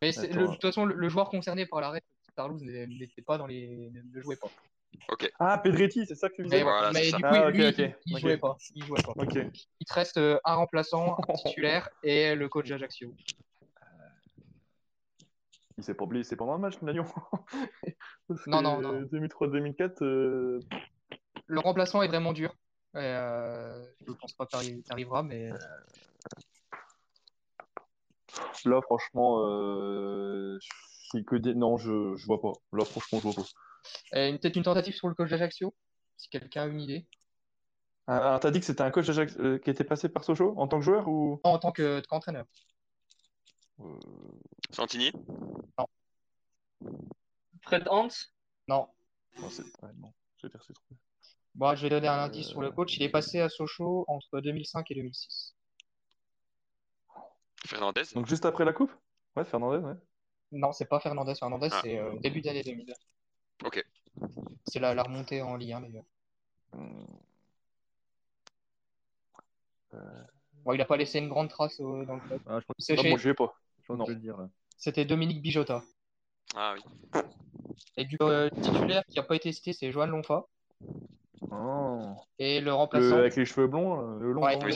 Mais 0.00 0.12
c'est- 0.12 0.30
Attends. 0.30 0.38
le- 0.40 0.46
de 0.46 0.52
toute 0.52 0.62
façon, 0.62 0.84
le, 0.84 0.94
le 0.94 1.08
joueur 1.08 1.30
concerné 1.30 1.66
par 1.66 1.80
l'arrêt 1.80 1.98
de 1.98 2.04
Tarlouse 2.34 2.62
n'était 2.62 3.22
pas 3.22 3.38
dans 3.38 3.46
les. 3.46 3.90
ne 3.92 4.20
jouait 4.20 4.36
pas. 4.36 4.48
Ok. 5.08 5.30
Ah, 5.38 5.58
Pedretti, 5.58 6.06
c'est 6.06 6.14
ça 6.14 6.28
que 6.28 6.36
tu 6.36 6.42
disais? 6.42 6.56
Mais, 6.58 6.62
voilà, 6.62 6.92
mais 6.92 7.04
c'est 7.04 7.10
ça. 7.10 7.16
du 7.16 7.22
coup, 7.22 7.28
Ah, 7.32 7.48
ok, 7.48 7.54
lui, 7.54 7.68
ok, 7.68 7.96
il, 8.06 8.18
jouait 8.18 8.36
pas. 8.36 8.56
Il 8.74 8.84
jouait 8.84 9.02
pas. 9.02 9.14
Il 9.80 9.86
te 9.86 9.94
reste 9.94 10.16
euh, 10.18 10.38
un 10.44 10.54
remplaçant, 10.54 11.16
un 11.28 11.34
titulaire 11.34 11.88
et 12.02 12.34
le 12.34 12.48
coach 12.48 12.68
d'Ajaccio. 12.68 13.14
Il 15.78 15.84
s'est 15.84 15.94
pas 15.94 16.06
blessé 16.06 16.30
c'est 16.30 16.36
pendant 16.36 16.54
le 16.54 16.60
match, 16.60 16.80
Nagnon. 16.82 17.04
Non, 18.46 18.62
non, 18.62 18.80
non. 18.80 19.02
2003-2004, 19.02 20.02
euh, 20.02 20.60
Le 21.46 21.60
remplaçant 21.60 22.02
est 22.02 22.08
vraiment 22.08 22.32
dur. 22.32 22.54
Et, 22.94 22.98
euh, 22.98 23.84
je 24.06 24.12
pense 24.12 24.32
pas 24.34 24.46
que 24.46 24.50
t'arri- 24.50 24.82
t'arriveras, 24.84 25.22
mais 25.22 25.50
là, 28.64 28.80
franchement, 28.82 29.44
euh, 29.46 30.58
c'est 31.12 31.24
que 31.24 31.36
des. 31.36 31.54
Non, 31.54 31.76
je, 31.76 32.16
je 32.16 32.26
vois 32.26 32.40
pas. 32.40 32.52
Là, 32.72 32.84
franchement, 32.84 33.18
je 33.20 33.28
vois 33.28 33.34
pas. 33.44 34.18
Euh, 34.18 34.36
Peut-être 34.38 34.56
une 34.56 34.62
tentative 34.62 34.94
sur 34.94 35.08
le 35.08 35.14
coach 35.14 35.30
d'Ajaccio, 35.30 35.74
si 36.16 36.28
quelqu'un 36.28 36.62
a 36.62 36.66
une 36.66 36.80
idée. 36.80 37.06
Ah, 38.06 38.16
Alors, 38.18 38.40
t'as 38.40 38.50
dit 38.50 38.58
que 38.60 38.66
c'était 38.66 38.82
un 38.82 38.90
coach 38.90 39.06
d'Ajax- 39.06 39.36
euh, 39.38 39.58
qui 39.58 39.70
était 39.70 39.84
passé 39.84 40.08
par 40.08 40.24
Sochaux 40.24 40.54
en 40.56 40.66
tant 40.66 40.78
que 40.78 40.84
joueur 40.84 41.06
ou? 41.08 41.40
En 41.44 41.58
tant 41.58 41.70
que- 41.72 42.00
qu'entraîneur. 42.08 42.46
Euh, 43.80 43.98
Santini? 44.70 45.12
Fred 47.62 47.86
Hans, 47.88 48.08
non. 48.68 48.88
non, 49.40 49.48
c'est- 49.50 49.62
ouais, 49.82 49.90
non, 49.98 50.12
je 50.38 50.46
vais 50.46 50.50
dire 50.50 50.62
c'est 50.66 50.72
trop. 50.72 50.96
Bon, 51.54 51.74
je 51.76 51.82
vais 51.82 51.90
donner 51.90 52.08
un 52.08 52.18
indice 52.18 52.48
sur 52.48 52.60
le 52.60 52.70
coach. 52.70 52.96
Il 52.96 53.02
est 53.02 53.08
passé 53.08 53.40
à 53.40 53.48
Sochaux 53.48 54.04
entre 54.08 54.40
2005 54.40 54.90
et 54.90 54.94
2006. 54.94 55.54
Fernandez? 57.66 58.02
Donc, 58.14 58.26
juste 58.26 58.44
après 58.46 58.64
la 58.64 58.72
coupe? 58.72 58.92
Ouais, 59.36 59.44
Fernandez, 59.44 59.78
ouais. 59.78 59.94
Non, 60.52 60.72
c'est 60.72 60.84
pas 60.88 61.00
Fernandez. 61.00 61.34
Fernandez, 61.34 61.68
Ah. 61.72 61.80
c'est 61.82 61.98
euh, 61.98 62.14
début 62.20 62.40
d'année 62.40 62.62
2000. 62.62 62.92
Ok. 63.64 63.84
C'est 64.66 64.78
la, 64.80 64.94
la 64.94 65.02
remontée 65.02 65.40
en 65.42 65.56
Ligue 65.56 65.72
1 65.72 65.80
d'ailleurs. 65.80 66.04
Bon, 70.64 70.72
il 70.72 70.80
a 70.80 70.84
pas 70.84 70.96
laissé 70.96 71.18
une 71.18 71.28
grande 71.28 71.48
trace 71.48 71.80
euh, 71.80 72.04
dans 72.04 72.14
le 72.14 72.20
club. 72.20 72.40
Ah, 72.46 72.58
je 72.60 72.64
crois, 72.64 72.74
C'est 72.78 72.94
Non, 72.94 73.02
chez- 73.02 73.08
moi, 73.10 73.18
je 73.18 73.28
vais 73.28 73.34
pas. 73.34 73.52
je 73.80 73.84
crois 73.92 74.06
que 74.06 74.12
Non. 74.12 74.18
dire 74.18 74.36
là. 74.38 74.48
C'était 74.78 75.04
Dominique 75.04 75.42
Bijota. 75.42 75.82
Ah 76.54 76.74
oui. 76.74 77.20
Et 77.96 78.04
du 78.04 78.16
euh, 78.20 78.48
titulaire 78.50 79.02
qui 79.08 79.18
a 79.18 79.22
pas 79.22 79.36
été 79.36 79.52
cité, 79.52 79.72
c'est 79.72 79.90
Johan 79.90 80.06
Lonfa. 80.06 80.44
Oh. 81.50 82.14
Et 82.38 82.60
le 82.60 82.66
Le- 82.66 82.72
remplaçant. 82.74 83.16
avec 83.16 83.34
les 83.36 83.44
cheveux 83.44 83.66
blonds, 83.66 84.18
le 84.18 84.32
long. 84.32 84.42
Ouais, 84.42 84.56
là. 84.58 84.66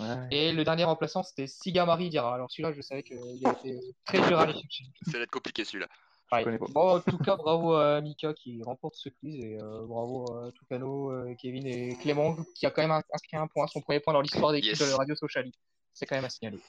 Ouais. 0.00 0.28
Et 0.30 0.52
le 0.52 0.64
dernier 0.64 0.84
remplaçant, 0.84 1.22
c'était 1.22 1.46
Siga 1.46 1.84
Marie 1.84 2.08
Dira. 2.08 2.34
Alors 2.34 2.50
celui-là, 2.50 2.72
je 2.72 2.80
savais 2.80 3.02
qu'il 3.02 3.18
a 3.46 3.52
été 3.52 3.78
très 4.06 4.18
dur 4.26 4.38
à 4.38 4.42
aller 4.42 4.54
chercher. 4.54 4.84
Ça 5.10 5.18
va 5.18 5.24
être 5.24 5.30
compliqué 5.30 5.64
celui-là. 5.64 5.88
Ouais. 6.32 6.58
Bon, 6.70 6.96
en 6.96 7.00
tout 7.00 7.18
cas, 7.18 7.34
bravo 7.36 7.74
à 7.74 8.00
Mika 8.00 8.32
qui 8.34 8.62
remporte 8.62 8.94
ce 8.94 9.08
quiz 9.08 9.44
et 9.44 9.58
euh, 9.60 9.84
bravo 9.84 10.32
à 10.32 10.52
Tucano, 10.52 11.10
euh, 11.10 11.34
Kevin 11.34 11.66
et 11.66 11.96
Clément 12.00 12.36
qui 12.54 12.66
a 12.66 12.70
quand 12.70 12.82
même 12.82 13.02
inscrit 13.12 13.36
un 13.36 13.48
point, 13.48 13.66
son 13.66 13.80
premier 13.80 13.98
point 13.98 14.12
dans 14.12 14.20
l'histoire 14.20 14.52
d'équipe 14.52 14.70
Yes. 14.70 14.78
de 14.78 14.94
Radio 14.94 15.16
Sociali. 15.16 15.52
C'est 15.92 16.06
quand 16.06 16.14
même 16.14 16.24
à 16.24 16.30
signaler. 16.30 16.60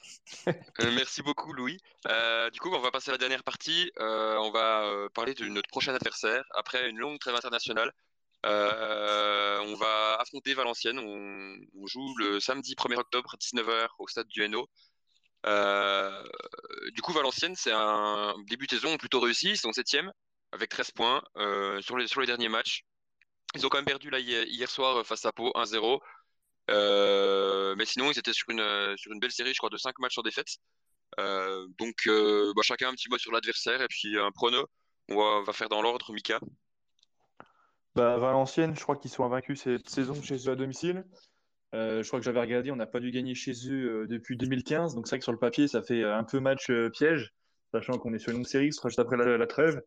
Euh, 0.80 0.90
merci 0.96 1.22
beaucoup 1.22 1.52
Louis. 1.52 1.78
Euh, 2.08 2.50
du 2.50 2.58
coup, 2.58 2.70
on 2.72 2.80
va 2.80 2.90
passer 2.90 3.10
à 3.10 3.12
la 3.12 3.18
dernière 3.18 3.44
partie. 3.44 3.92
Euh, 4.00 4.36
on 4.38 4.50
va 4.50 4.82
euh, 4.84 5.08
parler 5.10 5.34
de 5.34 5.44
notre 5.44 5.68
prochain 5.68 5.94
adversaire. 5.94 6.44
Après 6.56 6.88
une 6.90 6.98
longue 6.98 7.18
trêve 7.20 7.36
internationale, 7.36 7.92
euh, 8.44 9.58
on 9.66 9.74
va 9.74 10.16
affronter 10.20 10.54
Valenciennes. 10.54 10.98
On, 10.98 11.86
joue 11.86 12.16
le 12.18 12.40
samedi 12.40 12.74
1er 12.74 12.96
octobre, 12.96 13.36
19h, 13.38 13.88
au 13.98 14.08
stade 14.08 14.28
du 14.28 14.42
Hainaut. 14.42 14.68
Euh, 15.46 16.24
du 16.92 17.02
coup, 17.02 17.12
Valenciennes, 17.12 17.56
c'est 17.56 17.72
un 17.72 18.34
début 18.48 18.66
de 18.66 18.76
saison 18.76 18.96
plutôt 18.96 19.20
réussi. 19.20 19.50
Ils 19.50 19.56
sont 19.56 19.72
7 19.72 19.86
avec 20.52 20.70
13 20.70 20.90
points 20.92 21.22
euh, 21.36 21.80
sur, 21.80 21.96
les, 21.96 22.26
derniers 22.26 22.48
matchs. 22.48 22.84
Ils 23.54 23.66
ont 23.66 23.68
quand 23.68 23.78
même 23.78 23.84
perdu 23.84 24.10
hier, 24.18 24.70
soir 24.70 25.04
face 25.06 25.24
à 25.24 25.32
Pau 25.32 25.50
1-0. 25.54 26.00
Euh, 26.70 27.74
mais 27.76 27.84
sinon, 27.84 28.10
ils 28.10 28.18
étaient 28.18 28.32
sur 28.32 28.48
une, 28.50 29.18
belle 29.20 29.32
série, 29.32 29.52
je 29.52 29.58
crois, 29.58 29.70
de 29.70 29.76
5 29.76 29.98
matchs 29.98 30.14
sans 30.14 30.22
défaite. 30.22 30.56
Donc, 31.18 32.08
bah, 32.56 32.62
chacun 32.62 32.88
un 32.88 32.94
petit 32.94 33.08
mot 33.08 33.18
sur 33.18 33.32
l'adversaire 33.32 33.82
et 33.82 33.88
puis 33.88 34.18
un 34.18 34.30
prono. 34.30 34.66
On 35.08 35.42
va 35.42 35.52
faire 35.52 35.68
dans 35.68 35.82
l'ordre, 35.82 36.12
Mika. 36.12 36.40
Bah, 37.94 38.16
Valenciennes, 38.16 38.74
je 38.74 38.82
crois 38.82 38.96
qu'ils 38.96 39.10
sont 39.10 39.24
invaincus 39.24 39.62
cette 39.62 39.88
saison 39.88 40.14
chez 40.22 40.36
eux 40.48 40.52
à 40.52 40.56
domicile. 40.56 41.04
Euh, 41.74 42.02
je 42.02 42.08
crois 42.08 42.20
que 42.20 42.24
j'avais 42.24 42.40
regardé, 42.40 42.70
on 42.70 42.76
n'a 42.76 42.86
pas 42.86 43.00
dû 43.00 43.10
gagner 43.10 43.34
chez 43.34 43.52
eux 43.68 44.02
euh, 44.02 44.06
depuis 44.06 44.36
2015. 44.36 44.94
Donc 44.94 45.06
c'est 45.06 45.12
vrai 45.12 45.18
que 45.18 45.24
sur 45.24 45.32
le 45.32 45.38
papier, 45.38 45.68
ça 45.68 45.82
fait 45.82 46.02
euh, 46.02 46.16
un 46.16 46.24
peu 46.24 46.40
match 46.40 46.70
piège, 46.92 47.34
sachant 47.72 47.98
qu'on 47.98 48.14
est 48.14 48.18
sur 48.18 48.30
une 48.30 48.38
longue 48.38 48.46
série, 48.46 48.72
ce 48.72 48.78
sera 48.78 48.88
juste 48.88 48.98
après 48.98 49.16
la, 49.16 49.36
la 49.36 49.46
trêve. 49.46 49.82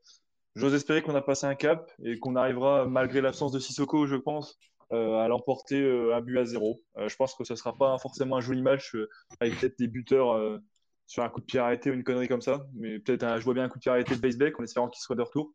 J'ose 0.56 0.74
espérer 0.74 1.02
qu'on 1.02 1.15
a 1.15 1.22
passé 1.22 1.48
un 1.48 1.56
cap 1.56 1.91
et 2.04 2.18
qu'on 2.20 2.36
arrivera, 2.36 2.86
malgré 2.88 3.22
l'absence 3.22 3.52
de 3.52 3.60
Sissoko, 3.60 4.06
je 4.06 4.15
pense, 4.15 4.58
à 4.91 5.28
l'emporter 5.28 5.84
un 6.13 6.22
but 6.22 6.38
à 6.38 6.46
zéro. 6.46 6.82
Je 6.96 7.13
pense 7.18 7.36
que 7.36 7.44
ce 7.44 7.52
ne 7.52 7.58
sera 7.58 7.76
pas 7.76 7.98
forcément 7.98 8.38
un 8.38 8.41
joli 8.41 8.62
match 8.62 8.96
avec 9.41 9.60
peut-être 9.60 9.78
des 9.78 9.89
buteurs 9.89 10.62
sur 11.08 11.24
un 11.24 11.30
coup 11.30 11.39
de 11.39 11.46
pied 11.46 11.60
arrêté 11.60 11.91
ou 11.91 11.94
une 11.94 12.04
connerie 12.04 12.28
comme 12.28 12.41
ça. 12.41 12.65
Mais 12.74 13.00
peut-être, 13.00 13.38
je 13.39 13.44
vois 13.44 13.54
bien 13.54 13.63
un 13.63 13.70
coup 13.70 13.78
de 13.78 13.82
pied 13.82 13.91
arrêté 13.91 14.15
de 14.15 14.20
Baseback 14.20 14.60
en 14.60 14.63
espérant 14.63 14.89
qu'il 14.89 15.02
soit 15.02 15.15
de 15.15 15.22
retour. 15.22 15.54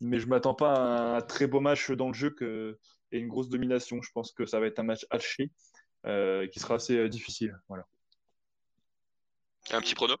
Mais 0.00 0.18
je 0.18 0.26
m'attends 0.26 0.54
pas 0.54 0.74
à 0.74 1.16
un 1.16 1.20
très 1.20 1.46
beau 1.46 1.60
match 1.60 1.90
dans 1.90 2.08
le 2.08 2.14
jeu 2.14 2.30
que, 2.30 2.78
et 3.12 3.18
une 3.18 3.28
grosse 3.28 3.48
domination. 3.48 4.02
Je 4.02 4.10
pense 4.12 4.32
que 4.32 4.46
ça 4.46 4.60
va 4.60 4.66
être 4.66 4.78
un 4.78 4.84
match 4.84 5.06
haché 5.10 5.50
euh, 6.06 6.46
qui 6.48 6.60
sera 6.60 6.74
assez 6.74 6.96
euh, 6.96 7.08
difficile. 7.08 7.58
Voilà. 7.68 7.86
Un 9.70 9.80
petit 9.80 9.94
prono? 9.94 10.16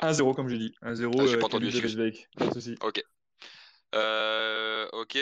1-0 0.00 0.34
comme 0.34 0.48
j'ai 0.48 0.58
dit. 0.58 0.74
1-0 0.82 1.14
Ah, 1.18 1.26
j'ai 1.26 1.34
euh, 1.34 1.38
pas 1.38 1.46
entendu, 1.46 1.70
de. 1.70 1.80
Baseback. 1.80 2.28
Pas 2.36 2.46
de 2.46 2.54
souci. 2.54 2.76
Ok. 2.80 3.02
Euh, 3.94 4.88
ok. 4.92 5.18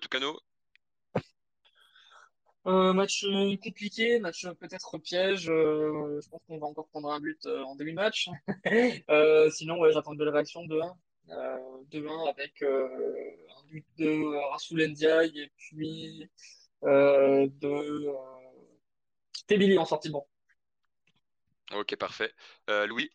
Tucano? 0.00 0.38
Euh, 2.66 2.92
match 2.92 3.24
euh, 3.24 3.56
compliqué, 3.56 4.18
match 4.18 4.44
euh, 4.44 4.52
peut-être 4.54 4.98
piège. 4.98 5.48
euh, 5.48 6.20
je 6.22 6.28
pense 6.28 6.40
qu'on 6.46 6.58
va 6.58 6.66
encore 6.66 6.88
prendre 6.88 7.10
un 7.10 7.18
but 7.18 7.44
euh, 7.46 7.62
en 7.62 7.74
début 7.74 7.92
de 7.92 7.96
match. 7.96 8.28
Euh, 9.08 9.50
sinon, 9.50 9.78
ouais, 9.80 9.92
j'attends 9.92 10.12
de 10.12 10.18
belle 10.18 10.28
réaction 10.28 10.64
2-1. 10.66 10.94
Euh, 11.30 11.58
2-1 11.90 12.28
avec 12.28 12.62
euh, 12.62 12.86
un 13.58 13.66
but 13.68 13.86
de 13.98 14.36
Rasoul 14.50 14.84
Ndiaye 14.88 15.38
et 15.40 15.50
puis 15.56 16.28
euh, 16.84 17.48
de 17.60 17.68
euh, 18.08 18.14
Tebili 19.46 19.78
en 19.78 19.84
sortie 19.84 20.08
de 20.08 20.12
banc. 20.14 20.26
Ok, 21.72 21.96
parfait. 21.96 22.32
Euh, 22.68 22.86
Louis? 22.86 23.10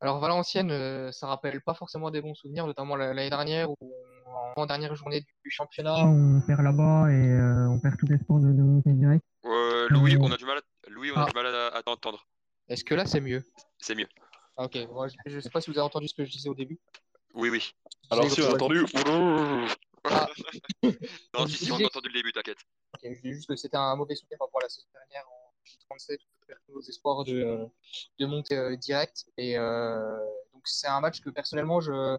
Alors 0.00 0.20
Valenciennes, 0.20 0.70
euh, 0.70 1.10
ça 1.12 1.26
rappelle 1.26 1.62
pas 1.62 1.74
forcément 1.74 2.10
des 2.10 2.20
bons 2.20 2.34
souvenirs, 2.34 2.66
notamment 2.66 2.96
la- 2.96 3.14
l'année 3.14 3.30
dernière 3.30 3.70
où 3.70 3.76
en 4.56 4.66
dernière 4.66 4.94
journée 4.94 5.20
du, 5.20 5.50
championnat, 5.50 6.04
on 6.06 6.40
perd 6.40 6.62
là-bas 6.62 7.10
et 7.10 7.30
euh, 7.30 7.68
on 7.68 7.78
perd 7.78 7.96
tout 7.98 8.10
espoir 8.12 8.40
de, 8.40 8.48
de 8.48 8.62
monter 8.62 8.92
direct. 8.92 9.24
Euh, 9.44 9.88
Louis, 9.90 10.14
Euh, 10.14 10.18
on 10.20 10.32
a 10.32 10.36
du 10.36 10.44
mal 10.44 10.58
à, 10.58 10.90
Louis, 10.90 11.10
on 11.12 11.16
a 11.16 11.24
ah. 11.24 11.26
du 11.26 11.34
mal 11.34 11.46
à, 11.46 11.68
à 11.68 11.82
t'entendre. 11.82 12.26
Est-ce 12.68 12.84
que 12.84 12.94
là 12.94 13.06
c'est 13.06 13.20
mieux? 13.20 13.44
C'est 13.78 13.94
mieux. 13.94 14.08
Ah, 14.56 14.64
Ok, 14.64 14.76
moi, 14.90 15.08
je, 15.08 15.16
je 15.26 15.40
sais 15.40 15.50
pas 15.50 15.60
si 15.60 15.70
vous 15.70 15.78
avez 15.78 15.86
entendu 15.86 16.08
ce 16.08 16.14
que 16.14 16.24
je 16.24 16.30
disais 16.30 16.48
au 16.48 16.54
début. 16.54 16.80
Oui, 17.34 17.50
oui. 17.50 17.72
Alors 18.10 18.30
si 18.30 18.40
on 18.42 18.50
a 18.50 18.54
entendu. 18.54 18.84
Ah. 20.08 20.28
non, 21.34 21.48
si, 21.48 21.64
si, 21.64 21.72
on 21.72 21.76
a 21.78 21.84
entendu 21.84 22.08
le 22.08 22.14
début, 22.14 22.30
t'inquiète. 22.30 22.58
Ok, 22.94 23.00
je 23.02 23.20
dis 23.22 23.32
juste 23.32 23.48
que 23.48 23.56
c'était 23.56 23.76
un 23.76 23.96
mauvais 23.96 24.14
souvenir 24.14 24.38
par 24.38 24.46
rapport 24.46 24.60
à 24.60 24.66
la 24.66 24.68
saison 24.68 24.86
dernière 24.92 25.24
en 25.28 25.52
J37, 25.64 26.14
où 26.14 26.28
on 26.42 26.46
perd 26.46 26.60
tous 26.64 26.72
nos 26.74 26.80
espoirs 26.80 27.24
de, 27.24 27.66
de 28.20 28.26
monter 28.26 28.56
euh, 28.56 28.76
direct. 28.76 29.26
Et 29.36 29.58
euh, 29.58 30.16
donc 30.52 30.62
c'est 30.64 30.86
un 30.86 31.00
match 31.00 31.20
que 31.20 31.30
personnellement 31.30 31.80
je 31.80 32.16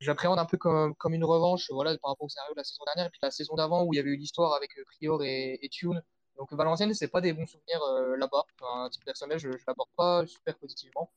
j'appréhende 0.00 0.38
un 0.38 0.46
peu 0.46 0.56
comme, 0.58 0.94
comme 0.96 1.14
une 1.14 1.24
revanche 1.24 1.70
voilà, 1.70 1.96
par 1.98 2.10
rapport 2.10 2.26
au 2.26 2.28
scénario 2.28 2.54
de 2.54 2.58
la 2.58 2.64
saison 2.64 2.84
dernière 2.86 3.06
et 3.06 3.10
puis 3.10 3.20
la 3.22 3.30
saison 3.30 3.54
d'avant 3.54 3.84
où 3.84 3.92
il 3.94 3.96
y 3.98 4.00
avait 4.00 4.10
eu 4.10 4.16
l'histoire 4.16 4.54
avec 4.54 4.76
euh, 4.78 4.84
Prior 4.86 5.22
et, 5.22 5.58
et 5.62 5.68
Thune. 5.68 6.02
Donc 6.38 6.52
Valenciennes, 6.52 6.94
c'est 6.94 7.08
pas 7.08 7.20
des 7.20 7.32
bons 7.34 7.46
souvenirs 7.46 7.82
euh, 7.82 8.16
là-bas. 8.16 8.44
Enfin, 8.60 8.86
à 8.86 8.90
titre 8.90 9.04
personnel, 9.04 9.38
je 9.38 9.48
ne 9.48 9.54
l'aborde 9.66 9.90
pas 9.96 10.26
super 10.26 10.56
positivement. 10.58 11.10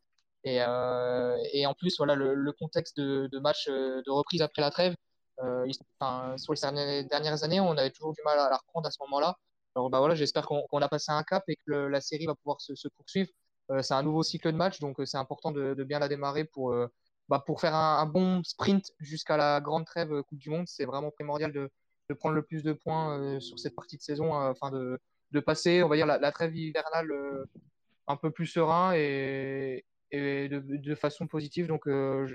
Et, 0.43 0.61
euh, 0.61 1.37
et 1.53 1.65
en 1.65 1.73
plus, 1.73 1.95
voilà, 1.97 2.15
le, 2.15 2.51
contexte 2.51 2.97
de, 2.99 3.39
match 3.39 3.67
euh, 3.69 4.01
de 4.05 4.11
reprise 4.11 4.41
après 4.41 4.61
la 4.61 4.71
trêve, 4.71 4.95
euh, 5.41 5.65
enfin, 5.99 6.37
sur 6.37 6.53
les 6.53 7.03
dernières- 7.05 7.43
années, 7.43 7.59
on 7.61 7.77
avait 7.77 7.91
toujours 7.91 8.13
du 8.13 8.21
mal 8.25 8.37
à 8.39 8.49
la 8.49 8.57
reprendre 8.57 8.87
à 8.87 8.91
ce 8.91 8.97
moment-là. 9.03 9.37
Alors 9.75 9.89
bah 9.89 9.99
voilà, 9.99 10.13
j'espère 10.15 10.45
qu'on 10.45 10.81
a 10.81 10.89
passé 10.89 11.11
un 11.11 11.23
cap 11.23 11.43
et 11.47 11.55
que 11.55 11.71
la 11.71 12.01
série 12.01 12.25
va 12.27 12.35
pouvoir 12.35 12.61
se, 12.61 12.87
poursuivre. 12.89 13.29
C'est 13.81 13.93
un 13.93 14.03
nouveau 14.03 14.21
cycle 14.23 14.51
de 14.51 14.57
match, 14.57 14.79
donc 14.79 14.97
c'est 15.05 15.17
important 15.17 15.51
de, 15.51 15.73
de 15.73 15.83
bien 15.83 15.99
la 15.99 16.09
démarrer 16.09 16.43
pour, 16.43 16.75
bah, 17.29 17.43
pour 17.45 17.61
faire 17.61 17.75
un, 17.75 18.05
bon 18.05 18.43
sprint 18.43 18.91
jusqu'à 18.99 19.37
la 19.37 19.61
grande 19.61 19.85
trêve 19.85 20.11
euh, 20.13 20.23
Coupe 20.23 20.39
du 20.39 20.49
Monde. 20.49 20.67
C'est 20.67 20.85
vraiment 20.85 21.11
primordial 21.11 21.51
de, 21.51 21.69
prendre 22.19 22.35
le 22.35 22.43
plus 22.43 22.61
de 22.63 22.73
points 22.73 23.19
euh, 23.19 23.39
sur 23.39 23.57
cette 23.57 23.75
partie 23.75 23.97
de 23.97 24.01
saison, 24.03 24.35
euh, 24.35 24.51
afin 24.51 24.69
de, 24.71 24.99
passer, 25.39 25.81
on 25.83 25.89
va 25.89 25.95
dire, 25.95 26.05
la, 26.05 26.31
trêve 26.31 26.55
hivernale 26.55 27.11
un 28.07 28.17
peu 28.17 28.29
plus 28.29 28.45
serein 28.45 28.93
et, 28.93 29.83
de, 30.11 30.95
façon 30.95 31.25
positive. 31.27 31.67
Donc 31.67 31.87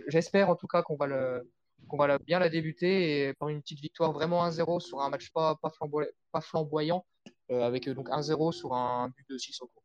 j'espère 0.09 0.51
en 0.51 0.57
tout 0.57 0.67
cas 0.67 0.83
qu'on 0.83 0.97
va 0.97 1.07
le 1.07 1.49
qu'on 1.87 1.97
va 1.97 2.19
bien 2.19 2.41
la 2.41 2.49
débuter 2.49 3.29
et 3.29 3.35
par 3.35 3.51
une 3.51 3.63
petite 3.63 3.79
victoire 3.79 4.13
vraiment 4.13 4.45
1-0 4.45 4.81
sur 4.81 5.01
un 5.01 5.11
match 5.11 5.31
pas, 5.31 5.55
pas, 5.63 5.69
flamboy- 5.69 6.11
pas 6.33 6.41
flamboyant, 6.41 7.07
avec 7.49 7.89
donc 7.89 8.09
1-0 8.11 8.53
sur 8.53 8.75
un 8.75 9.11
but 9.11 9.27
de 9.31 9.39
Sissoko. 9.39 9.81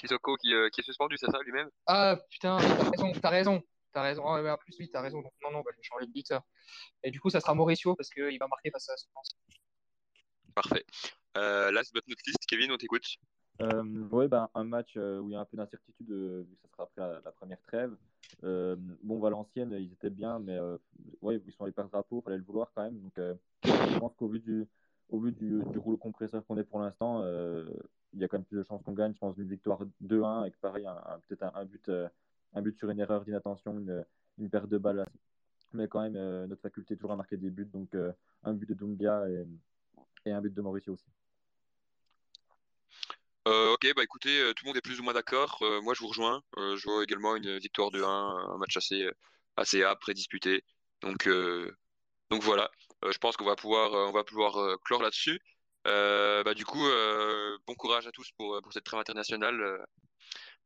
Sissoko 0.00 0.36
qui, 0.36 0.54
euh, 0.54 0.68
qui 0.70 0.80
est 0.80 0.84
suspendu, 0.84 1.16
c'est 1.18 1.30
ça 1.30 1.38
lui-même? 1.42 1.68
Ah 1.86 2.16
putain, 2.30 2.56
oui, 2.58 2.66
t'as 2.66 2.90
raison, 2.90 3.12
t'as 3.20 3.30
raison, 3.30 3.62
t'as 3.92 4.02
raison. 4.02 4.24
Ah, 4.26 4.42
ouais, 4.42 4.50
en 4.50 4.56
plus, 4.56 4.74
oui, 4.78 4.88
t'as 4.90 5.00
raison. 5.00 5.20
Donc, 5.20 5.32
non, 5.42 5.50
non, 5.50 5.60
bah, 5.60 5.70
je 5.72 5.76
vais 5.76 5.82
changer 5.82 6.06
de 6.06 6.12
buteur. 6.12 6.42
Et 7.02 7.10
du 7.10 7.20
coup, 7.20 7.30
ça 7.30 7.40
sera 7.40 7.54
Mauricio 7.54 7.94
parce 7.94 8.10
qu'il 8.10 8.38
va 8.38 8.48
marquer 8.48 8.70
face 8.70 8.88
à 8.88 8.96
Swansea. 8.96 9.36
Parfait. 10.54 10.84
Euh, 11.36 11.70
last 11.70 11.92
but 11.92 12.06
not 12.08 12.16
least, 12.26 12.44
Kevin, 12.48 12.72
on 12.72 12.76
t'écoute. 12.76 13.06
Euh, 13.60 14.08
ouais, 14.08 14.26
ben, 14.26 14.48
un 14.54 14.64
match 14.64 14.94
euh, 14.96 15.20
où 15.20 15.28
il 15.28 15.32
y 15.32 15.36
a 15.36 15.40
un 15.40 15.44
peu 15.44 15.56
d'incertitude, 15.56 16.10
euh, 16.10 16.44
vu 16.48 16.56
que 16.56 16.62
ça 16.62 16.68
sera 16.72 16.82
après 16.84 17.00
la, 17.02 17.20
la 17.24 17.32
première 17.32 17.60
trêve. 17.62 17.94
Euh, 18.42 18.74
bon, 19.02 19.20
Valenciennes, 19.20 19.72
ils 19.72 19.92
étaient 19.92 20.10
bien, 20.10 20.38
mais 20.38 20.56
euh, 20.56 20.78
ouais, 21.20 21.40
ils 21.46 21.52
sont 21.52 21.64
allés 21.64 21.72
perdre 21.72 21.90
drapeau, 21.90 22.20
il 22.20 22.24
fallait 22.24 22.38
le 22.38 22.44
vouloir 22.44 22.72
quand 22.74 22.82
même. 22.82 22.98
Donc, 22.98 23.18
euh, 23.18 23.34
je 23.64 23.98
pense 23.98 24.14
qu'au 24.16 24.28
vu 24.28 24.40
du, 24.40 24.66
au 25.10 25.20
vu 25.20 25.32
du, 25.32 25.62
du 25.62 25.78
rouleau 25.78 25.98
compresseur 25.98 26.44
qu'on 26.46 26.56
est 26.56 26.64
pour 26.64 26.80
l'instant, 26.80 27.20
euh, 27.22 27.68
il 28.12 28.20
y 28.20 28.24
a 28.24 28.28
quand 28.28 28.38
même 28.38 28.44
plus 28.44 28.58
de 28.58 28.62
chances 28.64 28.82
qu'on 28.82 28.92
gagne. 28.92 29.14
Je 29.14 29.18
pense 29.18 29.36
une 29.36 29.48
victoire 29.48 29.80
2-1 30.02 30.40
avec 30.40 30.56
pareil, 30.60 30.86
un, 30.86 31.20
peut-être 31.28 31.54
un, 31.54 31.64
but, 31.64 31.88
euh, 31.88 32.08
un 32.54 32.62
but 32.62 32.76
sur 32.76 32.90
une 32.90 33.00
erreur 33.00 33.24
d'inattention, 33.24 33.78
une, 33.78 34.04
une 34.38 34.50
perte 34.50 34.68
de 34.68 34.78
balle. 34.78 35.06
Mais 35.72 35.86
quand 35.86 36.02
même, 36.02 36.46
notre 36.46 36.62
faculté 36.62 36.96
toujours 36.96 37.12
à 37.12 37.16
marquer 37.16 37.36
des 37.36 37.50
buts. 37.50 37.70
Donc, 37.72 37.94
un 38.42 38.52
but 38.52 38.68
de 38.68 38.74
Doumbia 38.74 39.24
et, 40.26 40.32
un 40.32 40.40
but 40.40 40.52
de 40.52 40.60
Mauricio 40.60 40.94
aussi. 40.94 41.06
Euh, 43.48 43.72
ok, 43.72 43.86
bah 43.96 44.02
écoutez, 44.02 44.38
euh, 44.40 44.52
tout 44.52 44.64
le 44.64 44.68
monde 44.68 44.76
est 44.76 44.82
plus 44.82 45.00
ou 45.00 45.02
moins 45.02 45.14
d'accord. 45.14 45.58
Euh, 45.62 45.80
moi, 45.80 45.94
je 45.94 46.00
vous 46.00 46.08
rejoins. 46.08 46.42
je 46.56 46.82
vois 46.84 47.02
également 47.02 47.36
une 47.36 47.58
victoire 47.58 47.90
de 47.90 48.02
1, 48.02 48.06
un 48.06 48.58
match 48.58 48.76
assez, 48.76 49.08
assez 49.56 49.82
âpre 49.82 50.08
et 50.10 50.14
disputé. 50.14 50.62
Donc, 51.02 51.28
donc 52.30 52.42
voilà, 52.42 52.70
je 53.10 53.16
pense 53.18 53.36
qu'on 53.36 53.46
va 53.46 53.56
pouvoir, 53.56 53.92
on 53.92 54.12
va 54.12 54.24
pouvoir 54.24 54.78
clore 54.84 55.02
là-dessus. 55.02 55.40
Bah, 55.84 56.54
du 56.54 56.64
coup, 56.64 56.82
bon 57.66 57.74
courage 57.74 58.06
à 58.06 58.12
tous 58.12 58.30
pour, 58.36 58.60
pour 58.62 58.72
cette 58.72 58.84
trêve 58.84 59.00
internationale. 59.00 59.84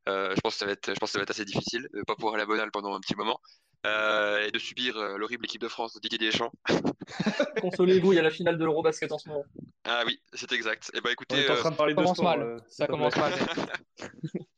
je 0.07 0.41
pense 0.41 0.55
que 0.55 0.59
ça 0.59 0.67
va 0.67 0.73
être, 0.73 0.95
je 0.95 0.99
pense 0.99 1.11
que 1.11 1.13
ça 1.13 1.19
va 1.19 1.25
être 1.25 1.31
assez 1.31 1.45
difficile 1.45 1.89
de 1.93 1.99
ne 1.99 2.05
pas 2.05 2.15
pouvoir 2.15 2.35
aller 2.35 2.43
à 2.43 2.47
Bonal 2.47 2.71
pendant 2.71 2.95
un 2.95 3.01
petit 3.01 3.17
moment. 3.17 3.41
et 3.85 4.51
de 4.51 4.59
subir 4.59 4.97
l'horrible 5.19 5.45
équipe 5.45 5.61
de 5.61 5.69
France 5.69 5.95
de 5.95 6.01
Didier 6.01 6.19
Deschamps. 6.19 6.53
Consolez-vous, 7.61 8.13
il 8.13 8.17
y 8.17 8.19
a 8.19 8.23
la 8.23 8.31
finale 8.31 8.59
de 8.59 8.65
l'Eurobasket 8.65 9.11
en 9.13 9.19
ce 9.19 9.29
moment. 9.29 9.45
Ah 9.85 10.03
oui, 10.07 10.19
c'est 10.33 10.51
exact. 10.53 10.91
Et 10.95 10.99
eh 10.99 11.01
bah 11.01 11.05
ben, 11.05 11.13
écoutez, 11.13 11.37
on 11.37 11.39
est 11.41 11.51
en 11.51 11.57
train 11.57 11.71
de 11.71 11.77
parler 11.77 11.93
ça 11.93 12.01
de 12.01 12.03
commence 12.03 12.17
sport, 12.17 12.39
mal. 12.39 12.43
euh, 12.43 12.59
ça 12.69 12.87
commence 12.87 13.17
mal. 13.17 13.33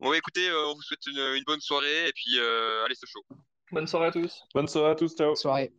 bon, 0.00 0.10
bah, 0.10 0.16
écoutez, 0.16 0.48
euh, 0.48 0.68
on 0.68 0.74
vous 0.74 0.82
souhaite 0.82 1.06
une, 1.06 1.18
une 1.36 1.44
bonne 1.44 1.60
soirée 1.60 2.08
et 2.08 2.12
puis 2.12 2.38
euh, 2.38 2.84
allez, 2.84 2.94
ce 2.94 3.06
show. 3.06 3.20
Bonne 3.70 3.86
soirée 3.86 4.06
à 4.06 4.12
tous. 4.12 4.42
Bonne 4.54 4.68
soirée 4.68 4.92
à 4.92 4.94
tous, 4.94 5.14
ciao. 5.14 5.34
Soirée. 5.34 5.72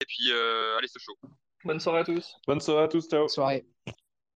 Et 0.00 0.04
puis, 0.06 0.30
euh, 0.30 0.76
allez, 0.78 0.88
ce 0.88 0.98
show. 0.98 1.16
Bonne 1.64 1.80
soirée 1.80 2.00
à 2.00 2.04
tous. 2.04 2.36
Bonne 2.46 2.60
soirée 2.60 2.84
à 2.84 2.88
tous, 2.88 3.08
ciao. 3.08 3.28
Soirée. 3.28 3.66